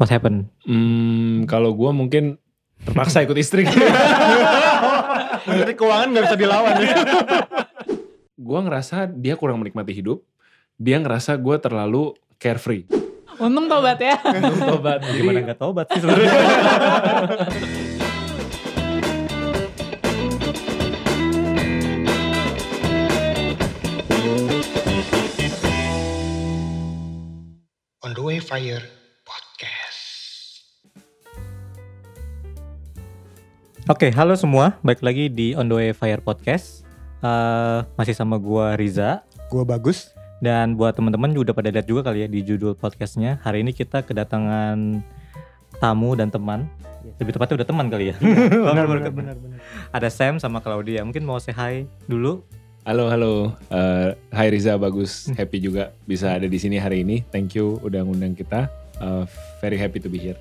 What 0.00 0.08
happened? 0.08 0.48
Hmm, 0.64 1.44
kalau 1.44 1.76
gue 1.76 1.92
mungkin 1.92 2.40
terpaksa 2.88 3.20
ikut 3.20 3.36
istri. 3.36 3.68
Menteri 5.44 5.76
keuangan 5.78 6.08
gak 6.16 6.24
bisa 6.24 6.40
dilawan 6.40 6.72
ya. 6.80 7.04
gue 8.48 8.60
ngerasa 8.64 9.12
dia 9.12 9.36
kurang 9.36 9.60
menikmati 9.60 9.92
hidup. 9.92 10.24
Dia 10.80 10.96
ngerasa 11.04 11.36
gue 11.36 11.52
terlalu 11.60 12.16
carefree. 12.40 12.88
Untung 13.36 13.68
tobat 13.68 14.00
ya. 14.00 14.16
Untuk 14.24 14.80
tobat. 14.80 15.04
Gimana 15.04 15.44
Jadi, 15.44 15.48
gak 15.52 15.60
tobat 15.60 15.86
sih 15.92 16.00
sebenarnya? 16.00 16.32
On 28.00 28.16
the 28.16 28.24
Way 28.24 28.40
Fire 28.40 28.99
Oke, 33.90 34.06
halo 34.14 34.38
semua. 34.38 34.78
Balik 34.86 35.02
lagi 35.02 35.26
di 35.26 35.50
On 35.58 35.66
The 35.66 35.74
Way 35.74 35.90
Fire 35.98 36.22
Podcast. 36.22 36.86
Eh, 37.26 37.78
masih 37.98 38.14
sama 38.14 38.38
gua 38.38 38.78
Riza. 38.78 39.26
Gue 39.50 39.66
bagus. 39.66 40.14
Dan 40.38 40.78
buat 40.78 40.94
teman-teman 40.94 41.34
udah 41.34 41.50
pada 41.50 41.74
lihat 41.74 41.90
juga 41.90 42.06
kali 42.06 42.22
ya 42.22 42.30
di 42.30 42.38
judul 42.38 42.78
podcastnya. 42.78 43.42
Hari 43.42 43.66
ini 43.66 43.74
kita 43.74 44.06
kedatangan 44.06 45.02
tamu 45.82 46.14
dan 46.14 46.30
teman. 46.30 46.70
Lebih 47.18 47.34
tepatnya 47.34 47.58
udah 47.58 47.66
teman 47.66 47.86
kali 47.90 48.14
ya. 48.14 48.16
Benar 48.70 48.86
benar 48.86 49.10
benar 49.10 49.36
benar. 49.42 49.58
Ada 49.90 50.06
Sam 50.06 50.38
sama 50.38 50.62
Claudia. 50.62 51.02
Mungkin 51.02 51.26
mau 51.26 51.42
say 51.42 51.50
hi 51.50 51.82
dulu. 52.06 52.46
halo 52.86 53.10
halo. 53.10 53.58
Eh, 53.74 54.14
Hai 54.30 54.54
Riza, 54.54 54.78
bagus. 54.78 55.34
Happy 55.34 55.58
juga 55.58 55.98
bisa 56.06 56.38
ada 56.38 56.46
di 56.46 56.62
sini 56.62 56.78
hari 56.78 57.02
ini. 57.02 57.26
Thank 57.34 57.58
you 57.58 57.82
udah 57.82 58.06
ngundang 58.06 58.38
kita. 58.38 58.70
Eh, 59.02 59.26
very 59.58 59.74
happy 59.82 59.98
to 59.98 60.06
be 60.06 60.22
here. 60.22 60.38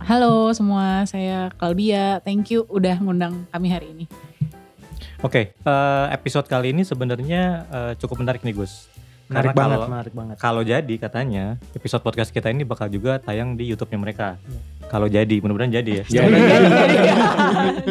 Halo 0.00 0.50
semua, 0.52 1.02
saya 1.04 1.50
Claudia. 1.54 2.22
Thank 2.22 2.50
you 2.50 2.64
udah 2.66 2.96
ngundang 2.96 3.44
kami 3.48 3.68
hari 3.68 3.90
ini. 3.90 4.04
Oke, 5.18 5.50
eh, 5.52 6.06
episode 6.10 6.46
kali 6.46 6.70
ini 6.70 6.82
sebenarnya 6.82 7.42
eh, 7.66 7.92
cukup 7.98 8.22
menarik 8.22 8.40
nih 8.40 8.54
Gus. 8.54 8.86
Menarik 9.28 9.52
Karena 9.52 9.58
banget, 9.58 9.76
kalau- 9.76 9.90
menarik 9.90 10.14
banget. 10.14 10.36
Kalau 10.40 10.62
jadi 10.62 10.94
katanya 10.96 11.44
episode 11.74 12.00
podcast 12.00 12.30
kita 12.30 12.48
ini 12.48 12.64
bakal 12.64 12.88
juga 12.88 13.18
tayang 13.18 13.52
di 13.52 13.68
YouTube-nya 13.68 13.98
mereka. 13.98 14.28
Kalau 14.88 15.04
jadi, 15.04 15.36
mudah-mudahan 15.38 15.68
jadi 15.70 16.00
ya. 16.00 16.04
Jadi, 16.08 16.32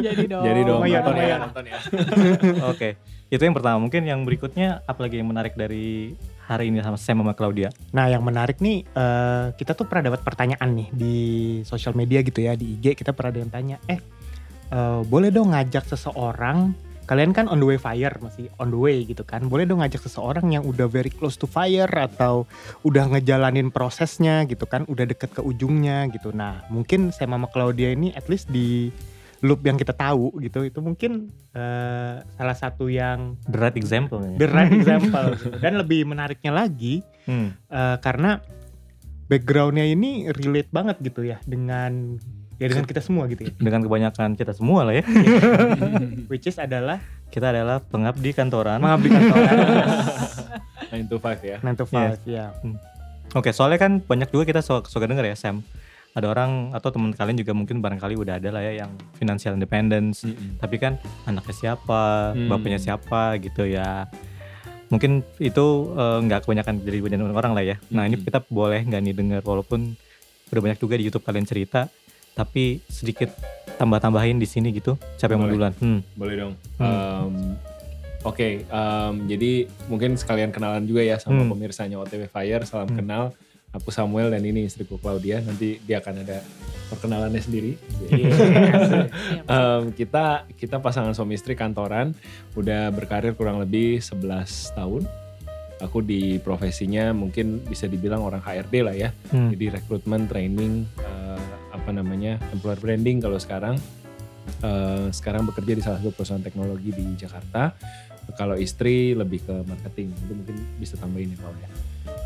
Jadi 0.01 0.23
dong. 0.25 0.41
jadi 0.41 0.59
dong 0.65 0.81
lumayan, 0.81 1.01
nonton 1.05 1.15
ya, 1.15 1.37
nonton 1.37 1.63
ya. 1.69 1.77
Oke, 2.73 2.97
itu 3.29 3.37
yang 3.37 3.53
pertama. 3.53 3.77
Mungkin 3.77 4.01
yang 4.01 4.25
berikutnya 4.25 4.81
apalagi 4.83 5.21
yang 5.21 5.29
menarik 5.29 5.53
dari 5.53 6.17
hari 6.47 6.71
ini 6.71 6.79
sama 6.79 6.95
Sam 6.95 7.19
sama 7.19 7.35
Claudia. 7.35 7.69
Nah 7.91 8.07
yang 8.07 8.23
menarik 8.23 8.63
nih, 8.63 8.87
eh, 8.87 9.45
kita 9.59 9.75
tuh 9.75 9.83
pernah 9.85 10.09
dapat 10.15 10.23
pertanyaan 10.23 10.69
nih 10.71 10.87
di 10.95 11.15
sosial 11.67 11.91
media 11.91 12.23
gitu 12.23 12.39
ya, 12.39 12.55
di 12.55 12.79
IG 12.79 12.95
kita 12.95 13.11
pernah 13.11 13.35
ada 13.35 13.39
yang 13.43 13.51
tanya, 13.51 13.75
eh 13.91 13.99
eh, 14.71 15.01
boleh 15.03 15.27
dong 15.27 15.51
ngajak 15.51 15.83
seseorang, 15.91 16.71
kalian 17.03 17.35
kan 17.35 17.51
on 17.51 17.59
the 17.59 17.67
way 17.67 17.75
fire, 17.75 18.15
masih 18.23 18.47
on 18.63 18.71
the 18.71 18.79
way 18.79 19.03
gitu 19.03 19.27
kan, 19.27 19.43
boleh 19.51 19.67
dong 19.67 19.83
ngajak 19.83 19.99
seseorang 19.99 20.47
yang 20.55 20.63
udah 20.63 20.87
very 20.87 21.11
close 21.11 21.35
to 21.35 21.43
fire 21.43 21.91
atau 21.91 22.47
udah 22.87 23.11
ngejalanin 23.11 23.67
prosesnya 23.67 24.47
gitu 24.47 24.63
kan, 24.63 24.87
udah 24.87 25.03
deket 25.03 25.35
ke 25.35 25.43
ujungnya 25.43 26.07
gitu. 26.15 26.31
Nah 26.31 26.63
mungkin 26.71 27.11
saya 27.11 27.27
sama 27.27 27.51
Claudia 27.51 27.91
ini 27.91 28.15
at 28.15 28.31
least 28.31 28.47
di 28.47 28.91
loop 29.39 29.61
yang 29.61 29.75
kita 29.75 29.91
tahu 29.91 30.33
gitu, 30.39 30.61
itu 30.61 30.77
mungkin 30.77 31.29
eh, 31.51 32.15
salah 32.31 32.53
satu 32.53 32.87
yang 32.87 33.37
The 33.43 33.59
right 33.59 33.75
example 33.75 34.17
the 34.33 34.45
right 34.45 34.73
example 34.79 35.33
gitu. 35.33 35.57
dan 35.57 35.75
lebih 35.75 36.03
menariknya 36.03 36.51
lagi 36.51 37.01
Hmm. 37.23 37.51
eh, 37.67 37.97
karena 37.97 38.39
backgroundnya 39.25 39.83
ini 39.83 40.31
relate 40.31 40.69
banget 40.69 40.95
gitu 41.01 41.19
ya 41.21 41.43
dengan 41.43 42.15
ya 42.55 42.65
dengan 42.65 42.83
kita 42.83 42.97
semua 42.99 43.27
gitu 43.27 43.43
ya 43.43 43.53
Dengan 43.53 43.83
kebanyakan 43.83 44.33
kita 44.33 44.49
semua 44.51 44.81
lah 44.81 44.95
ya. 44.95 45.03
which 46.31 46.45
is 46.45 46.55
adalah 46.55 46.97
Kita 47.27 47.51
adalah 47.51 47.77
pengabdi 47.81 48.31
kantoran. 48.31 48.79
mengabdi 48.79 49.11
kantoran 49.11 49.55
9 50.87 51.05
to 51.05 51.19
5 51.19 51.43
ya. 51.43 51.57
9 51.59 51.75
to 51.75 51.85
5 51.85 52.23
ya 52.25 52.55
Oke, 53.35 53.51
soalnya 53.51 53.75
kan 53.77 53.99
banyak 53.99 54.31
juga 54.31 54.47
kita 54.47 54.61
suka, 54.61 54.87
suka 54.87 55.03
denger 55.03 55.27
ya 55.27 55.35
Sam. 55.35 55.59
Ada 56.17 56.27
orang 56.27 56.73
atau 56.73 56.89
teman 56.89 57.13
kalian 57.13 57.37
juga 57.37 57.53
mungkin 57.53 57.77
barangkali 57.77 58.17
udah 58.17 58.41
ada 58.41 58.49
lah 58.49 58.65
ya 58.65 58.81
yang 58.81 58.91
financial 59.13 59.53
independence. 59.53 60.25
Tapi 60.57 60.75
kan 60.75 60.97
anaknya 61.23 61.53
siapa, 61.53 62.33
Hmm. 62.33 62.49
bapaknya 62.49 62.81
siapa 62.81 63.37
gitu 63.37 63.69
ya. 63.69 64.09
Mungkin 64.89 65.21
itu 65.37 65.65
eh, 65.93 66.17
nggak 66.25 66.41
kebanyakan 66.41 66.81
dari 66.81 66.99
banyak 66.99 67.21
orang 67.21 67.53
lah 67.53 67.61
ya. 67.61 67.75
Nah 67.91 68.09
ini 68.09 68.17
Hmm. 68.17 68.25
kita 68.25 68.41
boleh 68.43 68.81
nggak 68.81 69.01
nih 69.03 69.13
dengar 69.13 69.41
walaupun 69.45 69.93
udah 70.49 70.61
banyak 70.63 70.79
juga 70.79 70.97
di 70.97 71.05
YouTube 71.05 71.21
kalian 71.21 71.45
cerita, 71.45 71.85
tapi 72.33 72.81
sedikit 72.87 73.29
tambah-tambahin 73.77 74.41
di 74.41 74.47
sini 74.47 74.73
gitu. 74.73 74.97
Siapa 75.15 75.37
yang 75.37 75.43
mau 75.43 75.51
Boleh. 75.51 75.69
duluan? 75.69 75.73
Hmm. 75.77 75.99
Boleh 76.17 76.35
dong. 76.35 76.53
Hmm. 76.75 76.87
Um, 76.87 77.35
Oke, 78.25 78.65
um, 78.67 79.23
jadi 79.23 79.69
mungkin 79.87 80.17
sekalian 80.17 80.51
kenalan 80.51 80.83
juga 80.83 80.99
ya 80.99 81.15
sama 81.15 81.45
Hmm. 81.45 81.53
pemirsanya 81.53 81.95
OTW 81.95 82.27
Fire. 82.27 82.65
Salam 82.65 82.89
Hmm. 82.89 82.97
kenal. 82.99 83.23
Aku 83.75 83.91
Samuel 83.91 84.31
dan 84.31 84.43
ini 84.47 84.63
istriku 84.63 84.95
Claudia. 84.95 85.43
Nanti 85.43 85.83
dia 85.83 85.99
akan 85.99 86.23
ada 86.23 86.39
perkenalannya 86.87 87.41
sendiri. 87.43 87.73
Um, 89.47 89.91
kita 89.95 90.47
kita 90.55 90.79
pasangan 90.79 91.11
suami 91.11 91.35
istri 91.35 91.55
kantoran, 91.55 92.15
udah 92.55 92.91
berkarir 92.91 93.35
kurang 93.35 93.59
lebih 93.59 93.99
11 93.99 94.75
tahun. 94.75 95.03
Aku 95.83 96.01
di 96.01 96.41
profesinya 96.41 97.13
mungkin 97.13 97.61
bisa 97.63 97.85
dibilang 97.85 98.23
orang 98.25 98.41
HRD 98.41 98.75
lah 98.81 98.95
ya. 98.95 99.09
Hmm. 99.29 99.53
Jadi 99.53 99.77
rekrutmen, 99.77 100.25
training, 100.25 100.89
eh, 100.99 101.43
apa 101.69 101.93
namanya, 101.93 102.41
employer 102.49 102.81
branding 102.81 103.21
kalau 103.21 103.37
sekarang. 103.37 103.77
Eh, 104.63 105.07
sekarang 105.13 105.45
bekerja 105.45 105.73
di 105.77 105.83
salah 105.85 106.01
satu 106.01 106.11
perusahaan 106.15 106.41
teknologi 106.41 106.89
di 106.95 107.05
Jakarta. 107.13 107.77
Kalau 108.35 108.57
istri 108.57 109.13
lebih 109.13 109.45
ke 109.45 109.55
marketing, 109.69 110.11
itu 110.11 110.33
mungkin 110.33 110.55
bisa 110.81 110.97
tambahin 110.97 111.31
ya 111.31 111.37
kalau 111.39 111.55
ya. 111.61 111.69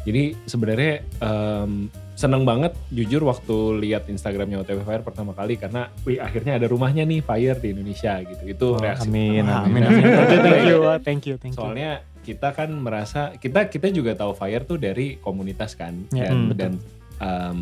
Jadi 0.02 0.34
sebenarnya 0.44 0.94
em, 1.20 1.88
seneng 2.14 2.46
banget 2.46 2.74
jujur 2.90 3.26
waktu 3.26 3.82
lihat 3.82 4.06
Instagramnya 4.06 4.62
OTW 4.62 4.82
Fire 4.82 5.02
pertama 5.02 5.34
kali 5.34 5.58
karena 5.58 5.90
wih 6.06 6.22
akhirnya 6.22 6.58
ada 6.58 6.70
rumahnya 6.70 7.02
nih 7.02 7.22
Fire 7.22 7.58
di 7.58 7.74
Indonesia 7.74 8.22
gitu. 8.22 8.44
Itu 8.46 8.68
Oh, 8.76 8.82
reaksi 8.82 9.10
amin, 9.10 9.46
amin. 9.46 9.82
amin, 9.82 9.82
amin. 9.86 10.04
thank 10.46 10.66
you 10.70 10.80
thank 11.02 11.24
you 11.26 11.36
thank 11.38 11.54
you 11.54 11.62
Soalnya 11.62 11.92
kita 12.22 12.54
kan 12.54 12.70
merasa 12.70 13.34
kita 13.36 13.66
kita 13.66 13.90
juga 13.90 14.14
tahu 14.14 14.38
Fire 14.38 14.62
tuh 14.62 14.78
dari 14.78 15.18
komunitas 15.18 15.74
kan 15.74 15.98
Ya, 16.14 16.30
dan 16.30 16.38
hmm, 16.38 16.52
dan 16.54 16.72
um, 17.18 17.58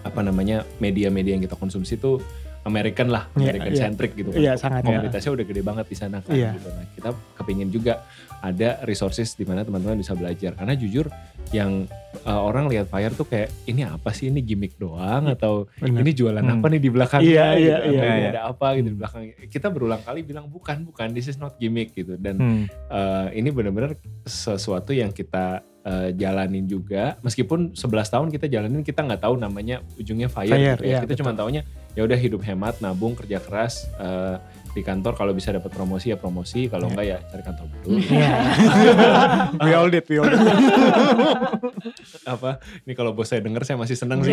apa 0.00 0.20
namanya 0.20 0.64
media-media 0.80 1.36
yang 1.36 1.44
kita 1.44 1.56
konsumsi 1.56 1.96
tuh 1.96 2.20
American 2.62 3.08
lah, 3.08 3.24
Ya, 3.32 3.48
American 3.48 3.72
iya. 3.72 3.80
centric 3.80 4.10
gitu 4.12 4.30
kan. 4.30 4.38
Iya, 4.38 4.52
sangat, 4.54 4.80
ya. 4.82 4.86
Komunitasnya 4.86 5.32
udah 5.32 5.44
gede 5.44 5.62
banget 5.62 5.86
di 5.86 5.96
sana 5.96 6.16
kan 6.20 6.30
Iya. 6.30 6.50
gitu. 6.54 6.68
Nah, 6.68 6.86
kita 6.92 7.08
kepingin 7.34 7.68
juga 7.68 8.04
ada 8.40 8.80
resources 8.82 9.32
di 9.32 9.44
mana 9.44 9.60
teman-teman 9.60 9.96
bisa 9.96 10.12
belajar 10.12 10.52
karena 10.54 10.72
jujur 10.72 11.08
yang 11.50 11.84
uh, 12.22 12.40
orang 12.40 12.66
lihat 12.66 12.86
Fire 12.86 13.10
tuh 13.10 13.24
kayak 13.24 13.48
ini 13.66 13.82
apa 13.82 14.10
sih 14.10 14.28
ini 14.28 14.40
gimmick 14.40 14.76
doang 14.76 15.26
atau 15.26 15.68
Benar. 15.76 16.00
ini 16.00 16.10
jualan 16.10 16.40
Hmm. 16.40 16.56
apa 16.56 16.66
nih 16.68 16.80
di 16.80 16.90
belakang 16.90 17.20
Iya, 17.20 17.46
gitu, 17.50 17.60
iya, 17.60 17.76
iya, 17.82 18.00
ini 18.06 18.20
iya. 18.22 18.30
ada 18.30 18.42
apa 18.48 18.66
gitu 18.74 18.86
di 18.86 18.96
belakang 18.96 19.20
kita 19.44 19.66
berulang 19.68 20.00
kali 20.00 20.20
bilang 20.20 20.46
bukan 20.46 20.84
bukan 20.84 21.10
this 21.10 21.26
is 21.26 21.36
not 21.36 21.56
gimmick 21.56 21.92
gitu 21.92 22.16
dan 22.16 22.36
Hmm. 22.36 22.64
eh, 22.88 23.26
ini 23.34 23.48
benar-benar 23.48 23.96
sesuatu 24.24 24.92
yang 24.92 25.10
kita 25.10 25.60
eh, 25.80 26.10
jalanin 26.12 26.64
juga 26.64 27.16
meskipun 27.20 27.72
11 27.72 27.80
tahun 28.08 28.28
kita 28.28 28.46
jalanin 28.46 28.82
kita 28.82 29.00
nggak 29.00 29.22
tahu 29.22 29.34
namanya 29.36 29.80
ujungnya 29.96 30.28
fire, 30.28 30.50
Fire, 30.50 30.76
gitu 30.76 30.84
ya. 30.84 30.88
iya, 30.88 30.98
kita 31.00 31.14
betul. 31.14 31.20
cuma 31.24 31.32
taunya 31.32 31.62
ya 31.92 32.06
udah 32.06 32.14
hidup 32.14 32.40
hemat 32.42 32.78
nabung 32.78 33.16
kerja 33.16 33.40
keras 33.40 33.88
eh, 33.96 34.36
di 34.70 34.86
kantor 34.86 35.18
kalau 35.18 35.34
bisa 35.34 35.50
dapat 35.50 35.66
promosi 35.74 36.14
ya 36.14 36.16
promosi 36.16 36.70
kalau 36.70 36.86
Iya. 36.86 36.92
enggak 36.94 37.06
ya 37.10 37.18
cari 37.26 37.42
kantor 37.42 37.64
baru 37.66 37.86
Iya. 37.98 38.30
we 39.66 39.72
all 39.74 39.88
did 39.90 40.04
we 40.06 40.16
all 40.16 40.30
did 40.30 40.38
apa 42.38 42.50
ini 42.86 42.92
kalau 42.94 43.10
bos 43.10 43.26
saya 43.26 43.42
denger 43.42 43.66
saya 43.66 43.74
masih 43.74 43.96
seneng 43.98 44.22
sih. 44.22 44.30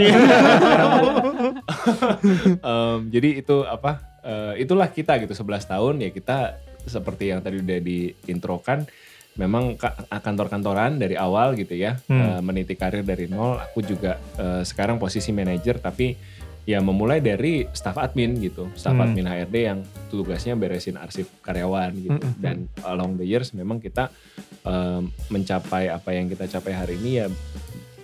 Em, 2.61 2.99
jadi 3.09 3.29
itu 3.41 3.64
apa 3.66 3.97
eh, 4.22 4.61
itulah 4.61 4.88
kita 4.90 5.17
gitu 5.22 5.34
11 5.34 5.66
tahun 5.66 5.96
ya 6.03 6.09
kita 6.11 6.38
seperti 6.88 7.34
yang 7.34 7.44
tadi 7.44 7.59
udah 7.59 7.79
diintrokan 7.84 8.88
memang 9.37 9.73
ka- 9.73 9.93
kantor-kantoran 10.09 10.97
dari 10.97 11.13
awal 11.13 11.53
gitu 11.53 11.73
ya 11.73 11.95
Hmm. 12.05 12.19
eh, 12.19 12.41
meniti 12.41 12.73
karir 12.73 13.01
dari 13.01 13.25
nol 13.25 13.57
aku 13.57 13.79
juga 13.81 14.17
eh, 14.35 14.61
sekarang 14.61 14.97
posisi 14.97 15.29
manajer 15.31 15.78
tapi 15.78 16.17
ya 16.63 16.84
memulai 16.84 17.23
dari 17.23 17.63
staff 17.72 17.95
admin 17.95 18.35
gitu 18.37 18.67
staff 18.73 18.91
Hmm. 18.91 19.05
admin 19.05 19.23
HRD 19.25 19.55
yang 19.63 19.79
tugasnya 20.09 20.53
beresin 20.53 20.97
arsip 20.97 21.29
karyawan 21.39 21.95
gitu 21.95 22.19
Mm-mm. 22.19 22.37
dan 22.37 22.67
along 22.84 23.16
the 23.16 23.23
years 23.23 23.53
memang 23.53 23.79
kita 23.79 24.11
em, 24.61 25.07
mencapai 25.28 25.87
apa 25.87 26.11
yang 26.11 26.28
kita 26.28 26.43
capai 26.49 26.75
hari 26.75 26.99
ini 26.99 27.11
ya 27.17 27.25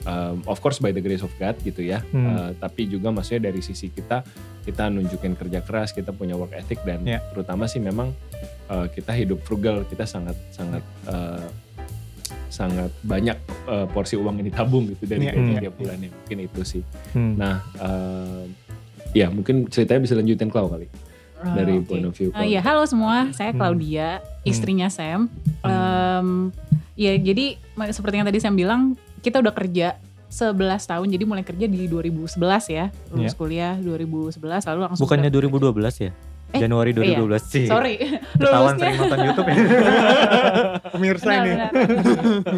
um, 0.05 0.43
of 0.47 0.59
course 0.63 0.79
by 0.79 0.91
the 0.91 1.03
grace 1.03 1.23
of 1.23 1.31
God 1.39 1.57
gitu 1.63 1.83
ya. 1.83 2.03
Hmm. 2.11 2.25
Uh, 2.25 2.49
tapi 2.57 2.87
juga 2.87 3.11
maksudnya 3.11 3.51
dari 3.51 3.59
sisi 3.63 3.91
kita 3.91 4.23
kita 4.63 4.87
nunjukin 4.87 5.35
kerja 5.35 5.59
keras, 5.59 5.91
kita 5.91 6.15
punya 6.15 6.39
work 6.39 6.55
ethic 6.55 6.79
dan 6.87 7.03
Ya. 7.03 7.19
terutama 7.35 7.67
sih 7.67 7.83
memang 7.83 8.15
uh, 8.71 8.87
kita 8.87 9.11
hidup 9.11 9.43
frugal, 9.43 9.83
kita 9.87 10.07
sangat 10.07 10.39
sangat 10.55 10.83
uh, 11.07 11.43
sangat 12.53 12.93
banyak 13.01 13.33
eh, 13.65 13.87
porsi 13.89 14.13
uang 14.13 14.37
yang 14.37 14.47
ditabung 14.53 14.85
gitu 14.93 15.09
dari 15.09 15.25
gaji 15.25 15.57
iya. 15.57 15.61
tiap 15.65 15.73
bulannya. 15.73 16.09
Mungkin 16.13 16.37
itu 16.45 16.61
sih. 16.61 16.83
Hmm. 17.17 17.33
Nah, 17.33 17.65
eh, 17.81 18.45
ya 19.17 19.33
mungkin 19.33 19.65
ceritanya 19.73 20.05
bisa 20.05 20.13
lanjutin 20.13 20.53
Clau 20.53 20.69
kali 20.69 20.85
dari 21.41 21.81
Oke. 21.81 21.89
point 21.89 22.05
of 22.05 22.13
view. 22.13 22.29
Ah, 22.31 22.45
ya, 22.45 22.61
halo 22.61 22.85
semua, 22.85 23.33
saya 23.33 23.51
Hmm. 23.51 23.59
Claudia, 23.59 24.21
istrinya 24.45 24.87
Sam. 24.87 25.27
Em, 25.65 26.53
ya, 26.95 27.17
jadi 27.17 27.57
seperti 27.91 28.15
yang 28.21 28.27
tadi 28.29 28.39
Sam 28.39 28.55
bilang, 28.55 28.95
kita 29.23 29.39
udah 29.39 29.51
kerja 29.51 29.95
11 30.27 30.53
tahun, 30.83 31.07
jadi 31.07 31.23
mulai 31.23 31.41
kerja 31.41 31.63
di 31.63 31.85
2011 31.85 32.35
ya, 32.67 32.89
lulus 33.07 33.31
Iya. 33.31 33.37
kuliah 33.37 33.73
2011, 33.77 34.65
lalu 34.65 34.79
langsung 34.83 35.03
Bukannya 35.03 35.29
ke- 35.29 35.35
2012 35.35 35.95
ya? 35.99 36.11
Eh, 36.49 36.59
Januari 36.59 36.89
iya. 36.91 37.17
2012 37.17 37.43
sih. 37.47 37.65
Sorry, 37.65 37.97
Ketahuan 38.37 38.49
lulusnya. 38.73 38.81
sering 38.83 38.95
nonton 38.99 39.19
YouTube 39.23 39.47
ya. 39.47 39.55
Pemirsa 40.93 41.25
Benar, 41.25 41.37
ini. 41.39 41.49
benar. 41.49 41.71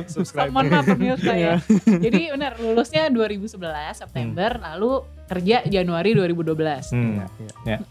Subscribe. 0.05 0.49
Mohon 0.49 0.65
maaf 0.69 0.85
pemirsa 0.85 1.31
ya. 1.33 1.53
Jadi 1.85 2.21
benar, 2.27 2.51
lulusnya 2.57 3.03
2011 3.07 3.55
September, 3.97 4.49
lalu 4.57 4.91
kerja 5.25 5.63
Januari 5.63 6.11
2012. 6.11 6.91
Hmm. 6.91 7.23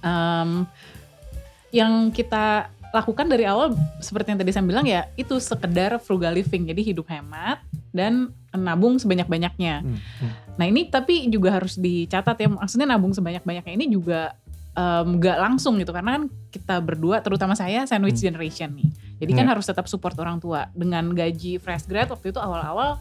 Em, 0.00 0.50
yang 1.70 1.92
kita 2.08 2.68
lakukan 2.90 3.26
dari 3.26 3.42
awal 3.42 3.72
seperti 3.98 4.30
yang 4.30 4.38
tadi 4.38 4.50
saya 4.50 4.62
bilang 4.62 4.86
ya 4.86 5.10
itu 5.14 5.34
sekedar 5.36 5.98
frugal 5.98 6.30
living 6.30 6.62
jadi 6.64 6.78
hidup 6.84 7.10
hemat 7.10 7.58
dan 7.94 8.34
nabung 8.52 8.98
sebanyak-banyaknya. 8.98 9.80
Hmm, 9.80 9.98
Nah 10.54 10.66
ini 10.66 10.86
tapi 10.86 11.26
juga 11.26 11.50
harus 11.52 11.74
dicatat 11.74 12.36
ya 12.36 12.46
maksudnya 12.48 12.86
nabung 12.86 13.10
sebanyak-banyaknya 13.10 13.72
ini 13.72 13.86
juga 13.88 14.34
em, 14.70 15.18
nggak 15.18 15.38
langsung 15.38 15.78
gitu 15.78 15.90
karena 15.90 16.18
kan 16.18 16.22
kita 16.50 16.82
berdua 16.82 17.18
terutama 17.18 17.54
saya 17.54 17.86
sandwich 17.86 18.18
Hmm. 18.18 18.26
generation 18.28 18.70
nih. 18.74 18.90
Jadi 19.18 19.32
kan 19.32 19.46
Ya. 19.46 19.50
harus 19.54 19.64
tetap 19.64 19.86
support 19.86 20.18
orang 20.18 20.38
tua 20.38 20.66
dengan 20.74 21.06
gaji 21.10 21.58
fresh 21.58 21.86
grad 21.86 22.10
waktu 22.10 22.30
itu 22.30 22.38
awal-awal 22.38 22.98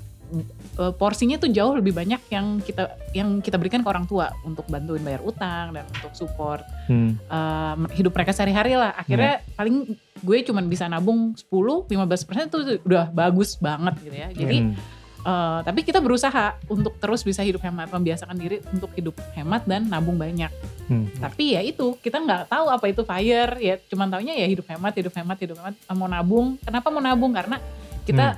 eh, 0.80 0.94
porsinya 0.94 1.38
tuh 1.38 1.47
jauh 1.47 1.77
lebih 1.77 1.94
banyak 1.94 2.21
yang 2.27 2.57
kita 2.59 2.83
yang 3.13 3.38
kita 3.39 3.62
berikan 3.62 3.85
ke 3.85 3.89
orang 3.89 4.03
tua 4.03 4.33
untuk 4.41 4.65
bantuin 4.65 5.01
bayar 5.01 5.21
utang 5.21 5.71
dan 5.71 5.85
untuk 5.89 6.13
support 6.13 6.65
Hmm. 6.89 7.15
um, 7.31 7.88
hidup 7.94 8.12
mereka 8.12 8.33
sehari-hari 8.33 8.75
lah. 8.75 8.91
Akhirnya 8.97 9.39
paling 9.53 9.95
gue 10.19 10.38
cuman 10.44 10.68
bisa 10.68 10.88
nabung 10.88 11.31
10-15% 11.35 12.50
itu 12.50 12.57
udah 12.83 13.07
bagus 13.12 13.56
banget 13.56 13.95
gitu 14.03 14.15
ya. 14.15 14.30
Jadi 14.31 14.57
Hmm. 14.59 14.75
uh, 15.24 15.59
tapi 15.63 15.83
kita 15.83 16.03
berusaha 16.03 16.59
untuk 16.68 17.00
terus 17.00 17.24
bisa 17.24 17.39
hidup 17.39 17.63
hemat, 17.63 17.88
membiasakan 17.88 18.35
diri 18.35 18.59
untuk 18.71 18.91
hidup 18.95 19.15
hemat 19.35 19.63
dan 19.63 19.88
nabung 19.88 20.19
banyak. 20.19 20.51
Hmm. 20.88 21.07
Tapi 21.15 21.56
ya 21.56 21.62
itu 21.63 21.95
kita 22.00 22.19
nggak 22.19 22.51
tahu 22.51 22.68
apa 22.68 22.85
itu 22.91 23.01
fire, 23.03 23.56
ya 23.59 23.80
cuman 23.88 24.12
taunya 24.12 24.35
ya 24.35 24.47
hidup 24.47 24.68
hemat, 24.68 24.91
hidup 24.95 25.13
hemat, 25.15 25.38
hidup 25.39 25.56
hemat. 25.59 25.75
Uh, 25.88 25.95
Mau 25.95 26.12
nabung, 26.12 26.59
kenapa 26.59 26.88
mau 26.91 27.00
nabung? 27.00 27.31
Karena 27.31 27.56
kita 28.03 28.35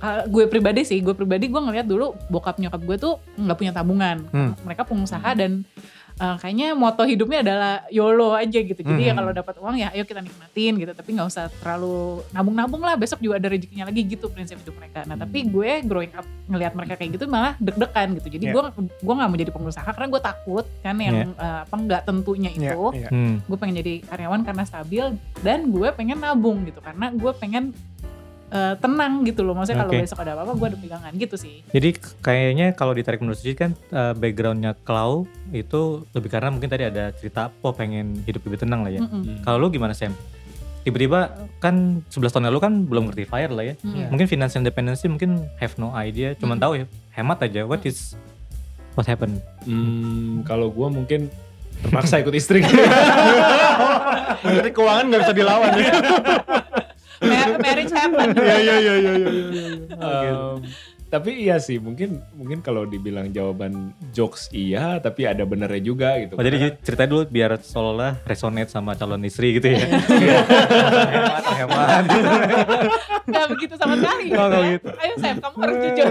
uh, 0.00 0.22
gue 0.26 0.44
pribadi 0.46 0.82
sih, 0.82 0.98
gue 0.98 1.12
pribadi 1.12 1.46
gue 1.46 1.60
ngeliat 1.60 1.84
dulu 1.84 2.14
bokap 2.28 2.58
nyokap 2.58 2.80
gue 2.80 2.96
tuh 2.96 3.14
nggak 3.34 3.56
punya 3.56 3.72
tabungan. 3.72 4.24
Hmm. 4.30 4.52
Mereka 4.62 4.82
pengusaha 4.82 5.30
dan 5.32 5.62
uh, 6.18 6.36
kayaknya 6.36 6.74
moto 6.74 7.02
hidupnya 7.02 7.40
adalah 7.42 7.74
YOLO 7.88 8.34
aja 8.34 8.58
gitu. 8.58 8.76
Jadi 8.76 9.02
ya 9.02 9.12
Hmm. 9.14 9.18
kalau 9.18 9.30
dapat 9.32 9.54
uang 9.58 9.76
ya 9.76 9.88
ayo 9.92 10.02
kita 10.02 10.20
nikmatin 10.20 10.74
gitu. 10.76 10.92
Tapi 10.92 11.08
nggak 11.14 11.28
usah 11.28 11.44
terlalu 11.62 12.22
nabung-nabung 12.30 12.82
lah. 12.82 12.94
Besok 12.94 13.18
juga 13.18 13.38
ada 13.38 13.48
rezekinya 13.48 13.86
lagi 13.86 14.02
gitu 14.04 14.26
prinsip 14.28 14.58
hidup 14.58 14.74
mereka. 14.76 15.06
Nah 15.06 15.14
tapi 15.14 15.46
gue 15.46 15.70
growing 15.82 16.12
up 16.14 16.26
ngelihat 16.48 16.72
mereka 16.74 16.94
kayak 16.96 17.10
gitu 17.14 17.24
malah 17.26 17.54
deg-degan 17.58 18.18
gitu. 18.18 18.28
Jadi 18.28 18.44
Yeah. 18.48 18.54
gue 18.56 18.62
gue 18.80 19.14
nggak 19.14 19.28
mau 19.28 19.38
jadi 19.38 19.52
pengusaha 19.52 19.88
karena 19.88 20.08
gue 20.08 20.22
takut 20.24 20.64
kan 20.80 20.96
yang 20.96 21.16
uh, 21.36 21.62
apa 21.62 21.74
nggak 21.76 22.02
tentunya 22.02 22.50
itu. 22.50 22.82
iya. 22.96 23.08
Hmm. 23.12 23.38
Gue 23.44 23.56
pengen 23.56 23.76
jadi 23.78 23.94
karyawan 24.04 24.40
karena 24.42 24.62
stabil 24.64 25.04
dan 25.40 25.68
gue 25.68 25.88
pengen 25.92 26.18
nabung 26.18 26.64
gitu 26.64 26.80
karena 26.80 27.12
gue 27.12 27.32
pengen 27.36 27.76
uh, 28.50 28.74
tenang 28.78 29.24
gitu 29.24 29.40
loh. 29.42 29.52
Maksudnya 29.52 29.82
kalau 29.82 29.92
Oke. 29.92 30.04
besok 30.04 30.18
ada 30.20 30.32
apa-apa 30.34 30.52
gue 30.54 30.66
ada 30.74 30.78
pegangan 30.78 31.12
gitu 31.14 31.36
sih. 31.36 31.54
Jadi 31.68 31.88
kayaknya 32.20 32.66
kalau 32.72 32.92
ditarik 32.92 33.20
menurut 33.20 33.38
Suci 33.38 33.54
kan 33.54 33.72
eh, 33.88 34.12
backgroundnya 34.12 34.72
Clau 34.82 35.24
itu 35.50 36.04
lebih 36.12 36.28
karena 36.28 36.48
mungkin 36.48 36.68
tadi 36.68 36.84
ada 36.84 37.12
cerita 37.12 37.48
apa 37.48 37.68
pengen 37.72 38.20
hidup 38.24 38.44
lebih 38.44 38.58
tenang 38.60 38.84
lah 38.84 38.92
ya. 38.92 39.00
Mm-mm. 39.04 39.22
Hmm. 39.22 39.36
Kalau 39.42 39.56
lu 39.58 39.68
gimana 39.68 39.92
Sam? 39.92 40.12
Tiba-tiba 40.82 41.28
kan 41.60 42.00
11 42.08 42.32
tahun 42.32 42.44
lalu 42.48 42.58
kan 42.58 42.72
belum 42.88 43.02
ngerti 43.12 43.24
fire 43.28 43.52
lah 43.52 43.64
ya. 43.66 43.74
Mm-mm. 43.84 44.08
Mungkin 44.08 44.26
financial 44.26 44.60
independence 44.60 45.04
mungkin 45.04 45.44
have 45.60 45.76
no 45.76 45.92
idea, 45.92 46.32
cuman 46.34 46.56
Hmm. 46.56 46.64
tahu 46.64 46.72
ya 46.80 46.84
hemat 47.12 47.38
aja. 47.44 47.68
What 47.68 47.84
is 47.84 48.16
what 48.96 49.04
happened? 49.04 49.38
Hmm, 49.62 50.42
kalau 50.42 50.72
gue 50.72 50.88
mungkin 50.88 51.20
terpaksa 51.78 52.18
ikut 52.18 52.34
istri. 52.34 52.64
Menteri 54.42 54.70
keuangan 54.76 55.04
nggak 55.06 55.20
bisa 55.28 55.34
dilawan 55.36 55.70
ya. 55.76 55.92
Ma- 57.22 57.58
marriage 57.58 57.92
happen. 57.92 58.28
Iya 58.34 58.56
iya 58.58 58.74
iya 58.78 58.94
iya 58.96 59.12
iya. 59.14 59.66
Em, 60.28 60.62
tapi 61.08 61.40
iya 61.40 61.56
sih, 61.56 61.80
mungkin 61.80 62.20
mungkin 62.36 62.60
kalau 62.60 62.84
dibilang 62.84 63.32
jawaban 63.32 63.96
jokes 64.12 64.52
iya, 64.52 65.00
tapi 65.00 65.24
ada 65.24 65.40
benernya 65.48 65.80
juga 65.80 66.20
gitu. 66.20 66.36
Oh, 66.36 66.44
jadi 66.44 66.76
ceritanya 66.84 67.10
dulu 67.16 67.22
biar 67.32 67.56
seolah 67.56 68.20
resonate 68.28 68.68
sama 68.68 68.92
calon 68.92 69.24
istri 69.24 69.56
gitu 69.56 69.72
ya. 69.72 69.88
hemat, 69.88 71.44
hemat. 71.48 72.04
Gak 73.24 73.46
begitu 73.56 73.74
sama 73.80 73.96
sekali. 73.96 74.36
Ya. 74.36 74.76
gitu. 74.76 74.88
Ayo 75.00 75.14
Sam, 75.16 75.36
kamu 75.40 75.56
harus 75.64 75.76
jujur. 75.80 76.06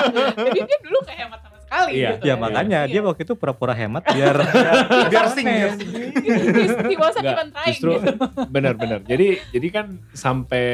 Jadi 0.46 0.60
dia 0.62 0.78
dulu 0.78 0.98
gak 1.02 1.16
hemat 1.26 1.40
sama 1.42 1.55
sekali 1.66 1.90
Iya. 1.92 2.08
gitu. 2.14 2.24
Ya 2.24 2.34
kan. 2.34 2.40
makanya 2.40 2.80
Iya. 2.86 2.92
dia 2.92 3.00
waktu 3.02 3.22
itu 3.22 3.34
pura-pura 3.34 3.74
hemat 3.74 4.02
biar 4.06 4.36
Biar 5.10 5.26
sing 5.28 5.44
biar 5.44 5.70
sing. 5.74 5.88
He 6.86 6.96
wasn't 6.96 7.26
even 7.26 7.48
trying 7.50 7.68
justru 7.68 7.90
gitu. 7.98 8.12
benar-benar. 8.46 9.02
Jadi 9.02 9.42
jadi 9.50 9.68
kan 9.68 9.86
sampai 10.12 10.66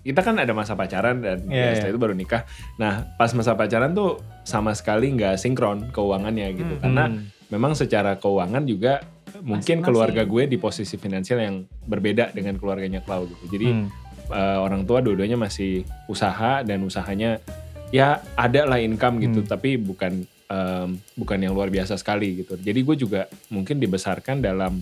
kita 0.00 0.22
kan 0.22 0.38
ada 0.38 0.52
masa 0.52 0.72
pacaran 0.72 1.20
dan 1.20 1.44
Iya, 1.44 1.52
ya, 1.52 1.70
setelah 1.74 1.84
iya. 1.84 1.92
itu 1.92 2.00
baru 2.00 2.14
nikah. 2.14 2.42
Nah 2.76 2.92
pas 3.14 3.28
masa 3.32 3.52
pacaran 3.52 3.92
tuh 3.92 4.16
sama 4.42 4.72
sekali 4.72 5.12
nggak 5.12 5.36
sinkron 5.36 5.90
keuangannya 5.90 6.46
gitu. 6.54 6.74
Hmm. 6.74 6.82
Karena 6.82 7.04
memang 7.48 7.72
secara 7.74 8.16
keuangan 8.16 8.64
juga 8.64 9.04
mungkin 9.38 9.80
keluarga 9.80 10.24
gue 10.24 10.46
di 10.46 10.56
posisi 10.56 10.96
finansial 10.96 11.38
yang 11.38 11.56
berbeda 11.84 12.32
dengan 12.32 12.56
keluarganya 12.56 12.98
Clau 13.00 13.26
gitu. 13.26 13.44
Jadi 13.50 13.68
Hmm. 13.68 13.86
eh, 14.28 14.58
orang 14.58 14.84
tua 14.84 15.00
dua-duanya 15.00 15.36
masih 15.36 15.82
usaha 16.04 16.60
dan 16.60 16.82
usahanya 16.82 17.40
ya 17.90 18.06
ada 18.34 18.64
lah 18.64 18.78
income 18.78 19.16
gitu 19.18 19.40
Hmm. 19.40 19.48
tapi 19.48 19.76
bukan 19.76 20.12
em, 20.46 20.88
bukan 21.14 21.38
yang 21.38 21.52
luar 21.52 21.68
biasa 21.68 21.94
sekali 21.94 22.38
gitu 22.38 22.56
jadi 22.56 22.76
gue 22.78 22.96
juga 22.98 23.20
mungkin 23.48 23.76
dibesarkan 23.76 24.38
dalam 24.38 24.80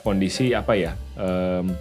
kondisi 0.00 0.52
apa 0.52 0.72
ya 0.72 0.92
em, 1.14 1.72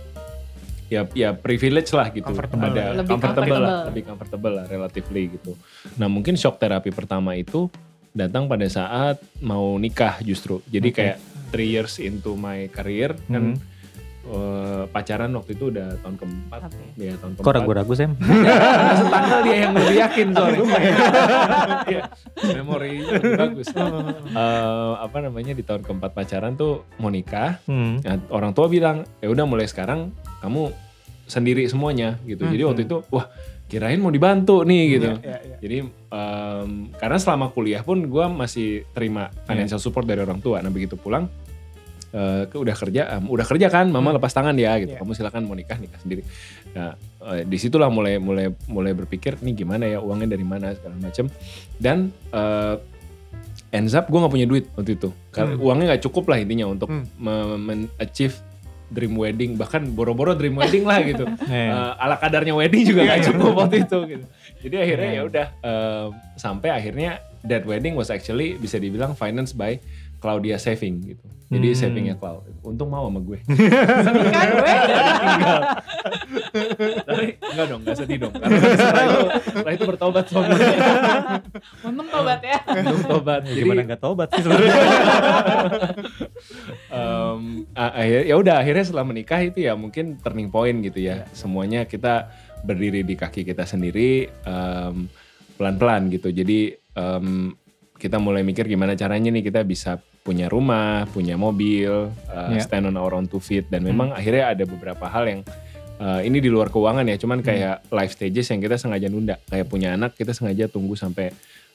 ya 0.87 1.07
ya 1.09 1.31
privilege 1.33 1.89
lah 1.89 2.07
gitu 2.09 2.23
Comfortable. 2.25 2.67
ada 2.67 2.83
Lebih 2.93 3.09
comfortable, 3.09 3.31
lah 3.31 3.59
comfortable. 3.61 3.87
lebih 3.87 4.03
comfortable 4.05 4.53
lah 4.53 4.65
relatively 4.65 5.23
gitu 5.31 5.51
nah 5.95 6.07
mungkin 6.07 6.35
shock 6.35 6.55
terapi 6.57 6.91
pertama 6.91 7.31
itu 7.33 7.71
datang 8.11 8.45
pada 8.45 8.67
saat 8.67 9.15
mau 9.39 9.75
nikah 9.75 10.19
justru 10.21 10.59
jadi 10.65 10.83
Oke. 10.85 10.95
kayak 10.97 11.17
three 11.49 11.69
years 11.69 11.95
into 11.97 12.35
my 12.35 12.67
career 12.69 13.15
kan 13.25 13.55
Hmm. 13.55 13.70
Eh, 14.23 14.83
pacaran 14.87 15.31
waktu 15.31 15.51
itu 15.53 15.69
udah 15.69 15.97
tahun 15.99 16.15
keempat 16.15 16.61
Oke. 16.67 16.83
ya 16.95 17.13
tahun 17.15 17.31
Kok 17.31 17.39
keempat 17.39 17.55
ragu-ragu 17.57 17.93
Sam? 17.93 18.11
tanggal 19.13 19.39
dia 19.41 19.55
yang 19.59 19.73
lebih 19.73 19.97
yakin 19.97 20.27
soalnya 20.31 20.61
memorinya 22.53 23.07
lebih 23.11 23.33
bagus 23.37 23.67
Eh, 23.71 24.93
apa 24.97 25.17
namanya 25.19 25.51
di 25.51 25.61
tahun 25.61 25.81
keempat 25.81 26.11
pacaran 26.11 26.53
tuh 26.53 26.85
mau 26.97 27.09
nikah 27.09 27.63
Hmm. 27.63 27.99
Nah, 27.99 28.17
orang 28.29 28.51
tua 28.51 28.67
bilang 28.67 29.03
ya 29.17 29.27
udah 29.27 29.43
mulai 29.43 29.65
sekarang 29.65 30.11
kamu 30.39 30.71
sendiri 31.23 31.63
semuanya 31.65 32.19
gitu 32.23 32.43
jadi 32.43 32.63
waktu 32.65 32.83
itu 32.83 33.05
wah 33.07 33.29
kirain 33.65 33.97
mau 33.97 34.09
dibantu 34.09 34.61
nih 34.61 34.83
gitu 34.91 35.09
Iya, 35.17 35.37
iya. 35.39 35.55
jadi 35.57 35.77
em, 35.87 36.69
karena 36.93 37.17
selama 37.17 37.47
kuliah 37.49 37.79
pun 37.79 38.03
gue 38.03 38.25
masih 38.27 38.83
terima 38.91 39.31
financial 39.45 39.79
support 39.79 40.03
dari 40.03 40.19
orang 40.19 40.37
tua. 40.37 40.59
Nah 40.59 40.67
begitu 40.67 40.95
pulang, 40.95 41.31
eh, 42.11 42.43
ke 42.45 42.55
udah 42.55 42.75
kerja, 42.75 43.01
em, 43.15 43.25
udah 43.25 43.45
kerja 43.45 43.67
kan, 43.67 43.87
mama 43.87 44.11
lepas 44.11 44.29
tangan 44.29 44.53
ya 44.53 44.75
gitu. 44.77 44.93
Iya. 44.93 44.99
Kamu 44.99 45.11
silakan 45.11 45.41
mau 45.45 45.55
nikah 45.55 45.75
nikah 45.75 45.97
sendiri. 45.97 46.23
Nah 46.71 46.95
eh, 47.31 47.43
di 47.43 47.55
situlah 47.55 47.87
mulai 47.87 48.17
mulai 48.17 48.49
mulai 48.67 48.91
berpikir 48.91 49.39
nih 49.39 49.53
gimana 49.57 49.85
ya 49.85 49.99
uangnya 49.99 50.31
dari 50.31 50.43
mana 50.43 50.71
segala 50.71 50.95
macam. 50.97 51.25
Dan 51.75 51.97
eh, 52.29 52.75
ends 53.71 53.93
up 53.93 54.05
gue 54.05 54.19
nggak 54.19 54.33
punya 54.33 54.45
duit 54.45 54.65
waktu 54.73 54.91
itu. 54.93 55.09
Karena 55.29 55.55
Hmm. 55.55 55.63
uangnya 55.63 55.85
nggak 55.95 56.03
cukup 56.03 56.27
lah 56.27 56.37
intinya 56.37 56.67
untuk 56.67 56.91
Hmm. 56.91 57.07
me- 57.15 57.55
men- 57.57 57.91
achieve 57.97 58.35
dream 58.91 59.15
wedding 59.15 59.55
bahkan 59.55 59.87
boro-boro 59.87 60.35
dream 60.35 60.51
wedding 60.53 60.83
lah 60.83 60.99
gitu 60.99 61.23
Eh, 61.23 61.55
Eh, 61.71 61.71
ala 61.95 62.19
kadarnya 62.19 62.51
wedding 62.51 62.83
juga 62.83 63.01
Iya, 63.01 63.09
gak 63.09 63.17
iya. 63.17 63.27
cukup 63.31 63.51
waktu 63.55 63.75
itu 63.81 63.97
gitu. 64.05 64.25
Jadi 64.61 64.75
akhirnya 64.77 65.09
Iya. 65.09 65.15
ya 65.15 65.21
udah 65.23 65.45
em, 65.63 66.07
sampai 66.35 66.69
akhirnya 66.69 67.11
that 67.41 67.63
wedding 67.63 67.95
was 67.95 68.11
actually 68.11 68.59
bisa 68.59 68.75
dibilang 68.75 69.15
financed 69.15 69.55
by 69.55 69.79
Claudia 70.21 70.55
saving 70.55 71.01
gitu. 71.03 71.25
Jadi 71.51 71.67
Hmm. 71.67 71.75
savingnya 71.75 72.15
Clau. 72.15 72.47
Untung 72.63 72.87
mau 72.87 73.09
sama 73.09 73.19
gue. 73.19 73.41
Sedih 73.43 74.23
kan 74.31 74.47
gue? 74.53 74.71
Enggak. 75.19 75.61
Tapi 77.03 77.25
enggak 77.41 77.65
dong, 77.67 77.79
enggak 77.83 77.97
sedih 77.99 78.17
dong. 78.21 78.31
Karena 78.31 78.57
setelah 78.71 79.03
itu, 79.03 79.19
setelah 79.43 79.73
itu 79.75 79.83
bertobat 79.83 80.23
sama 80.29 80.41
gue. 80.47 80.69
Untung 81.83 82.07
tobat 82.07 82.39
ya. 82.39 82.57
Untung 82.71 83.03
tobat. 83.03 83.41
ya 83.41 83.49
Jadi 83.49 83.59
gimana 83.59 83.81
nggak 83.83 83.99
tobat 83.99 84.29
sih 84.31 84.41
sebenarnya? 84.41 84.73
em, 86.87 87.41
a- 87.73 87.93
akhir 87.97 88.19
ya 88.25 88.35
udah 88.37 88.55
akhirnya 88.57 88.85
setelah 88.85 89.05
menikah 89.05 89.41
itu 89.41 89.59
ya 89.61 89.73
mungkin 89.75 90.17
turning 90.19 90.47
point 90.47 90.77
gitu 90.81 90.99
ya. 91.01 91.27
Semuanya 91.31 91.83
kita 91.83 92.31
berdiri 92.61 93.01
di 93.01 93.15
kaki 93.15 93.43
kita 93.43 93.65
sendiri 93.65 94.29
em, 94.41 95.07
pelan-pelan 95.57 96.07
gitu. 96.07 96.29
Jadi 96.29 96.59
em, 96.95 97.51
kita 97.97 98.17
mulai 98.17 98.41
mikir 98.41 98.65
gimana 98.65 98.95
caranya 98.95 99.29
nih 99.29 99.43
kita 99.43 99.61
bisa 99.61 99.99
punya 100.21 100.45
rumah, 100.45 101.09
punya 101.09 101.33
mobil, 101.33 102.13
uh, 102.29 102.49
Iya. 102.53 102.61
stand 102.61 102.85
on 102.85 102.95
our 102.95 103.11
own 103.11 103.25
two 103.25 103.41
feet 103.41 103.65
dan 103.67 103.81
memang 103.81 104.13
akhirnya 104.13 104.53
ada 104.53 104.63
beberapa 104.63 105.05
hal 105.05 105.25
yang 105.25 105.41
uh, 105.97 106.21
ini 106.21 106.37
di 106.37 106.47
luar 106.47 106.69
keuangan 106.69 107.01
ya, 107.03 107.17
cuman 107.17 107.41
kayak 107.41 107.89
life 107.89 108.13
stages 108.13 108.49
yang 108.49 108.61
kita 108.61 108.77
sengaja 108.77 109.09
nunda. 109.09 109.41
Kayak 109.49 109.65
punya 109.67 109.93
anak 109.93 110.13
kita 110.13 110.31
sengaja 110.31 110.69
tunggu 110.69 110.93
sampai 110.93 111.33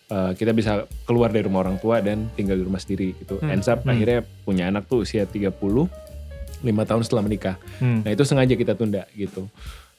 uh, 0.08 0.30
kita 0.32 0.54
bisa 0.54 0.72
keluar 1.02 1.34
dari 1.34 1.42
rumah 1.42 1.66
orang 1.66 1.76
tua 1.76 1.98
dan 1.98 2.30
tinggal 2.32 2.54
di 2.54 2.62
rumah 2.62 2.78
sendiri 2.78 3.18
gitu. 3.18 3.38
Hmm. 3.38 3.50
Ends 3.50 3.66
up 3.66 3.82
Hmm. 3.82 3.90
akhirnya 3.90 4.22
punya 4.46 4.70
anak 4.70 4.86
tuh 4.86 5.02
usia 5.02 5.26
30 5.26 5.90
lima 6.62 6.82
tahun 6.82 7.02
setelah 7.02 7.22
menikah. 7.22 7.58
Hmm. 7.78 8.06
Nah 8.06 8.10
itu 8.10 8.22
sengaja 8.22 8.54
kita 8.54 8.72
tunda 8.72 9.10
gitu. 9.12 9.50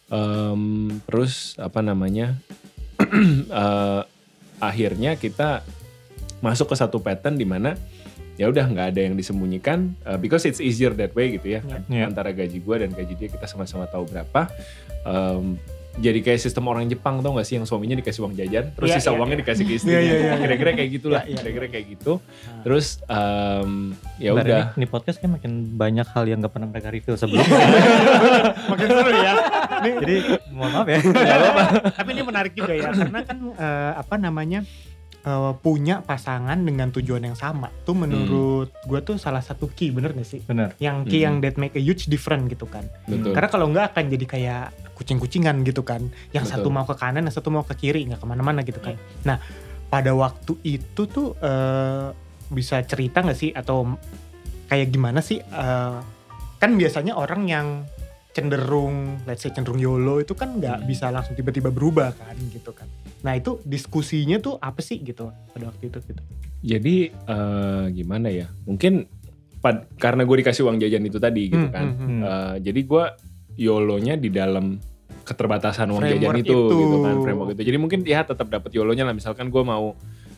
Em, 0.07 0.87
terus 1.03 1.51
apa 1.59 1.83
namanya? 1.83 2.39
eh, 3.03 4.01
akhirnya 4.57 5.13
kita 5.13 5.61
masuk 6.39 6.71
ke 6.71 6.75
satu 6.75 6.97
pattern 6.97 7.35
di 7.35 7.45
mana 7.45 7.75
ya 8.37 8.47
udah 8.47 8.65
nggak 8.65 8.87
ada 8.93 9.01
yang 9.01 9.13
disembunyikan 9.13 9.97
eh, 10.01 10.15
because 10.15 10.45
it's 10.45 10.61
easier 10.61 10.93
that 10.93 11.11
way 11.11 11.33
gitu 11.33 11.57
ya 11.57 11.61
Iya. 11.85 12.05
antara 12.05 12.29
gaji 12.29 12.61
gua 12.61 12.79
dan 12.79 12.89
gaji 12.89 13.13
dia 13.13 13.27
kita 13.27 13.45
sama-sama 13.45 13.85
tahu 13.85 14.05
berapa. 14.05 14.45
Em, 15.03 15.57
jadi 15.97 16.21
kayak 16.21 16.37
sistem 16.37 16.69
orang 16.69 16.85
Jepang 16.85 17.25
tau 17.25 17.33
gak 17.33 17.41
sih 17.41 17.57
yang 17.57 17.65
suaminya 17.65 17.97
dikasih 17.97 18.21
uang 18.21 18.37
jajan 18.37 18.69
terus 18.69 18.85
Iya, 18.85 19.01
sisa 19.01 19.09
iya, 19.09 19.17
uangnya 19.17 19.33
iya. 19.33 19.41
dikasih 19.41 19.63
ke 19.65 19.73
istrinya 19.81 19.97
Iya, 19.97 20.05
iya, 20.05 20.17
iya. 20.21 20.33
kira-kira 20.37 20.69
kayak 20.77 20.89
gitulah 20.93 21.21
Iya, 21.21 21.29
iya. 21.33 21.37
kira-kira 21.41 21.67
kayak 21.73 21.85
gitu 21.89 22.13
terus 22.61 22.87
em, 23.09 23.71
ya 24.21 24.29
Bentar, 24.29 24.45
udah 24.45 24.61
Ini, 24.61 24.77
ini 24.77 24.85
podcast 24.85 25.17
kayak 25.17 25.31
makin 25.33 25.51
banyak 25.73 26.05
hal 26.05 26.23
yang 26.29 26.37
gak 26.37 26.53
pernah 26.53 26.69
mereka 26.69 26.93
review 26.93 27.17
sebelumnya. 27.17 27.49
Makin 28.71 28.87
seru 28.87 29.09
ya. 29.11 29.33
Jadi 29.77 30.15
mohon 30.53 30.71
maaf 30.75 30.85
ya. 30.85 30.99
tapi 31.93 32.09
ini 32.13 32.21
menarik 32.21 32.53
juga 32.53 32.73
ya 32.73 32.89
karena 32.91 33.19
kan 33.23 33.37
eh, 33.57 33.91
apa 33.97 34.15
namanya 34.17 34.59
eh, 35.27 35.51
punya 35.59 35.99
pasangan 35.99 36.55
dengan 36.55 36.87
tujuan 36.95 37.27
yang 37.27 37.35
sama. 37.35 37.67
Tuh 37.83 37.91
menurut 37.91 38.71
gue 38.87 38.99
tuh 39.03 39.19
salah 39.19 39.43
satu 39.43 39.67
key 39.67 39.91
bener 39.91 40.15
gak 40.15 40.23
sih? 40.23 40.39
Bener. 40.47 40.71
yang 40.79 41.03
key 41.03 41.19
Hmm. 41.19 41.25
yang 41.27 41.35
that 41.43 41.59
make 41.59 41.75
a 41.75 41.83
huge 41.83 42.07
difference 42.07 42.47
gitu 42.47 42.63
kan. 42.63 42.87
Betul. 43.03 43.35
Karena 43.35 43.49
kalau 43.51 43.67
nggak 43.67 43.91
akan 43.91 44.03
jadi 44.07 44.25
kayak 44.25 44.65
kucing-kucingan 44.95 45.67
gitu 45.67 45.83
kan. 45.83 46.07
Yang 46.31 46.49
Betul. 46.49 46.63
satu 46.63 46.67
mau 46.71 46.85
ke 46.87 46.95
kanan 46.95 47.27
yang 47.27 47.35
satu 47.35 47.51
mau 47.51 47.67
ke 47.67 47.75
kiri 47.75 48.07
nggak 48.07 48.23
ke 48.23 48.27
mana-mana 48.27 48.63
gitu 48.63 48.79
kan. 48.79 48.95
Nah 49.27 49.43
pada 49.91 50.15
waktu 50.15 50.55
itu 50.63 51.01
tuh 51.05 51.35
eh, 51.43 52.07
bisa 52.47 52.79
cerita 52.87 53.19
nggak 53.19 53.35
sih? 53.35 53.51
Atau 53.51 53.99
kayak 54.67 54.87
gimana 54.89 55.19
sih? 55.19 55.43
Eh, 55.43 55.97
kan 56.57 56.71
biasanya 56.73 57.13
orang 57.13 57.45
yang 57.45 57.67
cenderung 58.37 58.95
let's 59.25 59.41
say 59.41 59.49
cenderung 59.49 59.77
YOLO 59.77 60.21
itu 60.21 60.31
kan 60.31 60.53
nggak 60.53 60.77
Hmm. 60.77 60.85
bisa 60.85 61.09
langsung 61.09 61.33
tiba-tiba 61.33 61.67
berubah 61.67 62.13
kan 62.13 62.37
gitu 62.47 62.69
kan 62.69 62.85
nah 63.19 63.33
itu 63.33 63.57
diskusinya 63.63 64.37
tuh 64.37 64.55
apa 64.59 64.77
sih 64.79 65.01
gitu 65.01 65.33
pada 65.49 65.67
waktu 65.67 65.89
itu 65.89 65.97
gitu 66.05 66.21
Jadi 66.59 66.95
eh, 67.09 67.85
gimana 67.91 68.29
ya? 68.29 68.49
Mungkin 68.63 69.05
pad- 69.57 69.85
karena 69.95 70.21
gue 70.21 70.37
dikasih 70.37 70.61
uang 70.63 70.77
jajan 70.77 71.01
itu 71.01 71.17
tadi 71.17 71.43
gitu 71.47 71.61
Hmm, 71.63 71.71
kan. 71.71 71.85
hmm, 71.87 71.97
hmm. 71.99 72.21
Eh, 72.23 72.55
jadi 72.63 72.79
gue 72.83 73.03
YOLO-nya 73.59 74.13
di 74.15 74.29
dalam 74.29 74.81
keterbatasan 75.19 75.85
uang 75.87 76.01
jajan 76.03 76.33
itu, 76.35 76.49
itu. 76.49 76.77
gitu 76.77 76.95
kan 76.99 77.15
framework 77.19 77.53
itu. 77.53 77.61
Jadi 77.63 77.77
mungkin 77.77 77.99
ya 78.03 78.21
tetap 78.23 78.47
dapat 78.47 78.69
YOLO-nya 78.71 79.03
lah. 79.03 79.13
Misalkan 79.13 79.49
gue 79.49 79.59
mau 79.59 79.93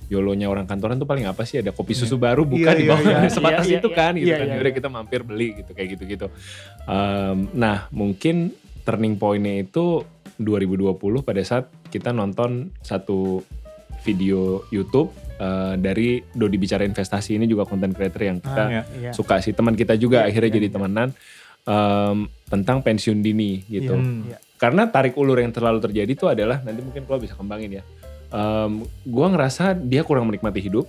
YOLO-nya 0.09 0.49
orang 0.49 0.65
kantoran 0.65 0.97
tuh 0.97 1.05
paling 1.05 1.29
apa 1.29 1.45
sih? 1.45 1.61
Ada 1.61 1.69
kopi 1.69 1.93
susu 1.93 2.17
baru 2.17 2.41
buka 2.43 2.73
Iya, 2.73 2.77
di 2.77 2.83
iya, 2.83 2.91
bawah 2.91 3.01
iya. 3.05 3.29
sebatas 3.37 3.65
Iya, 3.69 3.77
itu 3.77 3.89
iya, 3.93 3.97
kan 3.97 4.13
gitu 4.17 4.25
iya, 4.25 4.37
kan. 4.37 4.45
iya, 4.49 4.55
Yaudah 4.57 4.71
iya. 4.73 4.77
kita 4.81 4.89
mampir 4.89 5.21
beli 5.21 5.47
gitu 5.61 5.71
kayak 5.77 5.89
gitu-gitu. 5.95 6.27
Em, 6.83 7.37
nah 7.53 7.85
mungkin 7.93 8.51
turning 8.81 9.15
point-nya 9.15 9.61
itu 9.61 10.01
2020 10.41 10.97
pada 11.21 11.41
saat 11.45 11.69
kita 11.87 12.09
nonton 12.09 12.73
satu 12.81 13.45
video 14.01 14.63
YouTube 14.71 15.11
eh, 15.37 15.75
dari 15.77 16.23
Dodi 16.25 16.57
Bicara 16.57 16.87
Investasi 16.87 17.37
ini 17.37 17.45
juga 17.45 17.67
content 17.69 17.91
creator 17.93 18.21
yang 18.23 18.37
kita 18.41 18.63
iya. 18.71 18.81
Iya. 18.87 19.11
suka 19.13 19.37
sih 19.43 19.53
teman 19.53 19.75
kita 19.75 19.93
juga 19.93 20.23
Iya, 20.25 20.33
akhirnya 20.33 20.49
iya, 20.49 20.57
jadi 20.57 20.67
iya. 20.67 20.73
temenan 20.73 21.07
em, 21.67 22.17
tentang 22.49 22.77
pensiun 22.81 23.19
dini 23.21 23.61
gitu. 23.67 23.93
Iya, 23.93 24.33
iya. 24.33 24.37
Karena 24.59 24.91
tarik 24.91 25.15
ulur 25.15 25.39
yang 25.39 25.55
terlalu 25.55 25.79
terjadi 25.79 26.11
itu 26.11 26.25
adalah 26.27 26.59
nanti 26.59 26.81
mungkin 26.83 27.07
kalau 27.07 27.19
bisa 27.21 27.37
kembangin 27.37 27.79
ya. 27.79 27.83
Em, 28.29 28.85
gua 29.09 29.27
ngerasa 29.33 29.73
dia 29.73 30.05
kurang 30.05 30.29
menikmati 30.29 30.61
hidup. 30.61 30.85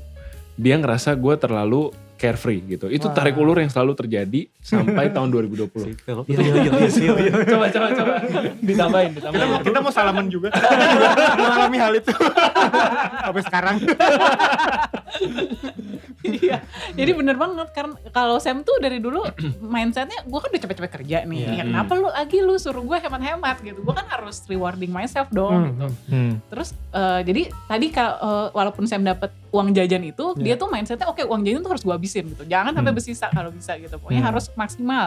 Dia 0.61 0.77
ngerasa 0.77 1.17
gue 1.17 1.35
terlalu 1.41 1.89
carefree 2.21 2.61
gitu. 2.69 2.93
Itu 2.93 3.09
Wah. 3.09 3.17
tarik 3.17 3.33
ulur 3.41 3.57
yang 3.57 3.73
selalu 3.73 3.97
terjadi 3.97 4.45
sampai 4.61 5.09
tahun 5.17 5.33
2020. 5.33 5.73
Iya, 5.73 6.37
iya, 6.37 6.37
iya, 6.37 6.73
iya, 6.85 7.13
iya. 7.17 7.33
coba 7.57 7.67
coba 7.73 7.89
coba 7.97 8.13
ditambahin 8.61 9.11
kita 9.17 9.25
ditambahin. 9.33 9.49
mau 9.49 9.61
kita 9.65 9.79
mau 9.81 9.89
salaman 9.89 10.29
juga 10.29 10.53
Kita 10.53 10.69
juga 10.69 11.09
mengalami 11.41 11.79
hal 11.81 11.93
itu 11.97 12.13
sampai 13.25 13.43
sekarang 13.49 13.77
Iya, 16.21 16.61
jadi 16.93 17.17
bener 17.17 17.33
banget 17.35 17.73
karena 17.73 17.97
kalau 18.11 18.37
Sam 18.37 18.61
tuh 18.61 18.77
dari 18.77 19.01
dulu 19.01 19.25
mindsetnya 19.65 20.21
gue 20.21 20.39
kan 20.39 20.49
udah 20.49 20.61
capek-capek 20.61 20.93
kerja 21.01 21.25
nih, 21.25 21.39
Iya. 21.41 21.53
ya 21.55 21.65
kenapa 21.65 21.93
lu 21.95 22.09
lagi 22.09 22.39
lu 22.39 22.55
suruh 22.55 22.83
gue 22.83 22.99
hemat-hemat 22.99 23.57
gitu, 23.63 23.81
gue 23.81 23.95
kan 23.95 24.05
harus 24.07 24.45
rewarding 24.45 24.91
myself 24.91 25.29
dong 25.31 25.73
gitu. 25.73 25.87
Hmm. 26.07 26.33
Terus 26.47 26.69
eh, 26.93 27.21
jadi 27.25 27.43
tadi 27.65 27.87
kalau 27.89 28.15
eh, 28.19 28.47
walaupun 28.53 28.85
Sam 28.85 29.01
dapat 29.03 29.33
uang 29.49 29.73
jajan 29.73 30.05
itu, 30.05 30.37
Iya. 30.37 30.45
dia 30.45 30.55
tuh 30.57 30.69
mindsetnya 30.69 31.09
oke 31.09 31.25
uang 31.25 31.41
jajan 31.41 31.61
tuh 31.61 31.73
harus 31.73 31.83
gue 31.83 31.95
habisin 31.95 32.25
gitu, 32.29 32.45
jangan 32.45 32.71
sampai 32.71 32.85
Hmm. 32.87 32.99
bersisa 32.99 33.27
kalau 33.29 33.51
bisa 33.51 33.73
gitu, 33.77 33.97
pokoknya 33.97 34.21
Hmm. 34.21 34.31
harus 34.31 34.45
maksimal. 34.55 35.07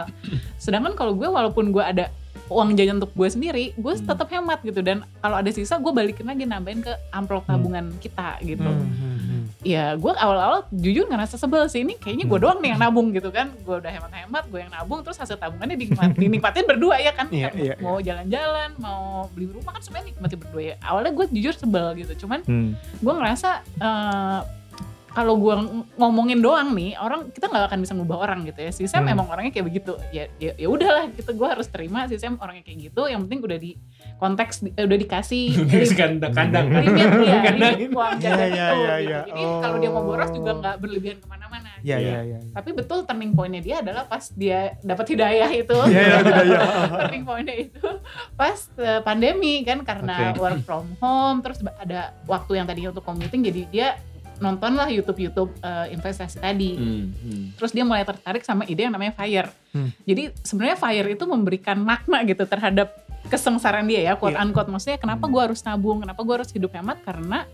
Sedangkan 0.58 0.94
kalau 0.94 1.14
gue 1.14 1.28
walaupun 1.28 1.70
gue 1.70 1.84
ada 1.84 2.10
uang 2.46 2.74
jajan 2.74 2.98
untuk 2.98 3.14
gue 3.14 3.30
sendiri, 3.30 3.66
gue 3.72 3.94
Hmm. 3.94 4.04
tetap 4.04 4.28
hemat 4.28 4.60
gitu 4.62 4.82
dan 4.82 5.06
kalau 5.20 5.38
ada 5.38 5.48
sisa 5.48 5.78
gue 5.78 5.92
balikin 5.92 6.26
lagi 6.26 6.44
nambahin 6.44 6.82
ke 6.82 6.92
amplop 7.10 7.46
tabungan 7.46 7.94
kita 7.98 8.42
gitu 8.42 8.66
Hmm, 8.66 9.13
ya 9.62 9.94
gue 9.94 10.12
awal-awal 10.12 10.66
jujur 10.70 11.06
ngerasa 11.06 11.38
sebel 11.38 11.68
sih 11.68 11.82
ini 11.82 11.96
kayaknya 11.96 12.26
gue 12.26 12.40
doang 12.40 12.60
nih 12.60 12.74
yang 12.74 12.82
nabung 12.82 13.12
gitu 13.12 13.30
kan. 13.30 13.54
Gue 13.62 13.78
udah 13.78 13.92
hemat-hemat 13.92 14.44
gue 14.50 14.60
yang 14.60 14.72
nabung 14.72 15.00
terus 15.02 15.16
hasil 15.16 15.38
tabungannya 15.38 15.76
dinikmat, 15.76 16.18
dinikmatin 16.22 16.66
berdua 16.66 16.98
ya 16.98 17.14
kan? 17.14 17.30
Iya, 17.30 17.48
Kan 17.48 17.54
iya, 17.58 17.74
mau 17.78 17.98
jalan-jalan 17.98 18.70
mau 18.78 19.30
beli 19.30 19.48
rumah 19.48 19.72
kan 19.72 19.82
semuanya 19.84 20.10
nikmatin 20.10 20.40
berdua 20.40 20.62
ya. 20.64 20.76
Awalnya 20.82 21.12
gue 21.14 21.26
jujur 21.32 21.54
sebel 21.54 21.86
gitu 21.96 22.26
cuman 22.26 22.42
Hmm. 22.44 22.74
gue 23.00 23.14
ngerasa 23.14 23.50
eh, 23.78 24.40
kalau 25.14 25.34
gue 25.36 25.54
ng- 25.56 25.86
ngomongin 25.96 26.40
doang 26.40 26.70
nih 26.72 26.94
orang 26.96 27.30
kita 27.30 27.46
nggak 27.46 27.66
akan 27.68 27.80
bisa 27.80 27.94
ngubah 27.94 28.18
orang 28.20 28.40
gitu 28.44 28.60
ya 28.60 28.70
si 28.70 28.84
Sam 28.84 29.04
Hmm. 29.04 29.14
emang 29.14 29.28
orangnya 29.28 29.52
kayak 29.52 29.68
begitu 29.68 29.94
ya 30.10 30.26
ya, 30.36 30.52
ya 30.54 30.68
udahlah 30.68 31.06
gitu 31.12 31.30
gue 31.32 31.48
harus 31.48 31.68
terima 31.68 32.04
si 32.04 32.18
Sam 32.18 32.36
orangnya 32.36 32.62
kayak 32.62 32.80
gitu 32.84 33.06
yang 33.06 33.22
penting 33.24 33.40
udah 33.42 33.56
di 33.56 33.78
konteks 34.16 34.56
di- 34.60 34.74
eh, 34.74 34.84
udah 34.84 34.98
dikasih 34.98 35.44
kandang 36.00 36.34
kandang 36.34 36.66
limit 36.68 37.10
ya 37.22 37.40
Kandang. 37.44 37.74
limit 37.76 37.92
uang 37.92 38.14
Iya, 38.16 38.22
jajan 38.24 38.50
iya, 38.50 38.50
itu 38.50 38.58
iya, 38.58 38.74
gitu. 38.74 39.04
iya. 39.04 39.20
jadi 39.24 39.44
kalau 39.60 39.78
dia 39.78 39.90
mau 39.90 40.04
boros 40.04 40.30
juga 40.30 40.50
Oh. 40.50 40.58
nggak 40.60 40.76
berlebihan 40.78 41.18
ke 41.18 41.28
mana-mana 41.28 41.70
Iya, 41.80 41.98
Iya. 42.00 42.10
iya, 42.10 42.20
iya. 42.26 42.40
tapi 42.50 42.70
betul 42.72 43.04
turning 43.04 43.32
pointnya 43.32 43.60
dia 43.60 43.76
adalah 43.80 44.04
pas 44.04 44.24
dia 44.32 44.60
dapat 44.82 45.06
hidayah 45.06 45.50
itu 45.52 45.78
Iya, 45.84 46.02
iya, 46.02 46.18
tidak 46.22 46.46
ya. 46.48 46.60
turning 47.00 47.24
pointnya 47.24 47.56
itu 47.62 47.86
pas 48.34 48.58
eh, 48.78 49.00
pandemi 49.00 49.62
kan 49.62 49.84
karena 49.84 50.32
Oke. 50.32 50.40
work 50.40 50.60
from 50.64 50.86
home 50.98 51.38
terus 51.40 51.60
ada 51.76 52.02
waktu 52.24 52.52
yang 52.56 52.66
tadinya 52.66 52.90
untuk 52.90 53.04
commuting 53.04 53.44
jadi 53.44 53.62
dia 53.68 53.90
nonton 54.44 54.76
lah 54.76 54.88
YouTube 54.88 55.16
YouTube 55.18 55.52
eh, 55.58 55.88
investasi 55.90 56.38
tadi 56.38 56.76
Hmm, 56.76 57.08
hmm. 57.10 57.46
terus 57.56 57.72
dia 57.72 57.82
mulai 57.82 58.04
tertarik 58.04 58.44
sama 58.44 58.68
ide 58.68 58.84
yang 58.84 58.92
namanya 58.92 59.16
fire 59.16 59.48
Hmm. 59.72 59.90
jadi 60.04 60.36
sebenarnya 60.38 60.76
fire 60.76 61.08
itu 61.08 61.24
memberikan 61.24 61.80
makna 61.80 62.22
gitu 62.24 62.44
terhadap 62.44 62.92
kesengsaraan 63.24 63.88
dia 63.88 64.04
ya 64.04 64.14
quote 64.14 64.36
Iya. 64.36 64.44
unquote 64.44 64.68
maksudnya 64.68 65.00
kenapa 65.00 65.26
Hmm. 65.26 65.32
gue 65.32 65.42
harus 65.42 65.64
nabung 65.64 65.98
kenapa 65.98 66.20
gue 66.20 66.36
harus 66.36 66.52
hidup 66.52 66.72
hemat 66.72 67.00
karena 67.02 67.48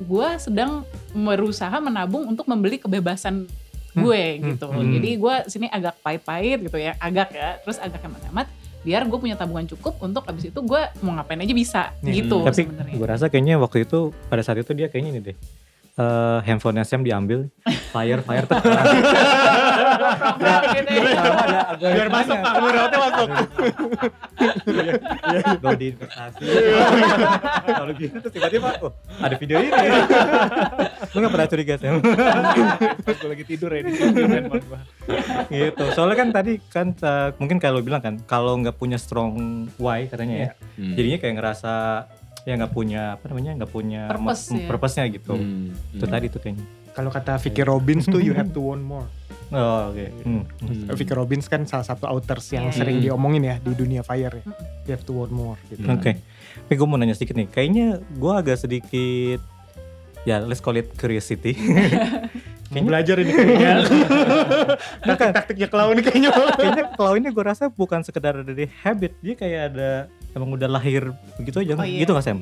gue 0.00 0.28
sedang 0.36 0.82
berusaha 1.12 1.78
menabung 1.78 2.26
untuk 2.26 2.44
membeli 2.44 2.76
kebebasan 2.76 3.46
gue 3.94 4.22
Hmm. 4.34 4.42
gitu 4.50 4.66
Hmm. 4.68 4.90
jadi 4.92 5.10
gue 5.16 5.34
sini 5.46 5.66
agak 5.68 5.96
pahit-pahit 6.00 6.58
gitu 6.60 6.76
ya 6.76 6.98
agak 6.98 7.30
ya 7.30 7.56
terus 7.58 7.78
agak 7.78 8.02
hemat-hemat 8.02 8.50
biar 8.82 9.02
gue 9.02 9.18
punya 9.18 9.34
tabungan 9.34 9.66
cukup 9.66 9.98
untuk 9.98 10.22
abis 10.22 10.46
itu 10.46 10.60
gue 10.60 10.82
mau 11.00 11.12
ngapain 11.12 11.40
aja 11.40 11.50
bisa 11.50 11.82
Hmm. 11.96 12.12
gitu 12.12 12.38
Tapi 12.42 12.66
sebenarnya 12.66 12.94
gue 12.94 13.08
rasa 13.08 13.26
kayaknya 13.26 13.56
waktu 13.56 13.82
itu 13.82 13.98
pada 14.26 14.42
saat 14.42 14.58
itu 14.58 14.70
dia 14.72 14.86
kayaknya 14.86 15.10
ini 15.12 15.20
deh. 15.24 15.36
Eh 15.96 16.38
handphone 16.44 16.84
Sam 16.84 17.00
diambil, 17.00 17.48
fire 17.88 18.20
fire 18.20 18.44
ya. 21.48 21.72
Biar 21.72 22.08
masuk 22.12 22.36
Pak, 22.36 22.52
muratnya 22.60 22.98
masuk. 23.00 23.28
Dodi 25.56 25.86
investasi. 25.96 26.44
Kalau 27.64 27.92
gitu 27.96 28.16
terus 28.20 28.28
tiba-tiba, 28.28 28.76
oh 28.84 28.92
ada 29.24 29.40
video 29.40 29.56
ini. 29.56 29.72
Lu 31.16 31.24
gak 31.24 31.32
pernah 31.32 31.48
curiga 31.48 31.74
Sam? 31.80 31.96
Gue 32.04 33.28
lagi 33.32 33.44
tidur 33.48 33.72
ya 33.72 33.80
di 33.80 33.92
gitu. 35.48 35.84
Soalnya 35.96 36.16
kan 36.20 36.28
tadi 36.28 36.60
kan 36.68 36.92
eh, 36.92 37.28
mungkin 37.40 37.56
kalau 37.56 37.80
bilang 37.80 38.04
kan 38.04 38.20
kalau 38.28 38.52
nggak 38.60 38.76
punya 38.76 39.00
strong 39.00 39.64
why 39.80 40.04
katanya 40.04 40.36
ya, 40.36 40.50
Hmm. 40.76 40.92
jadinya 40.92 41.16
kayak 41.16 41.40
ngerasa 41.40 41.72
ya 42.46 42.54
nggak 42.54 42.70
punya 42.70 43.18
apa 43.18 43.26
namanya 43.26 43.58
nggak 43.58 43.72
punya 43.74 44.06
Purpose 44.06 44.54
ya. 44.54 44.64
purpose-nya 44.64 45.04
gitu. 45.10 45.34
Hmm, 45.34 45.74
Itu 45.90 46.06
hmm. 46.06 46.12
tadi 46.14 46.26
tuh 46.30 46.38
kayaknya. 46.38 46.64
Kalau 46.94 47.10
kata 47.10 47.36
Vicky 47.36 47.60
Robbins 47.60 48.06
tuh 48.06 48.22
you 48.22 48.32
have 48.32 48.48
to 48.48 48.62
want 48.62 48.80
more. 48.80 49.04
Oh, 49.50 49.90
oke. 49.90 50.06
Hmm. 50.22 50.42
Hmm. 50.58 50.88
Vicky 50.94 51.12
Robbins 51.12 51.44
kan 51.44 51.62
salah 51.62 51.82
satu 51.82 52.06
authors 52.06 52.46
yang 52.48 52.70
Iya. 52.70 52.78
sering 52.78 52.96
Hmm. 52.98 53.04
diomongin 53.04 53.42
ya 53.44 53.54
di 53.58 53.74
dunia 53.74 54.00
fire 54.00 54.32
ya. 54.32 54.44
You 54.86 54.92
have 54.94 55.04
to 55.04 55.12
want 55.12 55.28
more 55.28 55.58
gitu. 55.68 55.82
Oke. 55.84 56.16
Tapi 56.56 56.72
gue 56.72 56.86
mau 56.86 56.96
nanya 56.96 57.12
sedikit 57.12 57.34
nih. 57.34 57.46
Kayaknya 57.46 57.86
gue 58.00 58.32
agak 58.32 58.56
sedikit 58.56 59.42
ya 60.22 60.40
let's 60.40 60.58
call 60.58 60.74
it 60.74 60.94
curiosity. 60.94 61.52
Mau 62.66 62.82
belajar 62.82 63.14
ini 63.16 63.30
kayaknya. 63.30 63.86
Taktik-taktiknya 65.06 65.68
clown 65.68 65.94
ini 65.94 66.02
kayaknya. 66.02 66.30
Kayaknya 66.52 66.84
kalau 66.94 67.12
ini 67.14 67.28
gue 67.30 67.44
rasa 67.44 67.70
bukan 67.70 68.02
sekedar 68.02 68.42
dari 68.42 68.66
habit, 68.82 69.14
dia 69.20 69.34
kayak 69.34 69.62
ada 69.70 69.90
emang 70.36 70.52
udah 70.52 70.68
lahir 70.68 71.10
begitu 71.34 71.56
aja, 71.58 71.72
Oh, 71.74 71.82
iya. 71.82 72.04
gitu 72.04 72.12
gak 72.12 72.22
Sam? 72.22 72.38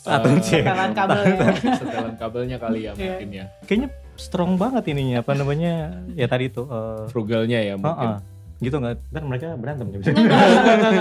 Atau 0.00 0.30
Eh, 0.30 0.40
sih? 0.40 0.62
Setelan 0.62 0.92
kabel 0.92 1.18
ya. 1.20 1.36
setelan 1.74 2.14
kabelnya 2.14 2.56
kali 2.56 2.78
ya 2.80 2.92
Iya. 2.92 3.02
mungkin 3.12 3.28
ya. 3.28 3.44
Kayaknya 3.66 3.88
strong 4.14 4.54
banget 4.54 4.84
ininya 4.88 5.20
apa 5.20 5.32
namanya 5.32 5.72
ya 6.10 6.24
tadi 6.24 6.48
itu. 6.48 6.62
eh, 6.64 7.04
Frugalnya 7.08 7.58
ya 7.60 7.74
mungkin. 7.74 8.16
uh-uh. 8.16 8.36
gitu 8.58 8.74
nggak? 8.74 8.94
Ntar 9.08 9.22
mereka 9.22 9.46
berantem 9.54 9.86
ya 9.88 9.98
bisa. 10.00 10.10
Enggak, 10.10 10.38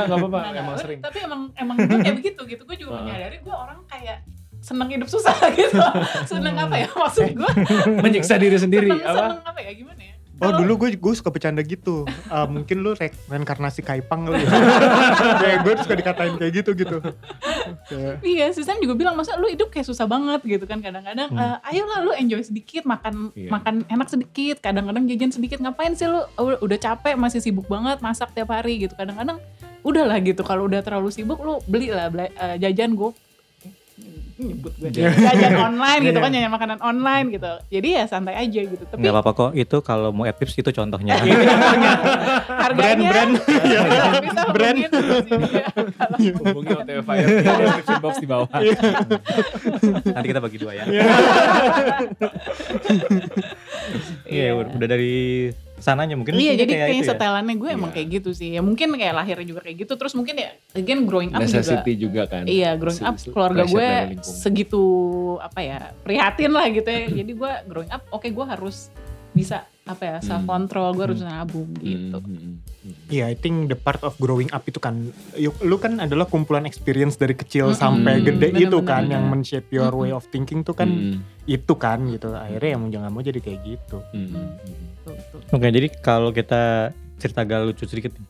enggak 0.04 0.18
apa-apa, 0.20 0.40
emang 0.52 0.76
sering. 0.78 1.00
Tapi 1.00 1.18
emang 1.20 1.42
emang 1.56 1.76
gue 1.80 1.98
kayak 2.00 2.16
begitu 2.16 2.42
gitu. 2.48 2.62
Gue 2.64 2.76
juga 2.76 3.00
menyadari 3.00 3.38
gue 3.40 3.56
orang 3.56 3.80
kayak 3.88 4.18
seneng 4.60 4.90
hidup 4.90 5.06
susah 5.08 5.34
gitu. 5.56 5.78
seneng 6.30 6.54
apa 6.54 6.76
ya 6.76 6.90
maksud 6.92 7.30
gue? 7.32 7.52
Menyiksa 7.98 8.36
diri 8.36 8.58
sendiri 8.58 8.90
seneng, 8.92 9.06
apa? 9.08 9.22
seneng 9.32 9.42
apa 9.44 9.60
ya 9.60 9.72
gimana 9.72 10.02
ya? 10.04 10.16
Oh 10.38 10.52
dulu 10.54 10.74
gue 10.78 10.90
gue 10.94 11.14
suka 11.14 11.30
bercanda 11.30 11.60
gitu. 11.60 12.06
Eh, 12.06 12.48
mungkin 12.48 12.78
lu 12.80 12.94
re 12.94 13.10
reinkarnasi 13.26 13.82
Kaipang 13.82 14.26
kali 14.26 14.40
ya. 14.40 14.50
Kayak 15.42 15.58
gue 15.60 15.74
suka 15.80 15.96
dikatain 15.96 16.34
kayak 16.36 16.54
gitu 16.56 16.72
gitu. 16.74 16.98
Kayak, 17.84 18.16
Iya, 18.22 18.46
si 18.52 18.62
Sam 18.62 18.78
juga 18.78 18.94
bilang 18.94 19.14
masa 19.14 19.34
lu 19.36 19.48
hidup 19.48 19.68
kayak 19.68 19.84
susah 19.84 20.06
banget 20.06 20.42
gitu 20.44 20.64
kan 20.64 20.78
kadang-kadang. 20.78 21.30
Hmm. 21.30 21.40
eh, 21.40 21.58
ayolah 21.68 22.00
lu 22.02 22.12
enjoy 22.14 22.42
sedikit, 22.42 22.84
makan 22.84 23.34
Iya. 23.34 23.50
makan 23.50 23.76
enak 23.88 24.08
sedikit, 24.08 24.56
kadang-kadang 24.60 25.04
jajan 25.06 25.32
sedikit. 25.32 25.58
Ngapain 25.58 25.94
sih 25.94 26.06
lu 26.06 26.22
udah 26.38 26.78
capek 26.78 27.16
masih 27.16 27.40
sibuk 27.40 27.66
banget 27.66 27.98
masak 28.00 28.30
tiap 28.32 28.50
hari 28.50 28.78
gitu. 28.80 28.94
Kadang-kadang 28.94 29.42
udahlah 29.82 30.18
gitu 30.20 30.42
kalau 30.42 30.66
udah 30.66 30.82
terlalu 30.82 31.10
sibuk 31.10 31.40
lu 31.40 31.58
belilah 31.64 32.08
bela- 32.08 32.30
eh, 32.30 32.56
jajan 32.60 32.94
gue 32.94 33.10
nyebut 34.38 34.74
gue 34.78 34.90
jajan 34.94 35.54
online 35.58 36.02
gitu 36.14 36.20
kan 36.22 36.30
jajan 36.30 36.54
makanan 36.54 36.78
online 36.86 37.34
gitu 37.34 37.52
jadi 37.74 37.88
ya 37.90 38.04
santai 38.06 38.38
aja 38.38 38.62
gitu 38.62 38.84
tapi 38.86 39.02
Nggak 39.02 39.14
apa-apa 39.14 39.32
kok. 39.34 39.52
Itu 39.56 39.78
kalau 39.80 40.10
mau 40.12 40.28
add 40.28 40.36
tips 40.36 40.60
itu 40.60 40.70
contohnya. 40.70 41.16
harganya 42.68 43.08
brand 43.08 43.34
Brand. 44.52 44.78
ya. 44.84 44.90
Hubungi 46.44 46.74
OTW 46.76 47.00
Fire 47.02 47.24
di 47.24 47.36
description 47.40 48.00
box 48.04 48.14
di 48.20 48.28
bawah. 48.28 48.50
Nanti 50.12 50.28
kita 50.28 50.42
bagi 50.44 50.58
dua 50.60 50.72
ya. 50.76 50.84
Iya, 54.28 54.50
udah 54.60 54.88
dari 54.88 55.16
sananya 55.78 56.14
mungkin. 56.14 56.34
Iya 56.34 56.54
jadi 56.56 56.68
kayak 56.68 56.82
kayaknya 56.84 56.98
itu 56.98 57.06
ya. 57.06 57.12
setelannya 57.14 57.56
gue 57.56 57.70
emang 57.70 57.90
Iya. 57.90 57.96
kayak 57.96 58.08
gitu 58.12 58.30
sih 58.32 58.50
ya 58.52 58.62
mungkin 58.62 58.88
kayak 58.92 59.14
lahirnya 59.16 59.48
juga 59.48 59.62
kayak 59.62 59.78
gitu 59.80 59.94
terus 59.94 60.14
mungkin 60.14 60.36
ya 60.36 60.50
again 60.74 61.04
growing 61.04 61.32
up 61.32 61.40
juga 61.40 61.54
Necessity 61.54 61.94
juga 61.96 62.22
kan. 62.26 62.44
Iya 62.44 62.70
growing 62.74 63.04
up 63.04 63.16
keluarga 63.24 63.64
gue 63.64 63.88
segitu 64.24 64.84
apa 65.38 65.60
ya 65.60 65.80
prihatin 66.02 66.52
lah 66.52 66.66
gitu 66.68 66.86
ya 66.86 67.04
jadi 67.14 67.32
gue 67.32 67.52
growing 67.66 67.90
up 67.90 68.02
oke 68.10 68.26
gue 68.26 68.46
harus 68.48 68.90
bisa 69.30 69.62
apa 69.84 70.04
ya 70.04 70.18
self 70.20 70.44
control 70.44 70.92
gue 70.92 71.06
harus 71.06 71.22
nabung 71.22 71.70
gitu 71.78 72.18
Hmm, 72.18 72.26
hmm, 72.28 72.42
hmm. 72.44 72.56
Iya, 73.08 73.28
I 73.28 73.36
think 73.36 73.68
the 73.68 73.76
part 73.76 74.00
of 74.02 74.16
growing 74.18 74.48
up 74.50 74.64
itu 74.64 74.78
kan, 74.78 75.12
you- 75.34 75.56
lu 75.62 75.76
kan 75.76 75.96
adalah 75.98 76.24
kumpulan 76.24 76.64
experience 76.64 77.16
dari 77.16 77.34
kecil 77.34 77.72
sampai 77.74 78.20
gede 78.22 78.48
Bener-bener. 78.50 78.64
itu 78.66 78.80
kan, 78.82 79.04
yang 79.06 79.24
men-shape 79.26 79.68
your 79.70 79.92
way 79.94 80.10
of 80.10 80.24
thinking 80.26 80.60
tuh 80.62 80.72
kan 80.72 80.88
Hmm, 80.88 81.20
itu 81.46 81.74
kan 81.76 82.00
gitu. 82.06 82.32
Akhirnya 82.34 82.70
yang 82.70 82.82
mau 82.82 82.90
jangan 82.90 83.10
mau 83.10 83.22
jadi 83.22 83.38
kayak 83.38 83.60
gitu. 83.62 84.00
hmm, 84.10 84.48
tuh. 85.12 85.40
Oke, 85.54 85.68
jadi 85.72 85.88
kalau 86.04 86.36
kita 86.36 86.92
cerita 87.18 87.46
agak 87.46 87.72
lucu 87.72 87.84
sedikit 87.88 88.14
nih. 88.14 88.26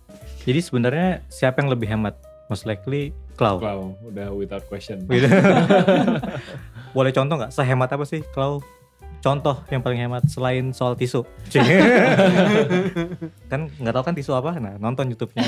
Jadi 0.47 0.59
sebenarnya 0.63 1.09
siapa 1.27 1.59
yang 1.59 1.69
lebih 1.71 1.87
hemat? 1.91 2.15
Most 2.47 2.63
likely 2.63 3.11
Clau. 3.35 3.59
Wow, 3.59 3.99
udah 4.07 4.31
without 4.33 4.63
question. 4.71 5.03
Boleh 6.95 7.11
contoh 7.11 7.35
nggak? 7.37 7.51
Sehemat 7.51 7.91
apa 7.91 8.07
sih 8.07 8.23
Clau? 8.31 8.63
Contoh 9.19 9.59
yang 9.73 9.83
paling 9.83 9.99
hemat 9.99 10.23
selain 10.31 10.71
soal 10.71 10.95
tisu. 10.95 11.27
Kan 13.51 13.67
nggak 13.75 13.93
tahu 13.93 14.03
kan 14.07 14.15
tisu 14.15 14.31
apa? 14.37 14.55
Nah 14.61 14.77
nonton 14.77 15.09
YouTube-nya. 15.11 15.43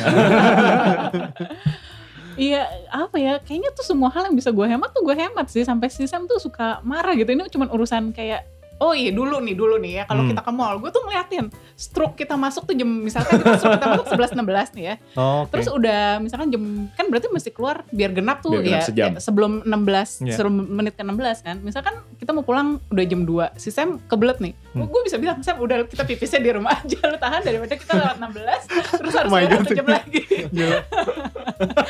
Iya 2.39 2.63
apa 2.87 3.19
ya 3.19 3.35
kayaknya 3.43 3.75
tuh 3.75 3.83
semua 3.83 4.07
hal 4.15 4.31
yang 4.31 4.35
bisa 4.39 4.55
gue 4.55 4.63
hemat 4.63 4.95
tuh 4.95 5.03
gue 5.03 5.11
hemat 5.11 5.51
sih 5.51 5.67
sampai 5.67 5.91
si 5.91 6.07
Sam 6.07 6.23
tuh 6.23 6.39
suka 6.39 6.79
marah 6.87 7.11
gitu 7.11 7.27
ini 7.35 7.43
cuma 7.51 7.67
urusan 7.67 8.15
kayak 8.15 8.47
oh 8.79 8.91
iya 8.91 9.11
dulu 9.11 9.37
nih 9.37 9.53
dulu 9.53 9.75
nih 9.77 9.91
ya 9.93 10.03
kalau 10.03 10.21
Hmm. 10.21 10.29
kita 10.29 10.41
ke 10.41 10.51
mall 10.51 10.75
gue 10.77 10.89
tuh 10.89 11.01
ngeliatin 11.01 11.45
stroke 11.73 12.15
kita 12.15 12.33
masuk 12.33 12.63
tuh 12.63 12.73
jam 12.73 12.87
misalkan 12.87 13.37
kita 13.37 13.55
stroke 13.55 13.75
kita 13.75 13.87
masuk 13.89 14.07
11 14.09 14.35
16 14.35 14.73
nih 14.73 14.83
ya 14.85 14.95
Oh, 15.13 15.43
oke. 15.43 15.51
terus 15.51 15.67
udah 15.69 16.01
misalkan 16.17 16.47
jam 16.47 16.63
kan 16.89 17.05
berarti 17.05 17.27
mesti 17.27 17.49
keluar 17.49 17.83
biar 17.89 18.11
genap 18.11 18.39
tuh 18.39 18.51
Biar 18.53 18.63
genap 18.65 18.79
ya, 18.79 18.85
sejam. 18.85 19.09
ya 19.09 19.19
sebelum 19.19 19.51
16 19.61 20.21
Iya. 20.21 20.33
sebelum 20.33 20.53
menit 20.69 20.93
ke 20.93 21.03
16 21.03 21.15
kan 21.41 21.55
misalkan 21.59 21.91
kita 22.15 22.31
mau 22.31 22.41
pulang 22.41 22.67
udah 22.87 23.05
jam 23.05 23.21
2 23.21 23.55
si 23.55 23.69
Sam 23.69 23.99
kebelet 24.01 24.39
nih 24.39 24.53
Hmm. 24.69 24.85
gue 24.85 25.01
bisa 25.01 25.17
bilang 25.17 25.39
Sam 25.39 25.57
udah 25.57 25.83
kita 25.83 26.05
pipisnya 26.05 26.39
di 26.39 26.51
rumah 26.51 26.71
aja 26.75 26.97
lu 27.03 27.17
tahan 27.17 27.41
daripada 27.41 27.73
kita 27.73 27.93
lewat 27.95 28.15
16 28.17 28.69
terus 28.95 29.13
harus 29.13 29.27
Oh 29.27 29.35
lewat 29.35 29.49
God. 29.49 29.59
satu 29.59 29.73
jam 29.75 29.87
lagi 29.87 30.21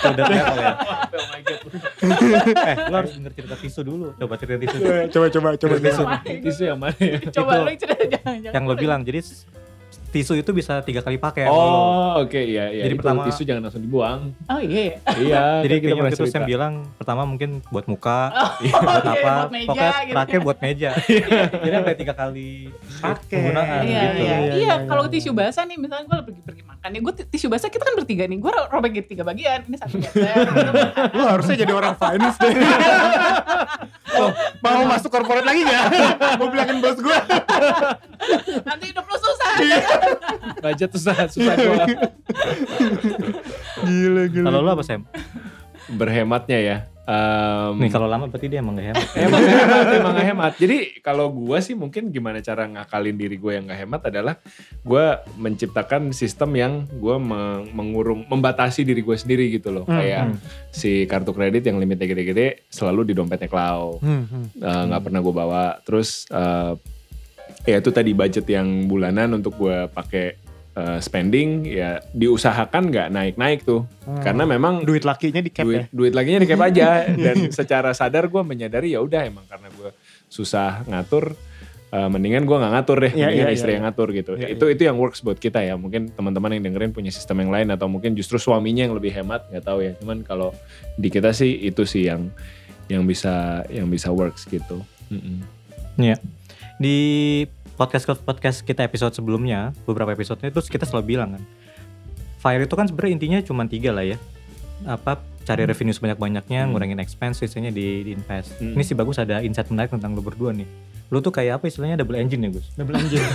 Udah 0.01 0.25
level 0.25 0.57
ya. 0.57 0.71
Oh 1.11 1.25
my 1.27 1.41
god. 1.41 1.59
Eh, 2.61 2.75
lo 2.87 2.95
harus 2.97 3.11
denger 3.13 3.33
cerita 3.33 3.55
tisu 3.55 3.81
dulu. 3.83 4.07
Coba 4.15 4.33
cerita 4.35 4.57
tisu. 4.57 4.77
coba 5.09 5.25
coba 5.29 5.47
coba 5.55 5.75
Tisu. 5.77 6.03
Tisu 6.41 6.61
yang 6.65 6.78
mana 6.79 6.95
ya? 7.05 7.19
coba 7.29 7.51
Itu 7.53 7.61
lu 7.61 7.71
cerita 7.75 8.03
jangan 8.09 8.35
jangan 8.39 8.53
yang 8.55 8.63
lo 8.63 8.73
bilang. 8.75 9.01
Jadi 9.01 9.19
tisu 10.09 10.33
itu 10.35 10.49
bisa 10.51 10.81
tiga 10.81 11.01
kali 11.01 11.17
pakai. 11.17 11.45
Oh, 11.45 12.17
oke 12.17 12.33
iya 12.35 12.65
iya. 12.67 12.83
Jadi 12.83 12.97
Itu 12.97 13.01
pertama- 13.03 13.29
tisu 13.29 13.41
jangan 13.45 13.61
langsung 13.61 13.77
dibuang. 13.79 14.33
oh 14.43 14.57
iya 14.59 14.97
iya, 15.21 15.41
Jadi 15.63 15.69
kan 15.71 15.79
kayaknya 15.79 15.93
pernah 15.93 16.09
waktu 16.09 16.25
itu. 16.25 16.33
Sam 16.33 16.43
bilang 16.43 16.73
pertama 16.97 17.21
mungkin 17.23 17.49
buat 17.67 17.85
muka, 17.85 18.19
oh, 18.33 18.51
buat 18.57 19.05
iya, 19.05 19.13
apa, 19.15 19.33
buat 19.37 19.51
meja 19.51 19.67
pokoknya 19.69 19.89
gitu. 20.01 20.09
terakhir 20.09 20.39
buat 20.41 20.57
meja. 20.59 20.91
Jadi 21.53 21.69
sampai 21.71 21.93
tiga 21.95 22.13
kali 22.15 22.49
Pakai. 22.97 23.37
penggunaan 23.37 23.69
Iya, 23.79 23.85
gitu. 23.85 23.93
iya, 23.93 24.09
Iya, 24.17 24.37
iya, 24.41 24.53
iya, 24.57 24.73
kalau 24.89 25.03
iya. 25.05 25.13
tisu 25.13 25.29
basah 25.31 25.63
nih, 25.63 25.77
misalnya 25.77 26.05
gue 26.07 26.17
pergi 26.25 26.41
pergi 26.41 26.63
makan 26.79 26.95
ya, 26.95 26.99
gue 27.03 27.13
tisu 27.27 27.51
basah 27.51 27.67
kita 27.67 27.83
kan 27.83 27.91
bertiga 27.99 28.23
nih, 28.23 28.39
gue 28.39 28.51
robek 28.71 28.91
jadi 28.95 29.07
tiga 29.11 29.23
bagian, 29.27 29.67
ini 29.67 29.75
satu. 29.75 29.99
Lu 31.19 31.23
harusnya 31.27 31.67
jadi 31.67 31.75
orang 31.75 31.99
finance 31.99 32.39
deh. 32.39 32.55
Oh, 34.09 34.33
mau 34.65 34.83
masuk 34.89 35.13
corporate 35.13 35.45
lagi 35.45 35.61
gak? 35.63 35.85
mau 36.41 36.49
bilangin 36.49 36.81
bos 36.81 36.97
gue. 36.97 37.17
Nanti 38.65 38.89
hidup 38.89 39.05
lu 39.05 39.15
susah. 39.21 39.53
budget 40.65 40.89
susah 40.91 41.15
susah 41.29 41.53
gua 41.55 41.85
Gila 43.85 44.23
gila. 44.33 44.45
Kalau 44.49 44.59
lo 44.65 44.69
apa 44.73 44.81
Sam? 44.81 45.05
berhematnya 45.93 46.57
ya. 46.57 46.77
Em, 47.09 47.73
Nih 47.81 47.89
kalau 47.89 48.05
lama 48.05 48.29
berarti 48.29 48.45
dia 48.45 48.61
emang 48.61 48.77
gak 48.77 48.85
hemat. 48.93 49.07
Emang 49.17 49.41
gak 49.41 49.57
hemat, 49.57 49.87
emang 49.97 50.13
gak 50.13 50.27
hemat. 50.29 50.53
Jadi 50.61 50.77
kalau 51.01 51.33
gue 51.33 51.57
sih 51.57 51.73
mungkin 51.73 52.13
gimana 52.13 52.37
cara 52.45 52.69
ngakalin 52.69 53.17
diri 53.17 53.41
gue 53.41 53.51
yang 53.57 53.65
gak 53.65 53.79
hemat 53.81 54.01
adalah 54.13 54.37
gue 54.85 55.05
menciptakan 55.41 56.13
sistem 56.13 56.53
yang 56.53 56.73
gue 56.85 57.17
mengurung, 57.73 58.29
membatasi 58.29 58.85
diri 58.85 59.01
gue 59.01 59.17
sendiri 59.17 59.49
gitu 59.49 59.73
loh. 59.73 59.89
Hmm, 59.89 59.97
Kayak 59.97 60.23
hmm. 60.29 60.37
si 60.69 61.09
kartu 61.09 61.33
kredit 61.33 61.65
yang 61.65 61.81
limitnya 61.81 62.05
gede-gede 62.05 62.69
selalu 62.69 63.09
di 63.09 63.13
dompetnya 63.17 63.49
Clau. 63.49 63.97
Hmm, 64.05 64.29
hmm. 64.29 64.45
Eh, 64.61 64.83
nggak 64.93 65.01
pernah 65.09 65.19
gue 65.25 65.33
bawa. 65.33 65.65
Terus 65.81 66.29
eh, 66.29 66.77
ya 67.65 67.81
itu 67.81 67.89
tadi 67.89 68.13
budget 68.13 68.45
yang 68.45 68.85
bulanan 68.85 69.33
untuk 69.41 69.57
gue 69.57 69.89
pakai 69.89 70.48
eh, 70.75 70.99
spending 71.01 71.65
ya 71.65 72.01
diusahakan 72.13 72.89
nggak 72.89 73.07
naik-naik 73.09 73.65
tuh. 73.65 73.85
Hmm. 74.05 74.21
Karena 74.21 74.43
memang 74.45 74.83
duit 74.83 75.05
lakinya 75.05 75.41
di 75.41 75.51
cap 75.53 75.65
duit 75.65 75.85
ya. 75.85 75.85
duit 75.89 76.13
laginya 76.13 76.43
di 76.43 76.49
cap 76.49 76.61
aja 76.61 77.05
dan 77.25 77.49
secara 77.49 77.93
sadar 77.93 78.27
gue 78.27 78.41
menyadari 78.41 78.93
ya 78.93 79.01
udah 79.01 79.25
emang 79.25 79.45
karena 79.45 79.69
gue 79.73 79.89
susah 80.29 80.85
ngatur 80.85 81.33
eh, 81.89 82.09
mendingan 82.09 82.45
gue 82.45 82.57
nggak 82.57 82.73
ngatur 82.77 82.97
deh 83.01 83.13
Iya, 83.13 83.25
mendingan 83.29 83.49
iya, 83.49 83.55
istri 83.57 83.69
iya, 83.73 83.75
yang 83.81 83.85
ngatur 83.89 84.07
gitu 84.13 84.31
Iya, 84.37 84.47
itu 84.53 84.65
itu 84.69 84.81
yang 84.85 84.97
works 85.01 85.25
buat 85.25 85.41
kita 85.41 85.59
ya 85.65 85.73
mungkin 85.73 86.13
teman-teman 86.13 86.57
yang 86.57 86.69
dengerin 86.69 86.93
punya 86.93 87.09
sistem 87.09 87.41
yang 87.41 87.51
lain 87.51 87.67
atau 87.73 87.89
mungkin 87.89 88.13
justru 88.13 88.37
suaminya 88.37 88.85
yang 88.85 88.93
lebih 88.93 89.09
hemat 89.09 89.49
nggak 89.49 89.65
tahu 89.65 89.81
ya 89.81 89.97
cuman 89.97 90.21
kalau 90.21 90.53
di 90.95 91.09
kita 91.09 91.33
sih 91.33 91.49
itu 91.65 91.83
sih 91.89 92.05
yang 92.05 92.29
yang 92.89 93.05
bisa 93.05 93.65
yang 93.69 93.89
bisa 93.89 94.09
works 94.09 94.45
gitu 94.49 94.81
Mm-mm. 95.09 95.41
Di 96.79 96.97
podcast 97.79 98.11
podcast 98.27 98.57
kita 98.67 98.83
episode 98.83 99.15
sebelumnya, 99.15 99.71
beberapa 99.87 100.11
episodenya 100.11 100.51
itu 100.51 100.59
kita 100.67 100.83
selalu 100.83 101.15
bilang 101.15 101.39
kan, 101.39 101.43
fire 102.43 102.67
itu 102.67 102.75
kan 102.75 102.91
sebenarnya 102.91 103.13
intinya 103.15 103.39
cuma 103.39 103.63
tiga 103.63 103.95
lah 103.95 104.03
ya. 104.03 104.19
Apa 104.83 105.23
cari 105.47 105.63
revenue 105.63 105.95
sebanyak-banyaknya, 105.95 106.67
Hmm. 106.67 106.75
ngurangin 106.75 106.99
expense, 106.99 107.39
sisanya 107.39 107.71
di, 107.71 108.03
di 108.03 108.11
invest. 108.11 108.59
Hmm. 108.59 108.75
Ini 108.75 108.83
sih 108.83 108.99
bagus 108.99 109.15
ada 109.15 109.39
insight 109.39 109.71
menarik 109.71 109.95
tentang 109.95 110.11
lu 110.11 110.19
berdua 110.19 110.51
nih. 110.51 110.67
Lu 111.09 111.25
tuh 111.25 111.33
kayak 111.33 111.57
apa 111.57 111.65
istilahnya 111.71 111.97
double 111.97 112.21
engine 112.21 112.37
ya 112.45 112.49
Gus? 112.53 112.67
Double 112.77 112.99
engine. 112.99 113.23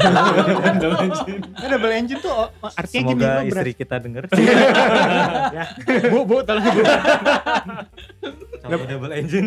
Nah, 1.64 1.68
double 1.74 1.92
engine 1.96 2.20
tuh 2.22 2.30
oh, 2.30 2.48
artinya 2.76 3.02
gini. 3.10 3.24
Semoga 3.24 3.42
lu 3.42 3.48
istri 3.50 3.72
kita 3.74 3.96
denger. 3.98 4.22
ya. 5.58 5.64
Bu, 6.12 6.22
bu, 6.22 6.44
tolong 6.46 6.62
bu. 6.70 6.82
Sama 8.62 8.84
double 8.86 9.12
engine. 9.16 9.46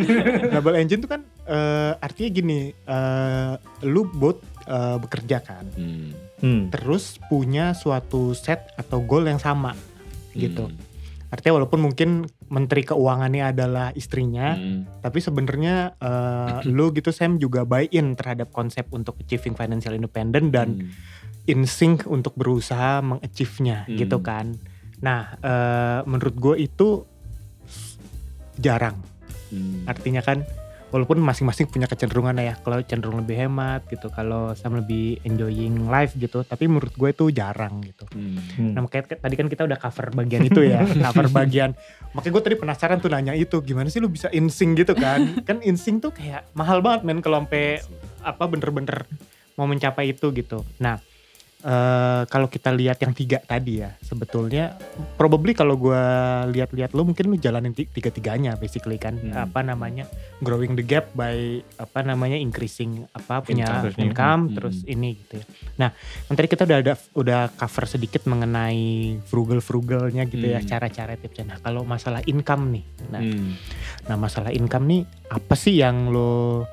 double 0.51 0.75
engine 0.75 0.99
tuh 0.99 1.10
kan 1.13 1.21
eh, 1.47 1.91
artinya 2.03 2.29
gini, 2.36 2.60
eh, 2.75 3.53
lu 3.88 4.03
both 4.12 4.56
eh, 4.67 4.97
bekerja 4.99 5.38
kan. 5.41 5.65
Hmm. 5.73 6.12
Hmm. 6.43 6.62
Terus 6.69 7.17
punya 7.32 7.71
suatu 7.73 8.36
set 8.36 8.69
atau 8.75 9.01
goal 9.01 9.25
yang 9.25 9.39
sama 9.39 9.73
gitu. 10.36 10.67
Hmm. 10.69 10.77
Artinya 11.27 11.60
walaupun 11.60 11.84
mungkin 11.84 12.10
menteri 12.47 12.88
keuangannya 12.88 13.51
adalah 13.51 13.91
istrinya, 13.91 14.56
Hmm. 14.56 14.88
tapi 15.03 15.19
sebenarnya 15.19 15.95
eh, 15.99 16.58
lu 16.67 16.91
gitu 16.95 17.12
Sam 17.12 17.36
juga 17.39 17.67
buy 17.67 17.91
in 17.91 18.15
terhadap 18.15 18.51
konsep 18.56 18.88
untuk 18.95 19.19
achieving 19.19 19.56
financial 19.56 19.91
independent 19.91 20.56
dan 20.56 20.69
Hmm. 20.88 20.91
in 21.47 21.63
sync 21.67 22.08
untuk 22.08 22.36
berusaha 22.36 23.03
mengachieve-nya 23.03 23.88
Hmm. 23.88 23.97
gitu 23.99 24.19
kan. 24.23 24.56
Nah, 25.03 25.36
eh, 25.39 25.99
menurut 26.08 26.36
gue 26.36 26.56
itu 26.63 27.03
jarang. 28.58 28.97
Hmm. 29.51 29.84
Artinya 29.88 30.23
kan 30.23 30.43
walaupun 30.97 31.21
masing-masing 31.21 31.69
punya 31.69 31.86
kecenderungan 31.86 32.41
ya. 32.41 32.57
Kalau 32.57 32.81
cenderung 32.81 33.21
lebih 33.21 33.38
hemat 33.38 33.86
gitu, 33.86 34.10
kalau 34.10 34.57
Sam 34.57 34.81
lebih 34.81 35.21
enjoying 35.21 35.86
life 35.86 36.17
gitu. 36.17 36.41
Tapi 36.41 36.65
menurut 36.65 36.89
gue 36.97 37.10
itu 37.13 37.29
jarang 37.29 37.86
gitu. 37.86 38.10
Hmm. 38.10 38.41
Hmm. 38.57 38.73
Nah 38.73 38.81
makanya 38.81 39.21
tadi 39.21 39.36
kan 39.38 39.45
kita 39.45 39.69
udah 39.69 39.77
cover 39.77 40.10
bagian 40.17 40.41
itu 40.49 40.65
ya, 40.65 40.81
cover 41.05 41.29
bagian. 41.29 41.77
Makanya 42.17 42.33
gue 42.33 42.43
tadi 42.49 42.55
penasaran 42.57 42.97
tuh 42.97 43.13
nanya 43.13 43.38
itu, 43.38 43.62
gimana 43.62 43.93
sih 43.93 44.01
lu 44.01 44.10
bisa 44.10 44.33
insing 44.33 44.73
gitu 44.73 44.97
kan? 44.97 45.38
kan 45.47 45.62
insing 45.62 46.01
tuh 46.01 46.10
kayak 46.10 46.49
mahal 46.57 46.81
banget 46.81 47.05
men 47.05 47.21
kalau 47.21 47.45
sampai 47.45 47.86
apa 48.25 48.43
bener-bener 48.49 49.05
mau 49.53 49.69
mencapai 49.69 50.17
itu 50.17 50.33
gitu. 50.33 50.65
Nah 50.81 50.97
eh 51.59 52.21
kalau 52.25 52.45
kita 52.45 52.69
lihat 52.69 53.01
yang 53.01 53.11
tiga 53.11 53.41
tadi 53.41 53.81
ya, 53.81 53.97
sebetulnya 53.99 54.77
probably 55.13 55.51
kalau 55.51 55.73
gue 55.73 56.03
lihat-lihat 56.53 56.93
lu 56.93 57.01
mungkin 57.01 57.27
lu 57.27 57.35
jalanin 57.35 57.73
ti- 57.73 57.89
tiga-tiganya 57.89 58.53
basically 58.55 58.95
kan, 58.95 59.17
Hmm. 59.17 59.33
apa 59.33 59.65
namanya 59.65 60.05
growing 60.37 60.73
the 60.73 60.85
gap 60.85 61.09
by 61.11 61.33
apa 61.75 62.05
namanya 62.05 62.37
increasing 62.37 63.09
apa 63.11 63.41
punya 63.41 63.81
Income. 63.81 63.97
income, 63.97 64.41
Hmm. 64.45 64.53
terus 64.53 64.77
ini 64.85 65.17
gitu 65.17 65.41
ya. 65.41 65.45
Nah 65.77 65.89
yang 66.29 66.35
tadi 66.35 66.47
kita 66.47 66.63
udah 66.63 66.77
ada 66.77 66.93
udah 67.15 67.41
cover 67.51 67.85
sedikit 67.89 68.21
mengenai 68.23 68.81
frugal-frugalnya 69.25 70.23
gitu 70.25 70.45
ya, 70.47 70.61
Hmm. 70.61 70.69
cara-cara 70.69 71.17
tipsnya. 71.17 71.45
Nah 71.47 71.59
kalau 71.59 71.81
masalah 71.81 72.21
income 72.23 72.69
nih, 72.71 72.85
nah 73.07 73.19
Hmm. 73.19 73.57
Nah 74.05 74.15
masalah 74.15 74.53
income 74.53 74.85
nih 74.85 75.01
apa 75.27 75.57
sih 75.57 75.73
yang 75.75 76.07
lo 76.07 76.63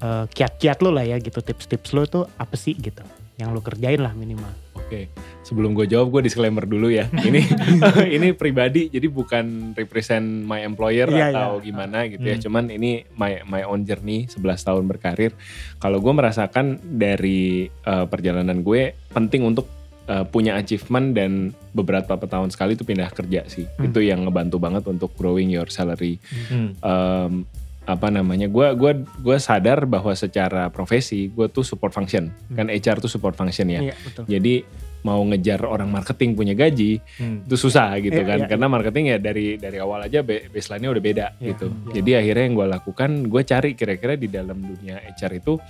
eh, 0.00 0.24
kiat-kiat 0.26 0.80
lo 0.80 0.90
lah 0.90 1.04
ya 1.04 1.16
gitu 1.16 1.38
tips-tips 1.38 1.92
lo 1.92 2.04
tuh 2.04 2.24
apa 2.34 2.56
sih 2.56 2.72
gitu 2.74 3.00
yang 3.34 3.50
lo 3.50 3.58
kerjain 3.58 3.98
lah 3.98 4.14
minimal. 4.14 4.50
Oke, 4.78 5.10
sebelum 5.42 5.74
gue 5.74 5.90
jawab 5.90 6.14
gue 6.14 6.30
disclaimer 6.30 6.62
dulu 6.62 6.86
ya. 6.86 7.10
Ini 7.28 7.42
ini 8.20 8.30
pribadi, 8.36 8.92
jadi 8.92 9.10
bukan 9.10 9.74
represent 9.74 10.22
my 10.46 10.62
employer 10.62 11.10
Iya, 11.10 11.34
atau 11.34 11.58
iya. 11.58 11.64
gimana 11.66 11.98
gitu 12.06 12.22
ya. 12.22 12.36
Hmm. 12.38 12.44
Cuman 12.46 12.64
ini 12.70 13.02
my 13.18 13.42
my 13.48 13.62
own 13.66 13.82
journey 13.82 14.30
11 14.30 14.38
tahun 14.60 14.84
berkarir. 14.86 15.32
Kalau 15.82 15.98
gue 15.98 16.12
merasakan 16.14 16.78
dari 16.84 17.66
eh, 17.66 18.06
perjalanan 18.06 18.62
gue 18.62 18.94
penting 19.10 19.42
untuk 19.42 19.66
eh, 20.06 20.22
punya 20.28 20.54
achievement 20.54 21.16
dan 21.16 21.50
beberapa 21.74 22.14
tahun 22.14 22.54
sekali 22.54 22.78
itu 22.78 22.86
pindah 22.86 23.10
kerja 23.10 23.50
sih. 23.50 23.66
Hmm. 23.66 23.88
Itu 23.90 23.98
yang 23.98 24.22
ngebantu 24.28 24.62
banget 24.62 24.84
untuk 24.86 25.10
growing 25.18 25.50
your 25.50 25.66
salary 25.72 26.22
Hmm. 26.52 26.76
em, 26.78 27.32
apa 27.84 28.08
namanya 28.08 28.46
gue 28.46 28.66
gua 28.72 28.92
gua 29.18 29.36
sadar 29.36 29.84
bahwa 29.84 30.12
secara 30.12 30.68
profesi 30.68 31.28
gue 31.28 31.46
tuh 31.46 31.60
support 31.60 31.90
function 31.90 32.32
kan 32.48 32.66
HR 32.66 32.98
tuh 32.98 33.08
support 33.08 33.32
function 33.32 33.68
ya 33.68 33.80
Iya 33.82 33.94
betul. 33.98 34.24
jadi 34.24 34.54
mau 35.00 35.20
ngejar 35.20 35.60
orang 35.62 35.92
marketing 35.92 36.32
punya 36.32 36.52
gaji 36.52 36.96
Hmm. 37.14 37.44
itu 37.44 37.56
susah 37.58 37.92
gitu 37.98 38.16
Iya, 38.16 38.24
kan 38.24 38.38
iya, 38.40 38.48
karena 38.48 38.66
marketing 38.66 39.04
ya 39.06 39.18
dari 39.18 39.56
dari 39.56 39.76
awal 39.76 40.00
aja 40.02 40.20
ba- 40.20 40.48
baseline-nya 40.48 40.90
udah 40.90 41.04
beda 41.04 41.26
Iya, 41.36 41.46
gitu 41.50 41.66
iya. 41.68 41.92
jadi 41.94 42.10
akhirnya 42.18 42.44
yang 42.44 42.54
gue 42.54 42.68
lakukan 42.70 43.10
gue 43.22 43.42
cari 43.42 43.70
kira-kira 43.74 44.14
di 44.14 44.28
dalam 44.28 44.56
dunia 44.56 45.04
HR 45.04 45.32
itu 45.36 45.60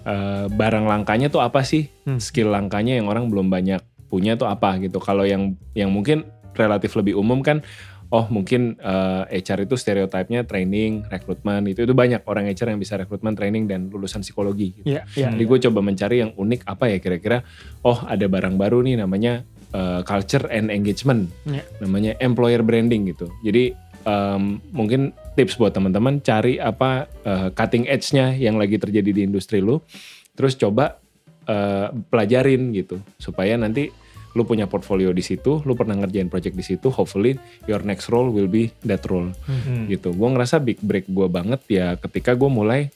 eh, 0.00 0.46
barang 0.48 0.86
langkanya 0.86 1.26
tuh 1.26 1.42
apa 1.42 1.60
sih 1.62 1.90
Hmm. 2.06 2.18
skill 2.18 2.48
langkanya 2.48 2.94
yang 2.94 3.06
orang 3.06 3.26
belum 3.26 3.50
banyak 3.50 3.82
punya 4.06 4.34
tuh 4.34 4.46
apa 4.46 4.78
gitu 4.78 4.96
kalau 4.98 5.22
yang 5.22 5.58
yang 5.74 5.90
mungkin 5.90 6.22
relatif 6.54 6.94
lebih 6.94 7.14
umum 7.14 7.38
kan 7.38 7.60
oh 8.08 8.24
mungkin 8.32 8.76
eh, 8.80 9.42
HR 9.44 9.68
itu 9.68 9.76
stereotipnya 9.76 10.44
training 10.48 11.04
rekrutmen 11.08 11.60
itu 11.68 11.84
itu 11.84 11.92
banyak 11.92 12.24
orang 12.24 12.48
HR 12.48 12.72
yang 12.76 12.80
bisa 12.80 12.96
rekrutmen 12.96 13.36
training 13.36 13.68
dan 13.68 13.92
lulusan 13.92 14.24
psikologi 14.24 14.80
gitu. 14.80 14.86
Iya 14.88 15.04
iya. 15.12 15.28
Jadi 15.32 15.44
gue 15.44 15.58
coba 15.68 15.80
mencari 15.84 16.16
yang 16.24 16.32
unik 16.32 16.64
apa 16.64 16.84
ya 16.88 16.96
kira-kira. 17.00 17.44
Oh 17.84 18.00
ada 18.08 18.24
barang 18.24 18.56
baru 18.56 18.80
nih 18.80 18.96
namanya 19.04 19.44
uh, 19.76 20.00
culture 20.04 20.48
and 20.48 20.72
engagement, 20.72 21.28
Iya. 21.44 21.64
namanya 21.84 22.12
employer 22.24 22.64
branding 22.64 23.12
gitu. 23.12 23.28
Jadi 23.44 23.76
um, 24.08 24.60
mungkin 24.72 25.12
tips 25.36 25.60
buat 25.60 25.76
teman-teman 25.76 26.24
cari 26.24 26.56
apa 26.56 27.06
uh, 27.28 27.48
cutting 27.52 27.84
edge-nya 27.86 28.32
yang 28.34 28.56
lagi 28.56 28.80
terjadi 28.80 29.10
di 29.12 29.20
industri 29.28 29.60
lu, 29.60 29.84
terus 30.32 30.56
coba 30.56 30.96
uh, 31.44 31.92
pelajarin 32.08 32.72
gitu 32.72 32.98
supaya 33.20 33.54
nanti 33.60 33.92
lu 34.38 34.46
punya 34.46 34.70
portfolio 34.70 35.10
di 35.10 35.20
situ, 35.20 35.58
lu 35.66 35.74
pernah 35.74 35.98
ngerjain 35.98 36.30
project 36.30 36.54
di 36.54 36.62
situ, 36.62 36.94
hopefully 36.94 37.34
your 37.66 37.82
next 37.82 38.06
role 38.06 38.30
will 38.30 38.46
be 38.46 38.70
that 38.86 39.02
role 39.10 39.34
Hmm. 39.50 39.90
gitu. 39.90 40.14
Gue 40.14 40.28
ngerasa 40.30 40.62
big 40.62 40.78
break 40.78 41.10
gue 41.10 41.26
banget 41.26 41.58
ya 41.66 41.98
ketika 41.98 42.38
gue 42.38 42.46
mulai 42.46 42.94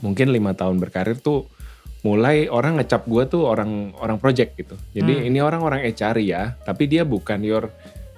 mungkin 0.00 0.32
lima 0.32 0.56
tahun 0.56 0.80
berkarir 0.80 1.20
tuh 1.20 1.44
mulai 2.00 2.48
orang 2.48 2.76
ngecap 2.80 3.04
gue 3.04 3.24
tuh 3.28 3.44
orang 3.44 3.92
orang 3.96 4.16
project 4.16 4.56
gitu. 4.56 4.76
Jadi 4.92 5.20
Hmm. 5.20 5.28
ini 5.28 5.38
orang 5.44 5.60
orang 5.60 5.80
HR 5.84 6.16
ya, 6.20 6.56
tapi 6.64 6.88
dia 6.88 7.04
bukan 7.04 7.44
your 7.44 7.68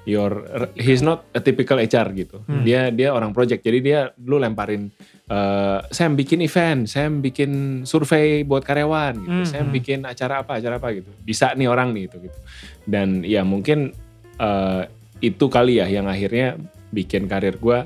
your 0.06 0.46
he's 0.78 1.02
not 1.02 1.26
a 1.34 1.42
typical 1.42 1.76
HR 1.76 2.14
gitu. 2.14 2.38
Hmm. 2.46 2.62
Dia 2.62 2.94
dia 2.94 3.10
orang 3.10 3.34
project. 3.34 3.66
Jadi 3.66 3.78
dia 3.82 4.14
lu 4.22 4.38
lemparin 4.38 4.88
eh 5.26 5.78
saya 5.90 6.08
bikin 6.14 6.40
event, 6.46 6.86
saya 6.86 7.10
bikin 7.10 7.82
survei 7.82 8.46
buat 8.46 8.62
karyawan 8.62 9.14
gitu. 9.18 9.38
Hmm, 9.42 9.46
Saya 9.46 9.62
hmm. 9.66 9.74
bikin 9.74 10.00
acara 10.06 10.46
apa, 10.46 10.62
acara 10.62 10.78
apa 10.78 10.88
gitu. 10.94 11.10
Bisa 11.26 11.52
nih 11.58 11.66
orang 11.66 11.90
nih 11.90 12.06
gitu 12.06 12.30
gitu. 12.30 12.38
Dan 12.86 13.26
ya 13.26 13.42
mungkin 13.42 13.90
eh 14.38 14.82
itu 15.18 15.50
kali 15.50 15.82
ya 15.82 15.90
yang 15.90 16.06
akhirnya 16.06 16.54
bikin 16.94 17.26
karir 17.26 17.58
gue 17.58 17.78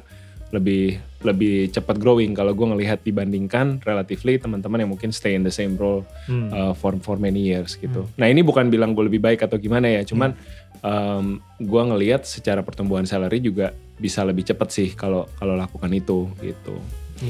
lebih 0.50 0.98
lebih 1.20 1.68
cepat 1.70 2.00
growing 2.00 2.32
kalau 2.34 2.56
gue 2.56 2.64
ngelihat 2.64 3.04
dibandingkan 3.04 3.78
relatively 3.84 4.40
teman-teman 4.40 4.82
yang 4.82 4.90
mungkin 4.90 5.12
stay 5.12 5.36
in 5.36 5.44
the 5.46 5.52
same 5.52 5.76
role 5.76 6.02
Hmm. 6.26 6.50
uh, 6.50 6.72
for 6.74 6.96
for 7.04 7.20
many 7.20 7.44
years 7.52 7.76
gitu. 7.76 8.08
Nah 8.16 8.26
ini 8.26 8.40
bukan 8.42 8.66
bilang 8.72 8.96
gue 8.96 9.06
lebih 9.06 9.22
baik 9.22 9.46
atau 9.46 9.60
gimana 9.60 9.86
ya, 9.86 10.02
cuman 10.02 10.34
um, 10.80 11.38
gue 11.60 11.82
ngelihat 11.86 12.24
secara 12.24 12.64
pertumbuhan 12.64 13.04
salary 13.04 13.38
juga 13.38 13.76
bisa 14.00 14.24
lebih 14.24 14.48
cepat 14.48 14.68
sih 14.72 14.88
kalau 14.96 15.28
kalau 15.36 15.54
lakukan 15.54 15.92
itu 15.92 16.26
gitu. 16.40 16.80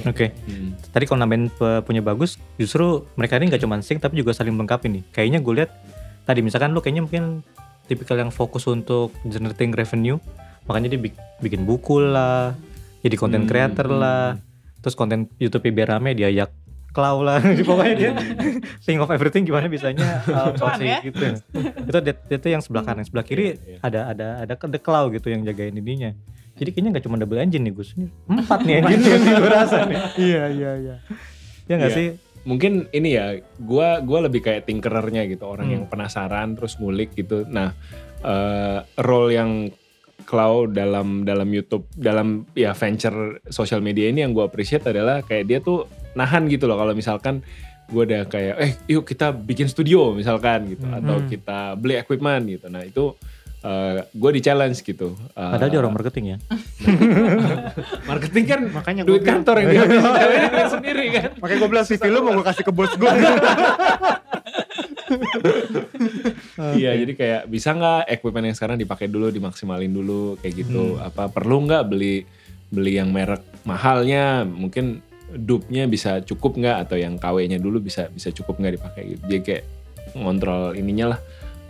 Oke. 0.06 0.30
Hmm. 0.46 0.78
Tadi 0.94 1.04
kalau 1.04 1.26
nambahin 1.26 1.50
punya 1.82 1.98
bagus, 1.98 2.38
justru 2.56 3.10
mereka 3.18 3.42
ini 3.42 3.50
nggak 3.50 3.62
cuma 3.66 3.74
sync 3.82 3.98
tapi 3.98 4.22
juga 4.22 4.30
saling 4.30 4.54
melengkapi 4.54 4.86
nih. 4.86 5.02
Kayaknya 5.10 5.38
gue 5.42 5.54
lihat 5.60 5.70
tadi 6.22 6.46
misalkan 6.46 6.70
lu 6.70 6.78
kayaknya 6.78 7.02
mungkin 7.10 7.42
tipikal 7.90 8.14
yang 8.14 8.30
fokus 8.30 8.70
untuk 8.70 9.10
generating 9.26 9.74
revenue, 9.74 10.22
makanya 10.70 10.94
dia 10.94 11.00
bik- 11.10 11.18
bikin 11.42 11.66
buku 11.66 11.98
lah, 11.98 12.54
jadi 13.00 13.14
content 13.14 13.44
Hmm, 13.44 13.50
creator 13.50 13.86
hmm. 13.86 13.96
lah, 13.96 14.24
terus 14.78 14.94
konten 14.94 15.28
YouTube 15.36 15.64
biar 15.66 15.92
rame 15.92 16.12
dia 16.12 16.28
yak 16.28 16.50
cloud 16.90 17.22
lah, 17.22 17.38
pokoknya 17.68 17.94
dia 17.94 18.10
think 18.84 18.98
of 18.98 19.08
everything 19.08 19.42
gimana 19.42 19.66
bisanya 19.66 20.20
uh, 20.28 20.50
posting 20.52 20.90
ya. 20.90 20.98
gitu. 21.00 21.38
itu 21.54 21.98
itu 22.30 22.46
yang 22.46 22.58
sebelah 22.58 22.82
kanan, 22.82 23.02
sebelah 23.02 23.22
kiri 23.22 23.44
Iya, 23.44 23.54
iya. 23.64 23.78
ada 23.80 24.00
ada 24.08 24.26
ada 24.42 24.54
ke 24.54 24.66
the 24.66 24.78
cloud 24.78 25.10
gitu 25.10 25.28
yang 25.28 25.42
jagain 25.42 25.72
ininya. 25.72 26.10
Jadi 26.52 26.70
kayaknya 26.70 26.90
nggak 26.92 27.04
cuma 27.04 27.16
double 27.16 27.38
engine 27.38 27.62
nih 27.62 27.72
Gus, 27.72 27.94
empat 28.26 28.60
nih 28.62 28.84
engine 28.84 29.00
yang 29.06 29.22
gue 29.38 29.48
rasa 29.48 29.86
nih. 29.86 29.98
Iya 30.18 30.44
iya 30.50 30.70
iya. 30.76 30.94
Ya 31.64 31.74
nggak 31.78 31.88
Iya. 31.88 31.96
sih? 31.96 32.08
Mungkin 32.40 32.88
ini 32.90 33.14
ya, 33.14 33.36
gua 33.56 34.00
gua 34.00 34.24
lebih 34.24 34.40
kayak 34.40 34.64
tinkerernya 34.64 35.24
gitu, 35.24 35.44
orang 35.44 35.68
Hmm. 35.68 35.74
yang 35.76 35.84
penasaran 35.86 36.56
terus 36.56 36.74
ngulik 36.76 37.12
gitu. 37.12 37.44
Nah, 37.44 37.76
eh, 38.20 38.78
role 38.98 39.30
yang 39.30 39.50
Cloud 40.30 40.70
dalam 40.72 41.22
dalam 41.22 41.48
YouTube, 41.48 41.90
dalam 41.92 42.46
ya 42.54 42.70
venture 42.70 43.18
social 43.48 43.80
media 43.80 44.06
ini 44.06 44.22
yang 44.22 44.30
gue 44.30 44.40
appreciate 44.40 44.86
adalah 44.86 45.20
kayak 45.20 45.44
dia 45.44 45.58
tuh 45.58 45.84
nahan 46.12 46.46
gitu 46.46 46.64
loh 46.64 46.78
kalau 46.78 46.94
misalkan 46.94 47.42
gue 47.86 48.02
udah 48.04 48.22
kayak 48.24 48.54
eh 48.56 48.72
yuk 48.88 49.02
kita 49.02 49.34
bikin 49.34 49.66
studio 49.66 50.14
misalkan 50.14 50.70
gitu 50.70 50.86
Hmm. 50.86 50.96
atau 50.96 51.16
kita 51.24 51.74
beli 51.74 51.98
equipment 51.98 52.46
gitu. 52.46 52.66
Nah 52.66 52.82
itu 52.82 53.18
gue 54.08 54.30
di 54.30 54.40
challenge 54.40 54.80
gitu. 54.80 55.12
Eh, 55.34 55.50
Padahal 55.50 55.68
dia 55.68 55.80
orang 55.80 55.92
marketing 55.92 56.24
ya. 56.30 56.36
marketing 58.08 58.44
kan 58.46 58.60
Makanya 58.70 59.02
duit 59.02 59.20
kantor 59.20 59.56
yang 59.60 59.68
duit 59.76 59.90
sendiri 60.72 61.04
kan. 61.12 61.28
makanya 61.36 61.58
gue 61.58 61.68
bilang 61.68 61.84
CV 61.84 62.02
lu 62.06 62.22
mau 62.22 62.32
gue 62.32 62.46
kasih 62.46 62.62
ke 62.62 62.72
bos 62.72 62.92
gue. 62.94 63.10
Iya, 66.76 66.92
jadi 66.96 67.12
kayak 67.16 67.42
bisa 67.48 67.72
nggak 67.72 68.10
equipment 68.10 68.46
yang 68.52 68.56
sekarang 68.56 68.76
dipakai 68.76 69.06
dulu, 69.08 69.30
dimaksimalin 69.30 69.90
dulu, 69.90 70.36
kayak 70.40 70.54
gitu. 70.66 70.96
Hmm. 70.96 71.06
Apa 71.08 71.28
perlu 71.28 71.64
nggak 71.66 71.84
beli 71.88 72.24
beli 72.70 72.98
yang 72.98 73.10
merek 73.10 73.42
mahalnya? 73.64 74.44
Mungkin 74.44 75.00
dupnya 75.30 75.86
bisa 75.86 76.18
cukup 76.20 76.58
nggak 76.58 76.76
atau 76.88 76.96
yang 76.98 77.14
KW-nya 77.14 77.62
dulu 77.62 77.78
bisa 77.78 78.10
bisa 78.10 78.34
cukup 78.34 78.58
nggak 78.58 78.74
dipakai 78.80 79.02
gitu. 79.16 79.22
Jadi 79.30 79.40
kayak 79.42 79.64
ngontrol 80.18 80.74
ininya 80.74 81.16
lah, 81.16 81.20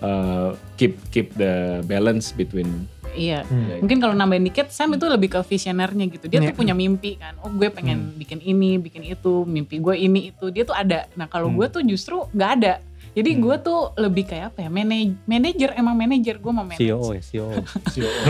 eh, 0.00 0.50
keep 0.81 0.96
keep 1.12 1.33
the 1.37 1.85
balance 1.85 2.33
between 2.33 2.88
Iya. 3.11 3.42
Hmm. 3.42 3.83
Mungkin 3.83 3.98
kalau 3.98 4.14
nambahin 4.14 4.46
dikit, 4.46 4.70
Sam 4.70 4.94
itu 4.94 5.07
lebih 5.11 5.35
ke 5.35 5.40
visionernya 5.42 6.07
gitu. 6.07 6.31
Dia 6.31 6.38
Iya. 6.38 6.55
tuh 6.55 6.62
punya 6.62 6.74
mimpi 6.79 7.18
kan. 7.18 7.35
Oh 7.42 7.50
gue 7.50 7.66
pengen 7.66 8.14
bikin 8.14 8.38
ini, 8.38 8.79
bikin 8.79 9.03
itu. 9.03 9.42
Mimpi 9.42 9.83
gue 9.83 9.98
ini 9.98 10.31
itu. 10.31 10.46
Dia 10.55 10.62
tuh 10.62 10.79
ada. 10.79 11.11
Nah 11.18 11.26
kalau 11.26 11.50
Hmm. 11.50 11.59
gue 11.59 11.66
tuh 11.74 11.83
justru 11.83 12.22
nggak 12.31 12.50
ada. 12.62 12.74
Jadi 13.11 13.31
Hmm. 13.33 13.40
gue 13.40 13.57
tuh 13.61 13.81
lebih 13.96 14.25
kayak 14.25 14.44
apa 14.51 14.59
ya? 14.62 14.68
Manaj 14.68 15.18
manager 15.25 15.70
emang 15.75 15.94
manager. 15.94 16.37
Gue 16.37 16.53
mau 16.53 16.62
manage. 16.62 16.79
CEO 16.81 17.01
ya 17.11 17.20
CEO. 17.20 17.49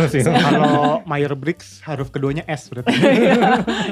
CEO. 0.09 0.33
Kalau 0.47 1.05
Meyer 1.05 1.35
Briggs 1.35 1.81
huruf 1.83 2.09
keduanya 2.09 2.45
S 2.45 2.67
berarti. 2.67 2.89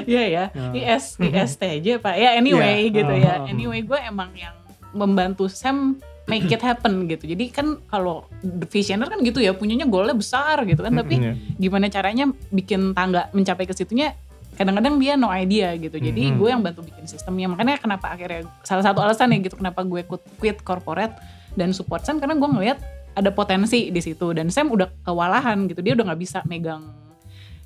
Iya 0.07 0.23
ya. 0.25 0.43
Ya. 0.49 0.95
IS 0.95 1.15
IST 1.15 1.61
aja 1.61 1.93
pak. 1.99 2.15
Ya 2.15 2.29
anyway 2.33 2.89
Iya. 2.89 2.95
gitu 2.95 3.11
Uh, 3.11 3.19
ya. 3.19 3.33
uh. 3.39 3.47
Anyway 3.47 3.81
gue 3.81 3.99
emang 3.99 4.33
yang 4.33 4.55
membantu 4.91 5.45
Sam 5.45 6.01
make 6.25 6.45
it 6.47 6.61
happen 6.61 7.05
gitu. 7.05 7.25
Jadi 7.25 7.49
kan 7.49 7.81
kalau 7.85 8.25
visioner 8.67 9.05
kan 9.05 9.17
gitu 9.19 9.37
ya 9.39 9.49
punyanya 9.51 9.85
goalnya 9.85 10.13
besar 10.13 10.61
gitu 10.63 10.77
kan. 10.79 10.93
Tapi 10.95 11.15
Iya. 11.15 11.33
gimana 11.55 11.85
caranya 11.87 12.25
bikin 12.49 12.93
tangga 12.93 13.29
mencapai 13.29 13.65
ke 13.65 13.73
situnya 13.73 14.13
kadang-kadang 14.59 14.99
dia 14.99 15.15
no 15.15 15.31
idea 15.31 15.71
gitu. 15.79 15.95
Jadi 15.95 16.29
Mhm. 16.29 16.35
gue 16.35 16.49
yang 16.51 16.59
bantu 16.59 16.83
bikin 16.83 17.07
sistemnya. 17.07 17.47
Makanya 17.47 17.79
kenapa 17.79 18.11
akhirnya 18.11 18.43
salah 18.67 18.83
satu 18.83 18.99
alasan 18.99 19.31
ya 19.31 19.39
gitu 19.39 19.55
kenapa 19.55 19.87
gue 19.87 20.03
quit, 20.03 20.23
quit 20.35 20.57
corporate 20.59 21.15
dan 21.55 21.71
support 21.71 22.03
Sam 22.03 22.19
karena 22.19 22.35
gue 22.35 22.49
ngelihat 22.51 22.77
ada 23.15 23.31
potensi 23.31 23.87
di 23.87 24.01
situ. 24.03 24.35
Dan 24.35 24.51
Sam 24.51 24.67
udah 24.67 24.91
kewalahan 25.07 25.63
gitu. 25.71 25.79
Dia 25.79 25.95
udah 25.95 26.11
nggak 26.11 26.19
bisa 26.19 26.43
megang 26.43 26.91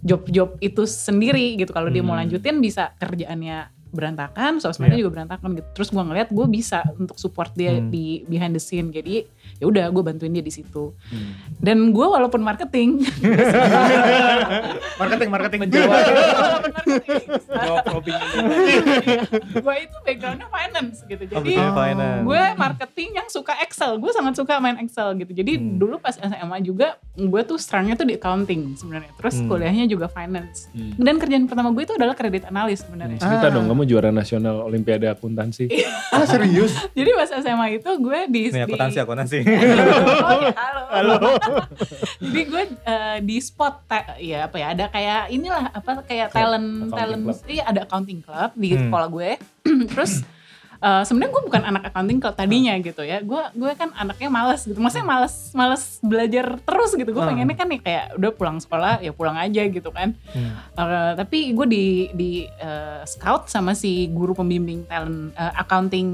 job-job 0.06 0.62
itu 0.62 0.86
sendiri 0.86 1.58
gitu. 1.58 1.74
Kalau 1.74 1.90
dia 1.90 2.06
mau 2.06 2.14
Hmm. 2.14 2.22
lanjutin 2.30 2.62
bisa 2.62 2.94
kerjaannya 3.02 3.83
berantakan, 3.94 4.58
sosmednya 4.58 4.98
juga 4.98 5.14
berantakan 5.14 5.54
gitu. 5.54 5.68
Terus 5.74 5.88
gue 5.90 6.02
ngeliat 6.02 6.28
gue 6.28 6.46
bisa 6.48 6.82
untuk 6.94 7.16
support 7.16 7.50
dia 7.54 7.72
Hmm. 7.74 7.88
di 7.88 8.22
behind 8.26 8.52
the 8.52 8.60
scene. 8.60 8.90
Jadi 8.90 9.24
ya 9.56 9.64
udah 9.64 9.88
gue 9.88 10.02
bantuin 10.04 10.30
dia 10.30 10.42
di 10.42 10.50
situ. 10.50 10.92
Hmm. 11.08 11.32
Dan 11.56 11.90
gue 11.90 12.04
walaupun 12.04 12.40
marketing, 12.40 13.00
marketing, 15.00 15.28
marketing. 15.30 15.60
walaupun 15.64 16.72
marketing, 16.74 17.22
Jawab 17.46 17.84
Robin 17.88 18.14
gue 19.60 19.74
itu 19.80 19.96
backgroundnya 20.02 20.48
finance 20.50 20.96
gitu. 21.06 21.24
Jadi 21.24 21.52
gue 22.24 22.42
marketing 22.56 23.10
yang 23.14 23.28
suka 23.28 23.54
Excel. 23.60 23.98
Gue 23.98 24.10
sangat 24.10 24.34
suka 24.34 24.58
main 24.58 24.76
Excel 24.80 25.14
gitu. 25.18 25.32
Jadi 25.32 25.56
Hmm. 25.56 25.78
dulu 25.78 25.96
pas 25.98 26.16
SMA 26.16 26.58
juga 26.62 26.98
gue 27.14 27.42
tuh 27.44 27.56
strongnya 27.56 27.94
tuh 27.94 28.04
di 28.04 28.16
accounting 28.16 28.74
sebenarnya. 28.74 29.10
Terus 29.16 29.34
Hmm. 29.38 29.48
kuliahnya 29.48 29.86
juga 29.86 30.06
finance. 30.08 30.68
Hmm. 30.72 30.94
Dan 30.96 31.18
kerjaan 31.18 31.46
pertama 31.46 31.70
gue 31.70 31.84
itu 31.84 31.94
adalah 31.94 32.14
kredit 32.14 32.46
analis 32.46 32.82
sebenarnya. 32.82 33.18
Cerita 33.18 33.44
Ah. 33.44 33.52
dong, 33.52 33.68
kamu 33.68 33.83
juara 33.84 34.10
nasional 34.10 34.62
Olimpiade 34.62 35.06
Akuntansi. 35.06 35.68
Ah 36.10 36.24
serius? 36.24 36.74
Jadi 36.98 37.10
pas 37.12 37.30
SMA 37.32 37.78
itu 37.78 37.92
gue 37.96 38.20
di 38.28 38.42
Nih 38.46 38.54
di- 38.54 38.64
akuntansi 38.64 38.98
akuntansi. 38.98 39.38
oh 40.26 40.34
ya 40.40 40.54
halo. 40.90 41.16
Jadi 42.20 42.42
gue 42.44 42.64
eh, 42.82 43.18
di 43.20 43.38
spot 43.38 43.84
ya 44.18 44.46
apa 44.46 44.56
ya 44.56 44.68
ada 44.70 44.86
kayak 44.88 45.22
inilah 45.30 45.70
apa 45.70 45.92
kayak 46.02 46.28
talent 46.30 46.68
accounting 46.86 46.92
talent 46.94 47.24
club. 47.24 47.38
iya 47.48 47.64
ada 47.66 47.80
accounting 47.82 48.20
club 48.20 48.50
di 48.54 48.70
Hmm. 48.70 48.82
sekolah 48.84 49.08
gue. 49.10 49.30
Terus 49.92 50.14
eh, 50.84 51.04
sebenarnya 51.04 51.32
gue 51.32 51.44
bukan 51.46 51.64
anak 51.64 51.84
accounting 51.86 52.20
club 52.20 52.36
tadinya 52.36 52.76
gitu 52.78 53.02
ya. 53.02 53.20
Gue 53.20 53.40
gue 53.54 53.72
kan 53.74 53.90
anaknya 53.94 54.28
malas 54.28 54.62
gitu. 54.62 54.76
Maksudnya 54.76 55.08
malas 55.08 55.34
malas 55.54 55.84
belajar 56.00 56.60
terus 56.60 56.92
gitu. 56.92 57.08
Gue 57.08 57.20
Hmm. 57.20 57.32
pengennya 57.32 57.56
kan 57.56 57.68
nih 57.68 57.80
kayak 57.80 58.06
udah 58.16 58.32
pulang 58.32 58.58
sekolah 58.58 59.00
ya 59.00 59.12
pulang 59.12 59.36
aja 59.36 59.64
gitu 59.64 59.90
kan. 59.90 60.12
Hmm. 60.30 60.52
Eh, 60.74 61.12
tapi 61.16 61.52
gue 61.52 61.66
di 61.66 61.86
di 62.12 62.32
eh, 62.46 63.02
scout 63.06 63.48
sama 63.48 63.72
si 63.74 63.92
guru 64.08 64.34
pembimbing 64.34 64.84
talent 64.84 65.32
eh, 65.32 65.54
accounting 65.56 66.08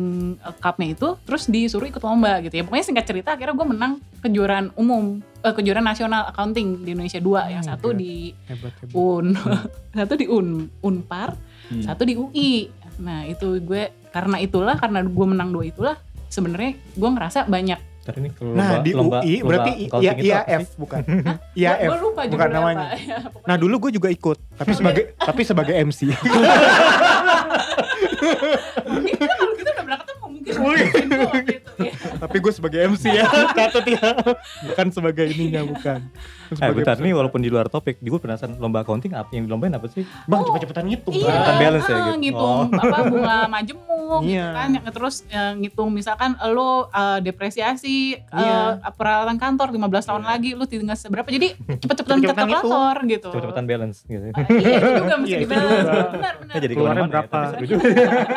cupnya 0.59 0.89
itu 0.91 1.17
terus 1.19 1.45
disuruh 1.45 1.85
ikut 1.85 1.99
lomba 1.99 2.37
gitu 2.39 2.53
ya 2.53 2.63
pokoknya 2.63 2.85
singkat 2.85 3.05
cerita 3.05 3.29
akhirnya 3.31 3.53
gue 3.53 3.67
menang 3.67 3.93
kejuaraan 4.19 4.69
umum 4.75 5.17
eh, 5.39 5.49
kejuaraan 5.49 5.83
nasional 5.83 6.27
accounting 6.27 6.83
di 6.83 6.91
Indonesia 6.91 7.17
dua 7.17 7.47
yang 7.47 7.59
Hmm, 7.59 7.71
satu 7.71 7.87
hebat. 7.89 7.97
di 7.97 8.13
Hebat, 8.45 8.73
hebat. 8.77 8.93
un 8.93 9.25
satu 9.97 10.13
di 10.13 10.25
un 10.27 10.47
unpar 10.79 11.33
Hmm. 11.65 11.85
satu 11.85 12.01
di 12.01 12.13
UI 12.13 12.65
nah 12.97 13.21
itu 13.23 13.61
gue 13.61 13.93
karena 14.09 14.37
itulah 14.37 14.75
karena 14.75 14.99
gue 15.01 15.25
menang 15.27 15.49
dua 15.49 15.63
itulah 15.63 15.95
sebenarnya 16.25 16.77
gue 16.91 17.09
ngerasa 17.09 17.45
banyak 17.45 17.79
Ntar 17.99 18.15
ini 18.17 18.29
kalau 18.31 18.51
Nah 18.51 18.69
lomba- 18.71 18.81
di 18.81 18.91
lomba- 18.91 19.19
UI 19.19 19.35
lomba 19.35 19.45
berarti 19.45 19.71
accounting 19.83 20.01
iya 20.01 20.11
itu 20.15 20.31
apa 20.31 20.49
IAF 20.49 20.65
bukan? 20.75 21.01
lupa 21.99 22.21
juga 22.23 22.33
bukan 22.33 22.49
namanya. 22.49 22.85
apa 22.87 22.97
Ya, 22.97 23.17
pokoknya 23.21 23.45
Nah 23.45 23.55
dulu 23.55 23.75
gue 23.77 23.91
juga 23.91 24.09
ikut, 24.09 24.37
tapi 24.55 24.71
sebagai 24.73 25.03
tapi 25.15 25.41
sebagai 25.43 25.73
MC. 25.77 25.99
ini 28.89 29.11
kita 29.13 29.33
kalau 29.35 29.53
kita 29.53 29.69
udah 29.69 30.48
pernah 30.61 30.77
ketemu 30.81 30.99
mungkin 30.99 31.05
mungkin 31.05 31.05
gue 31.09 31.25
waktu 31.25 31.53
itu 31.55 31.71
ya. 31.87 31.93
tapi 32.19 32.37
gue 32.37 32.51
sebagai 32.51 32.79
MC 32.85 33.03
ya, 33.09 33.25
catat 33.49 33.85
ya. 33.85 34.07
Bukan 34.65 34.87
sebagai 34.89 35.25
ininya 35.27 35.61
bukan. 35.63 35.99
Eh 36.49 36.55
Sebagai 36.55 36.75
bentar 36.75 36.97
nih 36.97 37.13
walaupun 37.13 37.39
di 37.39 37.47
luar 37.47 37.67
topik, 37.67 37.97
gue 37.99 38.19
penasaran 38.19 38.57
lomba 38.57 38.81
accounting 38.81 39.13
apa 39.13 39.29
yang 39.31 39.45
dilombain 39.45 39.69
apa 39.71 39.85
sih? 39.87 40.01
Bang 40.25 40.41
cepet-cepetan 40.41 40.81
ngitung. 40.83 41.13
Iya, 41.13 41.29
Kelihatan 41.29 41.55
balance 41.55 41.85
ya 41.85 41.95
gitu. 41.95 42.11
ngitung 42.19 42.65
Oh. 42.69 42.81
apa 42.81 42.97
bunga 43.05 43.37
majemuk 43.47 44.19
gitu 44.19 44.33
Iya. 44.33 44.47
kan. 44.51 44.69
Yang 44.73 44.85
terus 44.91 45.15
eh, 45.27 45.51
ngitung 45.55 45.89
misalkan 45.89 46.29
lo 46.49 46.69
eh, 46.89 47.19
depresiasi 47.21 47.97
eh, 48.17 48.33
Iya. 48.33 48.81
peralatan 48.91 49.37
kantor 49.37 49.67
15 49.71 50.09
tahun 50.09 50.23
lagi 50.25 50.49
lu 50.51 50.65
tinggal 50.65 50.97
seberapa. 50.97 51.29
Jadi 51.29 51.53
cepet-cepetan 51.55 52.17
ke 52.19 52.33
kalkulator 52.33 52.95
gitu. 53.05 53.29
Cepet-cepetan 53.29 53.65
balance 53.65 53.97
gitu. 54.03 54.25
Ah, 54.29 54.45
iya 54.49 54.73
itu 54.75 54.91
juga 54.97 55.15
mesti 55.15 55.29
Iya, 55.29 55.37
itu 55.37 55.45
dibalance. 55.45 55.69
juga. 55.69 56.01
Benar, 56.09 56.33
benar. 56.35 56.49
Ya 56.49 56.59
jadi 56.59 56.73
Keluarnya 56.73 56.89
ke 56.99 57.05
mana-mana 57.05 57.05
ya, 57.05 57.21
berapa? 57.21 57.39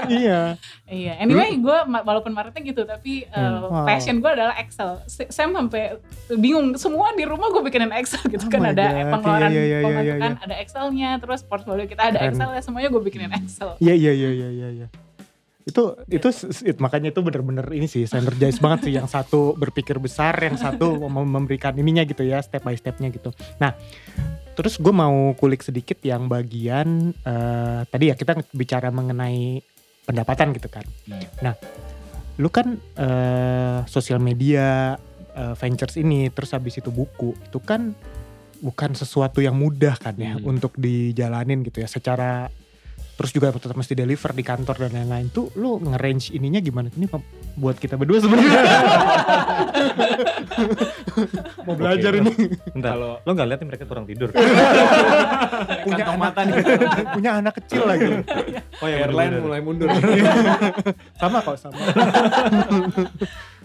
Iya. 0.12 0.40
Iya, 0.86 1.12
anyway 1.16 1.50
gue 1.56 1.78
walaupun 2.12 2.30
marketing 2.30 2.62
gitu 2.68 2.84
tapi 2.84 3.24
uh, 3.28 3.40
Hmm. 3.42 3.60
Wow. 3.64 3.84
passion 3.84 4.16
gue 4.18 4.28
adalah 4.28 4.54
Excel. 4.54 5.00
Sam 5.08 5.50
sampai 5.50 5.96
bingung 6.30 6.76
semua 6.76 7.10
di 7.12 7.24
rumah 7.24 7.48
gue 7.48 7.62
bikinin 7.62 7.90
Excel 7.90 8.20
gitu 8.26 8.44
Oh 8.44 8.50
kan 8.50 8.62
ada 8.66 8.84
God. 8.84 9.10
pengeluaran 9.10 9.48
Iya, 9.48 9.56
iya, 9.56 9.64
iya, 9.64 9.78
pemasukan, 9.82 10.04
iya, 10.04 10.14
iya. 10.30 10.44
ada 10.44 10.54
Excelnya, 10.56 11.10
terus 11.16 11.40
portfolio 11.42 11.84
kita 11.84 12.02
ada. 12.06 12.18
Excel 12.22 12.48
ya 12.50 12.60
semuanya 12.60 12.88
gue 12.88 13.02
bikinin 13.02 13.32
Excel. 13.32 13.74
Iya 13.78 13.94
iya 13.94 14.12
iya 14.12 14.30
iya 14.30 14.48
iya. 14.50 14.68
iya. 14.76 14.88
Itu 15.62 15.82
itu 16.06 16.26
s- 16.26 16.50
s- 16.52 16.64
it- 16.64 16.76
makanya 16.76 17.08
itu 17.08 17.20
bener-bener 17.20 17.62
ini 17.70 17.86
sih 17.86 18.02
synergize 18.02 18.58
banget 18.58 18.84
sih 18.84 18.92
yang 18.92 19.06
satu 19.06 19.54
berpikir 19.54 19.94
besar, 19.96 20.34
yang 20.36 20.56
satu 20.56 20.86
mem- 21.06 21.32
memberikan 21.32 21.70
ininya 21.72 22.02
gitu 22.02 22.22
ya 22.22 22.38
step 22.38 22.60
by 22.60 22.74
stepnya 22.74 23.08
gitu. 23.08 23.30
Nah 23.56 23.72
terus 24.52 24.76
gue 24.76 24.90
mau 24.92 25.32
kulik 25.32 25.62
sedikit 25.62 25.96
yang 26.00 26.26
bagian 26.26 27.14
eh, 27.16 27.80
tadi 27.86 28.04
ya 28.04 28.14
kita 28.14 28.42
bicara 28.50 28.90
mengenai 28.90 29.62
pendapatan 30.02 30.50
gitu 30.50 30.66
kan. 30.66 30.82
Hmm. 31.04 31.22
Nah 31.40 31.54
lu 32.40 32.48
kan 32.48 32.80
eh, 32.96 33.78
sosial 33.84 34.22
media 34.22 34.96
eh, 35.36 35.54
ventures 35.56 35.96
ini 36.00 36.32
terus 36.32 36.52
habis 36.56 36.80
itu 36.80 36.88
buku 36.88 37.36
itu 37.36 37.58
kan 37.60 37.92
bukan 38.62 38.94
sesuatu 38.94 39.42
yang 39.42 39.58
mudah 39.58 39.98
kan 39.98 40.14
ya 40.14 40.38
Hmm. 40.38 40.54
untuk 40.56 40.72
dijalanin 40.78 41.66
gitu 41.66 41.82
ya. 41.82 41.88
Secara 41.90 42.46
terus 43.18 43.34
juga 43.34 43.50
tetap 43.52 43.74
mesti 43.76 43.92
deliver 43.92 44.30
di 44.32 44.46
kantor 44.46 44.86
dan 44.88 45.02
lain-lain. 45.02 45.28
Tuh 45.34 45.50
lu 45.58 45.82
nge-range 45.82 46.32
ininya 46.32 46.62
gimana? 46.62 46.88
Ini 46.94 47.06
buat 47.52 47.76
kita 47.76 47.94
berdua 47.94 48.18
sebenarnya 48.18 48.62
mau 51.66 51.74
belajar 51.76 52.12
Oke. 52.12 52.20
ini 52.20 52.32
Bentar, 52.72 52.92
Kalau 52.96 53.12
lo 53.20 53.30
gak 53.30 53.46
liat 53.46 53.58
nih 53.60 53.68
mereka 53.68 53.84
kurang 53.84 54.04
tidur? 54.08 54.28
punya 55.84 56.04
mata 56.16 56.40
nih. 56.42 56.54
punya 57.16 57.30
anak 57.38 57.54
kecil 57.62 57.82
lagi 57.84 58.08
Oh 58.80 58.88
ya 58.88 58.96
airline 59.04 59.38
mulai 59.38 59.60
mundur. 59.60 59.88
sama 61.20 61.38
kok 61.44 61.56
sama 61.60 61.76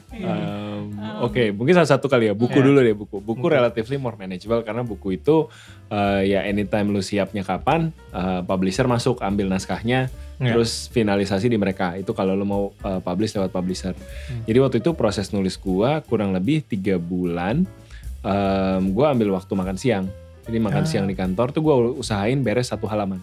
Um, 0.08 0.96
Oke, 1.20 1.52
mungkin 1.52 1.76
salah 1.76 1.90
satu 1.90 2.08
kali 2.08 2.30
ya 2.30 2.34
buku 2.34 2.56
Iya. 2.56 2.64
dulu 2.64 2.80
deh 2.80 2.96
buku. 2.96 3.18
Buku 3.20 3.44
Buku. 3.44 3.48
relatively 3.50 3.98
more 3.98 4.16
manageable 4.16 4.64
karena 4.64 4.82
buku 4.82 5.14
itu 5.14 5.52
uh, 5.90 6.22
ya 6.22 6.42
anytime 6.42 6.90
lu 6.90 7.02
siapnya 7.02 7.44
kapan, 7.44 7.92
uh, 8.12 8.40
publisher 8.42 8.88
masuk 8.88 9.20
ambil 9.20 9.52
naskahnya, 9.52 10.08
Iya. 10.38 10.56
terus 10.56 10.88
finalisasi 10.88 11.48
di 11.48 11.60
mereka. 11.60 11.94
Itu 11.94 12.14
kalau 12.14 12.34
lu 12.34 12.46
mau 12.46 12.64
uh, 12.82 13.00
publish 13.00 13.36
lewat 13.36 13.52
publisher. 13.52 13.92
Hmm. 13.92 14.46
Jadi 14.46 14.58
waktu 14.58 14.78
itu 14.80 14.94
proses 14.94 15.30
nulis 15.30 15.58
gua 15.58 16.00
kurang 16.02 16.32
lebih 16.32 16.64
tiga 16.64 16.96
bulan. 16.96 17.68
Um, 18.22 18.92
gua 18.92 19.12
ambil 19.12 19.32
waktu 19.32 19.52
makan 19.54 19.76
siang. 19.76 20.06
Jadi 20.44 20.58
makan 20.58 20.84
Ah. 20.84 20.88
siang 20.88 21.06
di 21.06 21.14
kantor 21.14 21.52
tuh 21.52 21.60
gua 21.60 21.76
usahain 21.92 22.40
beres 22.40 22.72
satu 22.72 22.88
halaman 22.88 23.20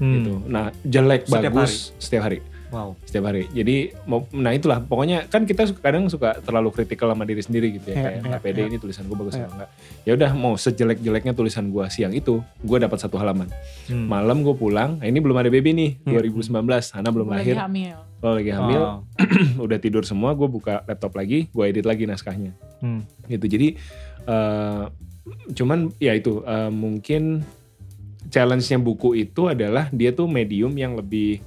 Hmm. 0.00 0.12
gitu. 0.16 0.32
Nah 0.48 0.72
jelek 0.80 1.28
Setiap 1.28 1.52
bagus 1.52 1.92
setiap 1.96 2.24
hari 2.24 2.40
Wow. 2.72 2.96
setiap 3.04 3.28
hari. 3.28 3.44
Jadi 3.46 3.76
mau 4.02 4.24
nah 4.32 4.48
itulah 4.50 4.80
pokoknya 4.80 5.28
kan 5.28 5.44
kita 5.44 5.68
suka- 5.68 5.84
kadang 5.84 6.08
suka 6.08 6.40
terlalu 6.40 6.72
kritikal 6.72 7.06
sama 7.06 7.22
diri 7.22 7.38
sendiri 7.38 7.68
gitu 7.70 7.86
ya 7.86 7.92
Iya, 7.92 8.02
kayak 8.02 8.14
iya, 8.16 8.24
nggak 8.26 8.42
pede 8.42 8.58
iya. 8.58 8.66
ini 8.66 8.76
tulisan 8.76 9.04
gue 9.04 9.14
bagus 9.14 9.34
Iya. 9.34 9.44
apa 9.44 9.52
enggak. 9.54 9.70
Ya 10.02 10.12
udah 10.14 10.30
mau 10.32 10.54
sejelek-jeleknya 10.54 11.32
tulisan 11.32 11.68
gue 11.68 11.84
siang 11.86 12.10
itu, 12.10 12.34
gue 12.58 12.78
dapat 12.78 12.96
satu 12.96 13.14
halaman. 13.14 13.52
Hmm. 13.86 14.08
Malam 14.08 14.40
gue 14.40 14.54
pulang, 14.54 14.96
nah 14.96 15.04
ini 15.04 15.18
belum 15.18 15.36
ada 15.36 15.46
baby 15.46 15.70
nih, 15.70 15.90
Iya. 16.02 16.24
2019, 16.24 16.56
Hana 16.90 17.08
belum 17.08 17.28
lagi 17.28 17.52
lahir, 17.52 17.56
hamil. 17.60 17.96
lo 18.18 18.30
lagi 18.32 18.50
hamil, 18.50 18.80
Oh. 18.80 18.98
udah 19.64 19.76
tidur 19.76 20.02
semua, 20.02 20.32
gue 20.32 20.46
buka 20.46 20.80
laptop 20.82 21.12
lagi, 21.12 21.46
gue 21.48 21.64
edit 21.66 21.84
lagi 21.84 22.08
naskahnya. 22.08 22.56
Hmm. 22.80 23.04
Gitu. 23.24 23.44
Jadi 23.46 23.68
eh, 24.22 24.84
cuman 25.52 25.92
ya 25.98 26.12
itu 26.12 26.40
eh, 26.40 26.70
mungkin 26.70 27.44
challenge-nya 28.24 28.78
buku 28.78 29.18
itu 29.18 29.46
adalah 29.46 29.90
dia 29.90 30.10
tuh 30.10 30.24
medium 30.24 30.72
yang 30.72 30.94
lebih 30.94 31.42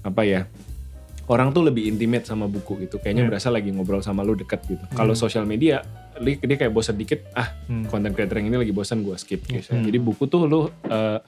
apa 0.00 0.22
ya 0.24 0.40
orang 1.30 1.54
tuh 1.54 1.62
lebih 1.62 1.86
intimate 1.86 2.26
sama 2.26 2.50
buku 2.50 2.82
gitu. 2.82 2.98
Kayaknya 2.98 3.22
Hmm. 3.22 3.30
berasa 3.30 3.48
lagi 3.54 3.70
ngobrol 3.70 4.02
sama 4.02 4.26
lu 4.26 4.34
deket 4.34 4.66
gitu. 4.66 4.82
Kalau 4.90 5.14
sosial 5.14 5.46
media, 5.46 5.78
dia 6.18 6.56
kayak 6.58 6.74
bosan 6.74 6.98
dikit, 6.98 7.22
ah 7.38 7.54
Hmm. 7.70 7.86
konten 7.86 8.10
creator 8.10 8.42
yang 8.42 8.50
ini 8.50 8.58
lagi 8.66 8.74
bosan 8.74 9.06
gue 9.06 9.14
skip 9.14 9.46
gitu. 9.46 9.70
Hmm. 9.70 9.86
Jadi 9.86 9.98
buku 10.02 10.26
tuh 10.26 10.50
lu 10.50 10.66
eh, 10.90 11.18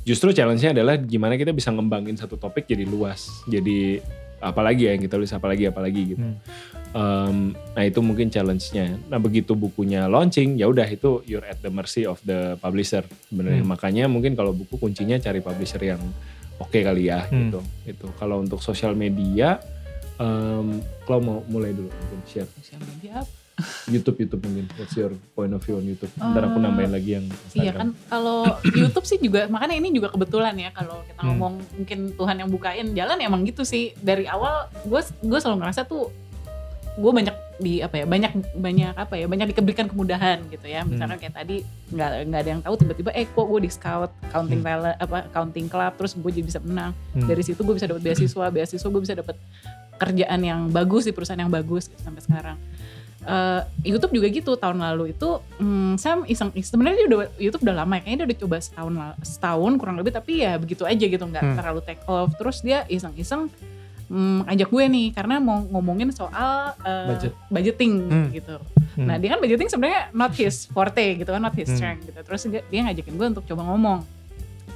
justru 0.00 0.32
challenge-nya 0.32 0.72
adalah 0.72 0.96
gimana 0.96 1.36
kita 1.36 1.52
bisa 1.52 1.68
ngembangin 1.76 2.16
satu 2.16 2.40
topik 2.40 2.64
jadi 2.64 2.88
luas. 2.88 3.44
Jadi 3.44 4.00
apalagi 4.40 4.88
ya 4.88 4.96
yang 4.96 5.04
kita 5.04 5.16
tulis 5.20 5.32
apalagi 5.32 5.68
apalagi 5.68 6.16
gitu. 6.16 6.24
Hmm. 6.24 6.36
Em, 6.94 7.36
nah 7.74 7.84
itu 7.84 8.00
mungkin 8.00 8.32
challenge-nya. 8.32 8.96
Nah 9.12 9.20
begitu 9.20 9.52
bukunya 9.52 10.08
launching, 10.08 10.56
ya 10.56 10.72
udah 10.72 10.88
itu 10.88 11.20
you're 11.28 11.44
at 11.44 11.60
the 11.60 11.68
mercy 11.68 12.08
of 12.08 12.16
the 12.24 12.56
publisher 12.64 13.04
sebenarnya. 13.28 13.60
Hmm. 13.60 13.72
Makanya 13.76 14.04
mungkin 14.08 14.32
kalau 14.32 14.56
buku 14.56 14.80
kuncinya 14.80 15.20
cari 15.20 15.44
publisher 15.44 15.84
yang 15.84 16.00
oke 16.56 16.78
kali 16.78 17.06
ya 17.06 17.24
Hmm. 17.24 17.48
gitu. 17.48 17.60
Itu 17.84 18.06
kalau 18.14 18.38
untuk 18.38 18.58
sosial 18.58 18.94
media, 18.94 19.58
em, 20.16 20.78
kalau 21.02 21.20
mau 21.20 21.38
mulai 21.44 21.70
dulu 21.70 21.88
mungkin 21.88 22.20
share 22.24 22.48
Sosial 22.54 22.80
media 22.84 23.20
apa? 23.20 23.32
YouTube 23.86 24.18
YouTube 24.18 24.42
mungkin. 24.42 24.66
What's 24.74 24.92
your 24.92 25.14
point 25.30 25.50
of 25.50 25.62
view 25.62 25.78
on 25.78 25.84
YouTube? 25.84 26.10
Ntar 26.12 26.42
aku 26.44 26.58
Eh, 26.58 26.62
nambahin 26.64 26.90
lagi 26.90 27.10
yang 27.12 27.26
Iya 27.26 27.38
Instagram. 27.70 27.78
kan 27.78 27.88
kalau 28.08 28.40
YouTube 28.82 29.06
sih 29.06 29.18
juga 29.18 29.46
makanya 29.46 29.74
ini 29.76 29.88
juga 29.92 30.10
kebetulan 30.10 30.54
ya 30.56 30.70
kalau 30.70 31.02
kita 31.04 31.20
Hmm. 31.20 31.28
ngomong 31.32 31.54
mungkin 31.72 31.98
Tuhan 32.12 32.36
yang 32.36 32.50
bukain 32.50 32.86
jalan 32.92 33.18
emang 33.20 33.42
gitu 33.44 33.62
sih 33.62 33.94
dari 33.96 34.26
awal 34.26 34.66
gue 34.82 34.98
gue 35.20 35.38
selalu 35.38 35.56
ngerasa 35.60 35.86
tuh 35.86 36.10
gue 36.94 37.10
banyak 37.10 37.34
di 37.58 37.82
apa 37.82 38.02
ya 38.02 38.04
banyak 38.06 38.32
banyak 38.54 38.94
apa 38.94 39.14
ya 39.14 39.26
banyak 39.26 39.50
diberikan 39.50 39.86
kemudahan 39.86 40.42
gitu 40.46 40.66
ya 40.66 40.82
misalkan 40.82 41.18
kayak 41.18 41.34
tadi 41.34 41.66
nggak 41.90 42.10
nggak 42.30 42.40
ada 42.40 42.50
yang 42.50 42.62
tahu 42.62 42.74
tiba-tiba 42.78 43.10
eh 43.10 43.26
kok 43.26 43.46
gue 43.46 43.60
di 43.62 43.70
scout 43.70 44.10
counting 44.30 44.62
Hmm. 44.62 44.68
talent 44.70 44.96
apa 44.98 45.18
counting 45.30 45.66
club 45.66 45.92
terus 45.94 46.14
gue 46.14 46.30
jadi 46.30 46.46
bisa 46.46 46.60
menang 46.62 46.94
Hmm. 47.14 47.26
dari 47.26 47.42
situ 47.42 47.60
gue 47.60 47.74
bisa 47.74 47.86
dapat 47.86 48.02
beasiswa 48.02 48.46
beasiswa 48.48 48.88
gue 48.88 49.02
bisa 49.02 49.14
dapat 49.14 49.36
kerjaan 49.94 50.40
yang 50.40 50.60
bagus 50.70 51.06
di 51.06 51.14
perusahaan 51.14 51.38
yang 51.38 51.50
bagus 51.50 51.86
gitu, 51.86 51.98
sampai 52.00 52.22
sekarang 52.22 52.58
Eh, 53.24 53.60
YouTube 53.88 54.20
juga 54.20 54.28
gitu 54.28 54.52
tahun 54.52 54.84
lalu 54.84 55.16
itu 55.16 55.40
hmm, 55.56 55.96
Sam 55.96 56.28
iseng 56.28 56.52
sebenarnya 56.52 57.08
udah 57.08 57.18
YouTube 57.40 57.64
udah 57.64 57.80
lama 57.80 57.96
ya 57.96 58.04
kayaknya 58.04 58.18
dia 58.20 58.28
udah 58.28 58.38
coba 58.44 58.56
setahun 58.60 58.92
setahun 59.24 59.72
kurang 59.80 59.96
lebih 59.96 60.12
tapi 60.12 60.44
ya 60.44 60.60
begitu 60.60 60.84
aja 60.84 61.00
gitu 61.08 61.24
nggak 61.24 61.40
Hmm. 61.40 61.56
terlalu 61.56 61.80
take 61.88 62.04
off 62.04 62.36
terus 62.36 62.60
dia 62.60 62.84
iseng-iseng 62.84 63.48
hmm, 64.14 64.46
ajak 64.46 64.70
gue 64.70 64.84
nih 64.86 65.06
karena 65.10 65.36
mau 65.36 65.58
ngomongin 65.66 66.08
soal 66.08 66.78
eh, 66.80 67.06
Budget. 67.10 67.32
budgeting 67.50 67.92
Hmm. 68.06 68.28
gitu 68.30 68.56
Hmm. 68.94 69.10
nah 69.10 69.18
dia 69.18 69.26
kan 69.28 69.42
budgeting 69.42 69.66
sebenarnya 69.66 70.14
not 70.14 70.30
his 70.32 70.70
forte 70.70 71.18
gitu 71.18 71.26
kan 71.26 71.42
not 71.42 71.50
his 71.52 71.66
Hmm. 71.66 71.74
strength 71.74 72.06
gitu 72.06 72.20
terus 72.22 72.46
dia, 72.46 72.62
dia 72.64 72.80
ngajakin 72.80 73.10
gue 73.12 73.26
untuk 73.28 73.44
coba 73.44 73.66
ngomong 73.66 74.06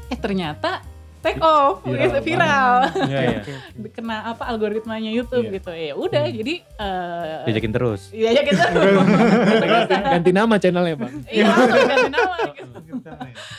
eh 0.09 0.19
ternyata 0.19 0.83
take 1.19 1.39
off 1.39 1.83
Viral 1.83 1.99
gitu, 2.01 2.19
viral 2.25 2.75
Iya, 3.05 3.21
iya. 3.43 3.89
kena 3.89 4.17
apa 4.29 4.47
algoritmanya 4.47 5.09
YouTube 5.09 5.45
Iya. 5.45 5.55
gitu 5.55 5.71
ya 5.71 5.93
udah 5.95 6.25
jadi 6.27 6.55
eh 6.61 7.43
Diajakin 7.45 7.73
terus. 7.73 8.01
Iya 8.11 8.29
ya 8.31 8.43
kita. 8.43 8.65
ganti, 8.69 9.95
ganti 9.95 10.31
nama 10.31 10.55
channelnya 10.57 10.95
bang. 10.97 11.15
Iya 11.27 11.45
langsung 11.47 11.87
ganti 11.87 12.11
nama 12.11 12.37
gitu. 12.81 13.11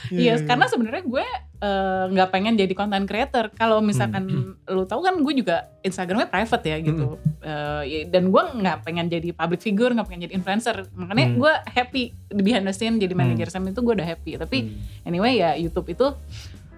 Iya 0.09 0.33
karena 0.41 0.65
sebenarnya 0.65 1.03
gue 1.03 1.25
eh, 1.59 2.03
nggak 2.09 2.29
pengen 2.29 2.53
jadi 2.55 2.73
content 2.73 3.05
creator. 3.05 3.51
Kalau 3.51 3.79
misalkan 3.79 4.23
lu 4.63 4.83
tahu 4.85 5.01
kan 5.01 5.15
gue 5.17 5.33
juga 5.35 5.55
Instagramnya 5.81 6.27
private 6.27 6.65
ya 6.65 6.77
gitu. 6.79 7.05
Eh, 7.39 7.81
ya, 7.85 7.99
dan 8.09 8.29
gue 8.29 8.43
nggak 8.55 8.77
pengen 8.81 9.05
jadi 9.07 9.29
public 9.31 9.59
figure, 9.59 9.91
nggak 9.91 10.07
pengen 10.07 10.21
jadi 10.25 10.33
influencer. 10.33 10.87
Makanya 10.93 11.25
Hmm. 11.27 11.37
gue 11.37 11.53
happy 11.69 12.03
di 12.29 12.41
behind 12.41 12.63
the 12.63 12.71
scene 12.71 12.95
jadi 12.95 13.11
manajer 13.11 13.47
Sam 13.47 13.65
itu 13.65 13.79
gue 13.79 13.93
udah 13.93 14.07
happy. 14.07 14.37
Tapi 14.37 14.57
anyway 15.03 15.35
ya 15.35 15.53
YouTube 15.53 15.89
itu 15.89 16.07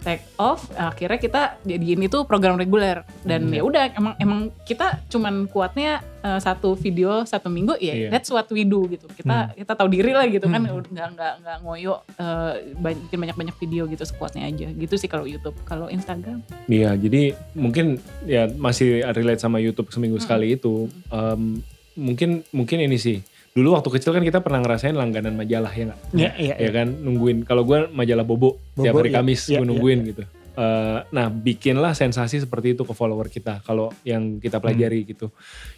take 0.01 0.25
off 0.35 0.65
akhirnya 0.71 1.15
kita 1.15 1.41
jadiin 1.61 2.01
itu 2.01 2.25
program 2.25 2.55
reguler 2.55 3.05
dan 3.21 3.45
Hmm. 3.45 3.53
ya 3.53 3.61
udah 3.61 3.83
emang 3.91 4.13
emang 4.17 4.39
kita 4.61 5.01
cuman 5.07 5.45
kuatnya 5.45 5.91
eh, 6.19 6.37
satu 6.37 6.73
video 6.73 7.21
satu 7.23 7.47
minggu 7.47 7.77
ya 7.77 7.93
Iya. 7.95 8.07
that's 8.09 8.27
what 8.27 8.49
we 8.49 8.61
do 8.61 8.85
gitu 8.87 9.05
kita 9.07 9.53
kita 9.53 9.71
tahu 9.71 9.87
diri 9.87 10.11
lah 10.11 10.25
gitu 10.25 10.45
kan 10.45 10.61
Hmm. 10.61 10.81
nggak 10.83 11.07
nggak 11.11 11.33
nggak 11.39 11.57
ngoyo 11.61 12.01
ba- 12.75 12.97
bikin 12.99 13.17
banyak 13.19 13.37
banyak 13.37 13.55
video 13.57 13.85
gitu 13.85 14.01
sekuatnya 14.01 14.43
aja 14.43 14.67
gitu 14.69 14.93
sih 14.95 15.05
kalau 15.05 15.23
YouTube 15.23 15.57
kalau 15.63 15.85
Instagram 15.87 16.41
Iya, 16.67 16.93
jadi 16.95 17.21
mungkin 17.53 17.97
ya 18.23 18.49
masih 18.49 19.05
relate 19.07 19.39
sama 19.39 19.57
YouTube 19.57 19.89
seminggu 19.89 20.17
Hmm. 20.17 20.23
sekali 20.23 20.53
itu. 20.53 20.87
Em, 21.07 21.61
mungkin 21.93 22.41
mungkin 22.49 22.79
ini 22.79 22.95
sih. 22.95 23.19
Dulu 23.51 23.75
waktu 23.75 23.89
kecil 23.91 24.15
kan 24.15 24.23
kita 24.23 24.39
pernah 24.39 24.63
ngerasain 24.63 24.95
langganan 24.95 25.35
majalah 25.35 25.71
ya 25.71 25.91
nggak? 25.91 25.99
Iya, 26.15 26.31
iya, 26.39 26.55
Ya 26.55 26.69
kan 26.71 26.87
nungguin. 26.87 27.43
Kalau 27.43 27.67
gue 27.67 27.91
majalah 27.91 28.23
Bobo, 28.23 28.55
tiap 28.79 28.95
Bobo, 28.95 29.03
hari 29.03 29.11
iya, 29.11 29.17
Kamis 29.19 29.41
iya, 29.51 29.59
gue 29.59 29.67
nungguin 29.67 29.99
gitu. 30.07 30.23
Eh, 30.51 30.99
nah 31.11 31.27
bikinlah 31.27 31.91
sensasi 31.91 32.39
seperti 32.39 32.75
itu 32.75 32.83
ke 32.83 32.91
follower 32.91 33.27
kita. 33.27 33.59
Kalau 33.63 33.91
yang 34.03 34.39
kita 34.39 34.59
pelajari 34.59 35.03
gitu. 35.03 35.31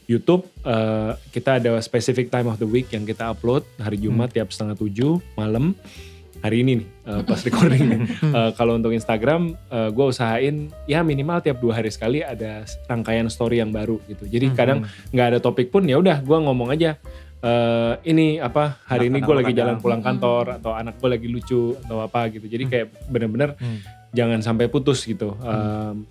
YouTube 0.06 0.46
eh, 0.62 1.14
kita 1.30 1.58
ada 1.58 1.78
specific 1.80 2.30
time 2.30 2.46
of 2.46 2.58
the 2.58 2.66
week 2.66 2.94
yang 2.94 3.06
kita 3.06 3.34
upload 3.34 3.66
hari 3.78 3.98
Jumat 3.98 4.30
tiap 4.30 4.54
setengah 4.54 4.78
tujuh 4.78 5.18
malam. 5.34 5.74
Hari 6.44 6.60
ini 6.60 6.84
nih 6.84 6.88
eh, 7.10 7.22
pas 7.24 7.42
recording. 7.48 8.06
Eh, 8.06 8.52
kalau 8.54 8.78
untuk 8.78 8.94
Instagram, 8.94 9.58
gue 9.90 10.06
usahain 10.06 10.70
ya 10.86 11.02
minimal 11.02 11.42
tiap 11.42 11.58
dua 11.58 11.82
hari 11.82 11.90
sekali 11.90 12.22
ada 12.22 12.66
rangkaian 12.86 13.30
story 13.30 13.66
yang 13.66 13.74
baru 13.74 13.98
gitu. 14.06 14.30
Jadi 14.30 14.52
Hmm. 14.52 14.58
kadang 14.58 14.80
nggak 15.10 15.28
ada 15.34 15.40
topik 15.42 15.74
pun 15.74 15.86
ya 15.86 15.98
udah 15.98 16.22
gue 16.22 16.38
ngomong 16.38 16.70
aja. 16.70 17.02
Eh, 17.44 17.94
ini 18.06 18.40
apa 18.40 18.80
hari 18.86 19.08
ini 19.08 19.20
gue 19.20 19.36
lagi 19.36 19.52
jalan 19.52 19.76
pulang 19.78 20.00
Hmm. 20.00 20.08
kantor 20.10 20.46
atau 20.58 20.72
anak 20.72 20.96
gue 20.96 21.10
lagi 21.12 21.28
lucu 21.28 21.76
atau 21.78 22.00
apa 22.00 22.32
gitu. 22.32 22.48
Jadi 22.48 22.64
kayak 22.66 22.88
bener-bener 23.06 23.54
Hmm. 23.54 23.84
jangan 24.10 24.40
sampai 24.40 24.66
putus 24.66 25.04
gitu. 25.04 25.36
Em, 25.38 26.08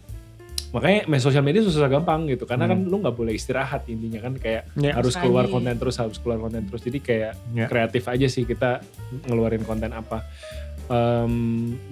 makanya 0.71 1.05
main 1.05 1.21
sosial 1.21 1.41
media 1.41 1.61
susah 1.61 1.85
gampang 1.87 2.25
gitu 2.27 2.45
karena 2.45 2.65
kan 2.65 2.81
lu 2.81 2.97
nggak 2.99 3.13
boleh 3.13 3.33
istirahat 3.33 3.85
intinya 3.87 4.21
kan 4.23 4.33
kayak 4.35 4.73
Iya. 4.73 4.93
harus 4.95 5.13
Sekali. 5.13 5.29
keluar 5.29 5.45
konten 5.47 5.77
terus 5.77 5.97
harus 5.97 6.17
keluar 6.17 6.39
konten 6.39 6.65
terus 6.65 6.81
jadi 6.81 6.99
kayak 6.99 7.33
Ya. 7.53 7.67
kreatif 7.69 8.05
aja 8.07 8.25
sih 8.25 8.45
kita 8.45 8.81
ngeluarin 9.27 9.63
konten 9.63 9.89
apa 9.91 10.25
Em, 10.89 11.35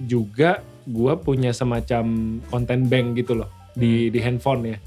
juga 0.01 0.59
gua 0.83 1.15
punya 1.15 1.49
semacam 1.51 2.05
konten 2.43 2.85
bank 2.85 3.07
gitu 3.15 3.33
loh 3.35 3.49
di 3.71 4.09
di 4.09 4.19
handphone 4.19 4.61
ya 4.67 4.77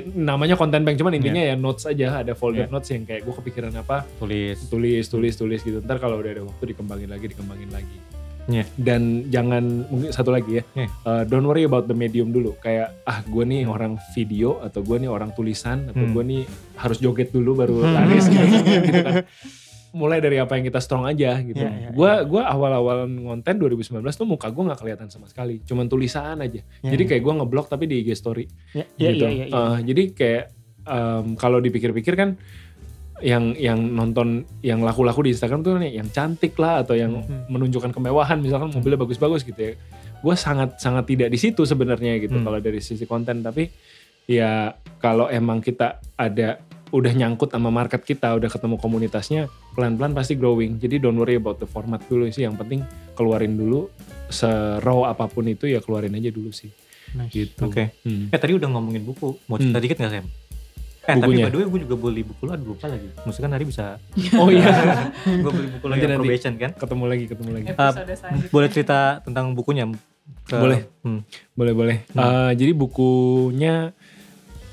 namanya 0.00 0.54
konten 0.54 0.80
bank 0.80 0.96
cuman 0.96 1.12
intinya 1.12 1.42
ya 1.42 1.54
notes 1.54 1.84
aja 1.84 2.18
ada 2.18 2.32
folder 2.32 2.64
Ya. 2.64 2.68
notes 2.68 2.88
yang 2.88 3.02
kayak 3.02 3.22
gue 3.22 3.34
kepikiran 3.34 3.72
apa 3.74 4.06
Tulis. 4.16 4.56
tulis 4.66 5.04
tulis 5.06 5.34
tulis 5.34 5.60
gitu 5.60 5.78
ntar 5.80 5.98
kalau 5.98 6.16
udah 6.16 6.30
ada 6.30 6.42
waktu 6.42 6.64
dikembangin 6.68 7.08
lagi 7.08 7.26
dikembangin 7.26 7.68
lagi 7.68 7.98
Iya. 8.42 8.66
dan 8.74 9.02
jangan 9.28 9.62
mungkin 9.86 10.10
satu 10.10 10.30
lagi 10.30 10.58
ya 10.58 10.64
Iya. 10.74 10.88
uh, 11.02 11.22
don't 11.22 11.42
worry 11.42 11.62
about 11.62 11.86
the 11.86 11.94
medium 11.94 12.30
dulu 12.30 12.58
kayak 12.58 12.90
ah 13.02 13.22
gue 13.22 13.44
nih 13.44 13.62
orang 13.64 13.94
video 14.12 14.58
atau 14.58 14.80
gue 14.80 14.96
nih 14.96 15.06
orang 15.06 15.30
tulisan 15.30 15.86
atau 15.86 16.02
Hmm. 16.02 16.10
gue 16.12 16.24
nih 16.24 16.42
harus 16.74 16.98
joget 16.98 17.30
dulu 17.30 17.54
baru 17.56 17.76
Hmm. 17.80 17.94
laris 17.94 18.26
gitu, 18.26 18.42
gitu 18.82 18.98
kan 19.00 19.14
mulai 19.92 20.18
dari 20.18 20.36
apa 20.36 20.56
yang 20.56 20.64
kita 20.64 20.80
strong 20.80 21.04
aja 21.04 21.36
gitu 21.38 21.60
Iya, 21.60 21.70
iya, 21.70 21.88
gue 21.92 22.10
gua 22.24 22.48
awal-awal 22.48 23.04
ngonten 23.06 23.60
2019 23.60 24.00
tuh 24.08 24.24
muka 24.24 24.48
gue 24.48 24.64
nggak 24.64 24.80
kelihatan 24.80 25.08
sama 25.08 25.28
sekali 25.28 25.60
cuman 25.62 25.84
tulisan 25.86 26.36
aja 26.36 26.64
Iya, 26.80 26.90
jadi 26.90 27.02
iya. 27.04 27.10
kayak 27.12 27.22
gue 27.22 27.32
ngeblok 27.36 27.66
tapi 27.68 27.84
di 27.84 28.00
IG 28.00 28.12
story 28.14 28.48
Iya, 28.72 28.84
iya, 28.96 29.10
gitu. 29.12 29.24
iya, 29.24 29.30
iya, 29.30 29.44
iya. 29.46 29.54
Uh, 29.54 29.76
jadi 29.78 30.02
kayak 30.10 30.44
um, 30.82 31.26
kalau 31.36 31.58
dipikir-pikir 31.58 32.14
kan 32.14 32.40
yang 33.20 33.54
yang 33.54 33.78
nonton 33.78 34.42
yang 34.60 34.82
laku-laku 34.82 35.22
di 35.22 35.30
Instagram 35.30 35.62
tuh 35.62 35.78
nih 35.78 35.94
yang 35.94 36.10
cantik 36.10 36.58
lah 36.58 36.82
atau 36.82 36.98
yang 36.98 37.22
Hmm. 37.22 37.46
menunjukkan 37.46 37.92
kemewahan 37.92 38.42
misalkan 38.42 38.72
mobilnya 38.72 38.98
bagus-bagus 38.98 39.44
gitu 39.44 39.60
ya. 39.62 39.72
Gue 40.18 40.34
sangat 40.34 40.78
sangat 40.78 41.06
tidak 41.06 41.30
di 41.30 41.38
situ 41.38 41.62
sebenarnya 41.62 42.18
gitu 42.18 42.34
Hmm. 42.34 42.42
kalau 42.42 42.58
dari 42.58 42.82
sisi 42.82 43.06
konten 43.06 43.38
tapi 43.40 43.70
ya 44.24 44.74
kalau 44.98 45.26
emang 45.28 45.58
kita 45.58 46.02
ada 46.14 46.58
udah 46.92 47.08
nyangkut 47.10 47.48
sama 47.48 47.68
market 47.68 48.00
kita, 48.00 48.32
udah 48.32 48.46
ketemu 48.46 48.76
komunitasnya, 48.76 49.42
pelan-pelan 49.72 50.12
pasti 50.12 50.34
growing. 50.34 50.76
Jadi 50.76 50.96
don't 50.98 51.16
worry 51.16 51.34
about 51.34 51.56
the 51.56 51.64
format 51.64 52.04
dulu 52.04 52.28
sih. 52.28 52.44
Yang 52.44 52.56
penting 52.58 52.80
keluarin 53.12 53.56
dulu 53.56 53.88
se-raw 54.28 55.06
apa 55.06 55.24
pun 55.26 55.44
itu 55.46 55.66
ya 55.66 55.80
keluarin 55.80 56.12
aja 56.12 56.28
dulu 56.28 56.48
sih. 56.50 56.68
Nice. 57.12 57.32
Gitu. 57.32 57.60
Oke. 57.62 57.96
Hmm. 58.00 58.28
Eh 58.28 58.36
tadi 58.36 58.52
udah 58.52 58.68
ngomongin 58.68 59.02
buku. 59.02 59.36
Mau 59.42 59.56
cerita 59.56 59.76
Hmm. 59.76 59.84
dikit 59.84 59.96
gak 59.98 60.12
Sam? 60.12 60.26
Eh 61.02 61.18
Bukunya. 61.18 61.18
tapi 61.18 61.26
by 61.42 61.50
the 61.50 61.58
way 61.58 61.66
gue 61.66 61.80
juga 61.82 61.96
beli 61.98 62.22
buku 62.22 62.42
lo, 62.42 62.50
aduh 62.52 62.66
lupa 62.68 62.86
lagi. 62.86 63.08
Maksudnya 63.18 63.42
kan 63.42 63.52
hari 63.52 63.64
bisa, 63.66 63.86
Oh 64.38 64.48
iya. 64.48 64.70
gue 65.42 65.50
beli 65.50 65.68
buku 65.68 65.84
nanti. 65.88 66.06
probation 66.14 66.52
kan. 66.54 66.70
ketemu 66.72 67.04
lagi, 67.04 67.24
ketemu 67.26 67.50
lagi. 67.50 67.66
selanjutnya 67.68 68.48
Boleh 68.48 68.68
cerita 68.70 68.98
tentang 69.20 69.50
bukunya? 69.50 69.84
Ke- 70.42 70.56
Boleh. 70.56 70.80
Hmm. 71.02 71.20
Boleh 71.52 71.72
boleh. 71.72 71.96
Hmm. 72.08 72.22
Eh, 72.22 72.52
jadi 72.54 72.72
bukunya 72.72 73.90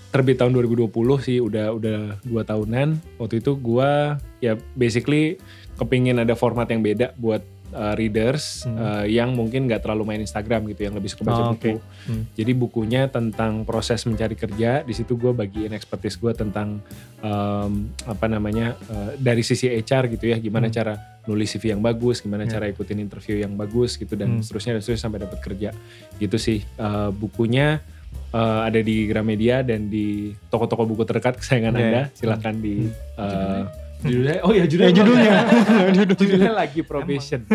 terbit 0.09 0.37
tahun 0.37 0.51
2020 0.53 0.89
sih 1.21 1.37
udah 1.37 1.73
udah 1.73 1.99
dua 2.21 2.41
tahunan. 2.41 2.97
Waktu 3.17 3.41
itu 3.41 3.53
gua 3.55 4.17
ya 4.39 4.57
basically 4.73 5.37
kepingin 5.77 6.17
ada 6.17 6.33
format 6.33 6.65
yang 6.67 6.81
beda 6.81 7.13
buat 7.15 7.39
uh, 7.71 7.93
readers 7.93 8.65
Hmm. 8.65 8.75
uh, 8.75 9.05
yang 9.05 9.31
mungkin 9.31 9.69
nggak 9.69 9.85
terlalu 9.85 10.03
main 10.09 10.21
Instagram 10.21 10.65
gitu, 10.67 10.89
yang 10.89 10.97
lebih 10.97 11.07
suka 11.07 11.23
baca 11.23 11.41
Oh, 11.45 11.53
buku. 11.53 11.77
oke. 11.77 11.81
Hmm. 12.10 12.23
Jadi 12.33 12.51
bukunya 12.51 13.05
tentang 13.07 13.63
proses 13.63 14.01
mencari 14.03 14.33
kerja. 14.33 14.81
Di 14.81 14.91
situ 14.91 15.13
gue 15.13 15.29
bagiin 15.29 15.71
expertise 15.71 16.17
gue 16.17 16.33
tentang 16.33 16.81
um, 17.21 17.87
apa 18.03 18.25
namanya 18.25 18.73
uh, 18.89 19.13
dari 19.15 19.45
sisi 19.45 19.69
HR 19.69 20.10
gitu 20.10 20.33
ya, 20.33 20.41
gimana 20.41 20.67
Hmm. 20.67 20.75
cara 20.75 20.93
nulis 21.29 21.53
CV 21.53 21.77
yang 21.77 21.83
bagus, 21.85 22.25
gimana 22.25 22.49
Ya. 22.49 22.57
cara 22.57 22.65
ikutin 22.65 22.97
interview 22.97 23.37
yang 23.37 23.53
bagus 23.53 23.95
gitu 23.95 24.17
dan 24.17 24.39
Hmm. 24.39 24.41
seterusnya 24.41 24.73
dan 24.73 24.81
seterusnya 24.81 25.05
sampai 25.05 25.21
dapat 25.21 25.39
kerja. 25.39 25.69
Gitu 26.17 26.37
sih 26.41 26.60
Uh, 26.75 27.13
bukunya 27.13 27.85
eh, 28.32 28.60
ada 28.63 28.80
di 28.80 29.06
Gramedia 29.06 29.62
dan 29.62 29.88
di 29.88 30.30
toko-toko 30.48 30.86
buku 30.86 31.04
terdekat 31.04 31.38
kesayangan 31.38 31.73
Iya. 31.73 31.82
Anda. 31.84 32.02
Silahkan 32.13 32.56
di 32.56 32.75
Hmm. 33.15 33.19
eh, 33.19 33.62
judulnya. 34.02 34.36
Oh 34.42 34.52
ya 34.52 34.58
Ya 34.58 34.65
judulnya. 34.65 34.94
judulnya. 34.96 35.34
judulnya 36.15 36.54
lagi 36.56 36.80
probation. 36.82 37.42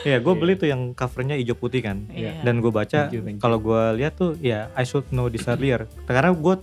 Iya, 0.00 0.16
gue 0.18 0.32
Iya. 0.32 0.40
beli 0.40 0.52
tuh 0.54 0.66
yang 0.66 0.92
covernya 0.92 1.36
hijau 1.36 1.54
putih 1.54 1.80
kan. 1.80 2.08
Iya. 2.10 2.40
Dan 2.40 2.60
gue 2.60 2.68
baca, 2.70 3.08
kalau 3.36 3.58
gue 3.58 3.82
lihat 3.96 4.12
tuh 4.14 4.36
ya 4.38 4.68
I 4.72 4.82
should 4.82 5.08
know 5.10 5.26
this 5.26 5.44
earlier. 5.44 5.84
Karena 6.04 6.30
gue 6.30 6.54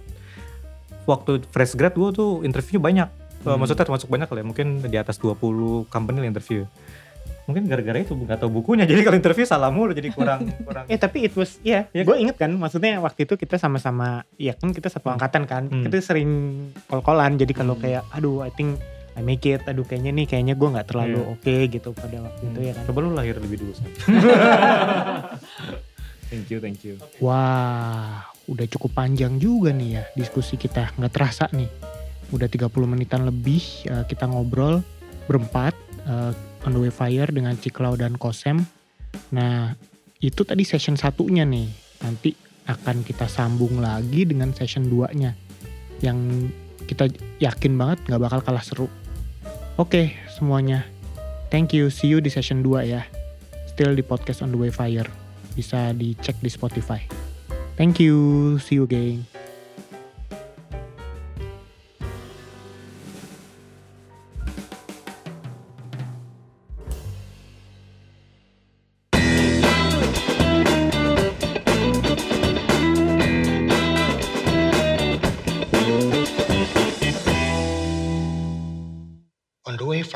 waktu 1.05 1.39
fresh 1.47 1.73
grad 1.73 1.93
gue 1.93 2.09
tuh 2.11 2.41
interview 2.41 2.77
banyak. 2.77 3.07
Eh, 3.07 3.45
Hmm. 3.45 3.55
Maksudnya 3.55 3.85
termasuk 3.85 4.09
banyak 4.09 4.27
lah 4.27 4.37
ya, 4.37 4.45
mungkin 4.45 4.67
di 4.81 4.97
atas 4.97 5.17
20 5.17 5.37
company 5.87 6.19
lah 6.19 6.27
interview. 6.27 6.65
Mungkin 7.47 7.63
gara-gara 7.65 7.95
itu 7.97 8.11
nggak 8.11 8.37
tahu 8.37 8.51
bukunya, 8.53 8.83
jadi 8.89 9.01
kalau 9.01 9.15
interview 9.15 9.43
salah 9.43 9.71
mulu 9.71 9.91
jadi 9.91 10.11
kurang 10.11 10.51
kurang. 10.67 10.83
Eh 10.85 10.95
tapi 10.95 11.23
it 11.23 11.33
was 11.33 11.57
ya, 11.61 11.87
Iya 11.89 12.03
gue 12.03 12.15
inget 12.17 12.35
kan 12.35 12.51
maksudnya 12.51 12.99
waktu 12.99 13.23
itu 13.23 13.33
kita 13.33 13.55
sama-sama 13.55 14.07
ya 14.35 14.51
kan 14.51 14.69
kita 14.69 14.87
satu 14.87 15.07
angkatan 15.09 15.43
kan. 15.43 15.63
Hmm. 15.65 15.81
Kita 15.81 15.97
sering 15.97 16.29
kol-kolan 16.85 17.35
jadi 17.35 17.53
kalau 17.53 17.73
Hmm. 17.73 17.81
kayak 17.81 18.03
aduh 18.11 18.41
I 18.41 18.51
think 18.51 18.75
I 19.13 19.23
make 19.23 19.41
it, 19.43 19.63
aduh 19.63 19.81
kayaknya 19.81 20.13
nih 20.13 20.25
kayaknya 20.25 20.53
gue 20.53 20.67
nggak 20.69 20.87
terlalu 20.87 21.17
Iya. 21.17 21.31
oke 21.31 21.55
gitu 21.71 21.89
pada 21.91 22.17
waktu 22.21 22.41
itu 22.45 22.59
ya 22.61 22.73
kan. 22.75 22.83
Coba 22.85 22.99
lu 22.99 23.09
lahir 23.11 23.35
lebih 23.35 23.57
dulu. 23.57 23.71
Sam. 23.73 23.89
Thank 26.27 26.51
you, 26.51 26.59
thank 26.59 26.83
you. 26.83 26.99
Wah, 27.17 28.19
udah 28.45 28.67
cukup 28.67 28.91
panjang 28.93 29.39
juga 29.39 29.71
nih 29.71 29.89
ya 29.93 30.03
diskusi 30.13 30.53
kita. 30.53 30.91
Nggak 30.93 31.13
terasa 31.13 31.47
nih. 31.49 31.71
Udah 32.29 32.45
30 32.45 32.67
menitan 32.85 33.23
lebih 33.23 33.63
eh, 33.85 34.03
kita 34.03 34.27
ngobrol 34.27 34.83
berempat 35.25 35.71
eh, 36.03 36.31
on 36.67 36.75
the 36.75 36.81
way 36.83 36.91
fire 36.91 37.31
dengan 37.31 37.55
Ciklau 37.55 37.95
dan 37.95 38.19
Kosem. 38.19 38.67
Nah, 39.31 39.71
itu 40.19 40.43
tadi 40.43 40.67
session 40.67 40.99
satunya 40.99 41.47
nih. 41.47 41.71
Nanti 42.03 42.35
akan 42.67 43.07
kita 43.07 43.31
sambung 43.31 43.79
lagi 43.79 44.27
dengan 44.27 44.51
session 44.51 44.91
2-nya. 44.91 45.31
Yang 46.03 46.51
kita 46.91 47.07
yakin 47.39 47.79
banget 47.79 48.03
nggak 48.11 48.21
bakal 48.21 48.39
kalah 48.43 48.61
seru. 48.61 48.91
Oke, 49.79 50.19
semuanya. 50.27 50.83
Thank 51.47 51.71
you. 51.71 51.87
See 51.87 52.11
you 52.11 52.19
di 52.19 52.27
session 52.27 52.59
2 52.59 52.83
ya. 52.83 53.07
Still 53.71 53.95
di 53.95 54.03
podcast 54.03 54.43
on 54.43 54.51
the 54.51 54.59
way 54.59 54.73
fire 54.73 55.07
bisa 55.55 55.95
dicek 55.95 56.37
di 56.43 56.51
Spotify. 56.51 57.01
Thank 57.77 58.01
you, 58.01 58.57
see 58.61 58.81
you 58.81 58.85
again. 58.85 59.25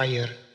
Fire 0.02 0.51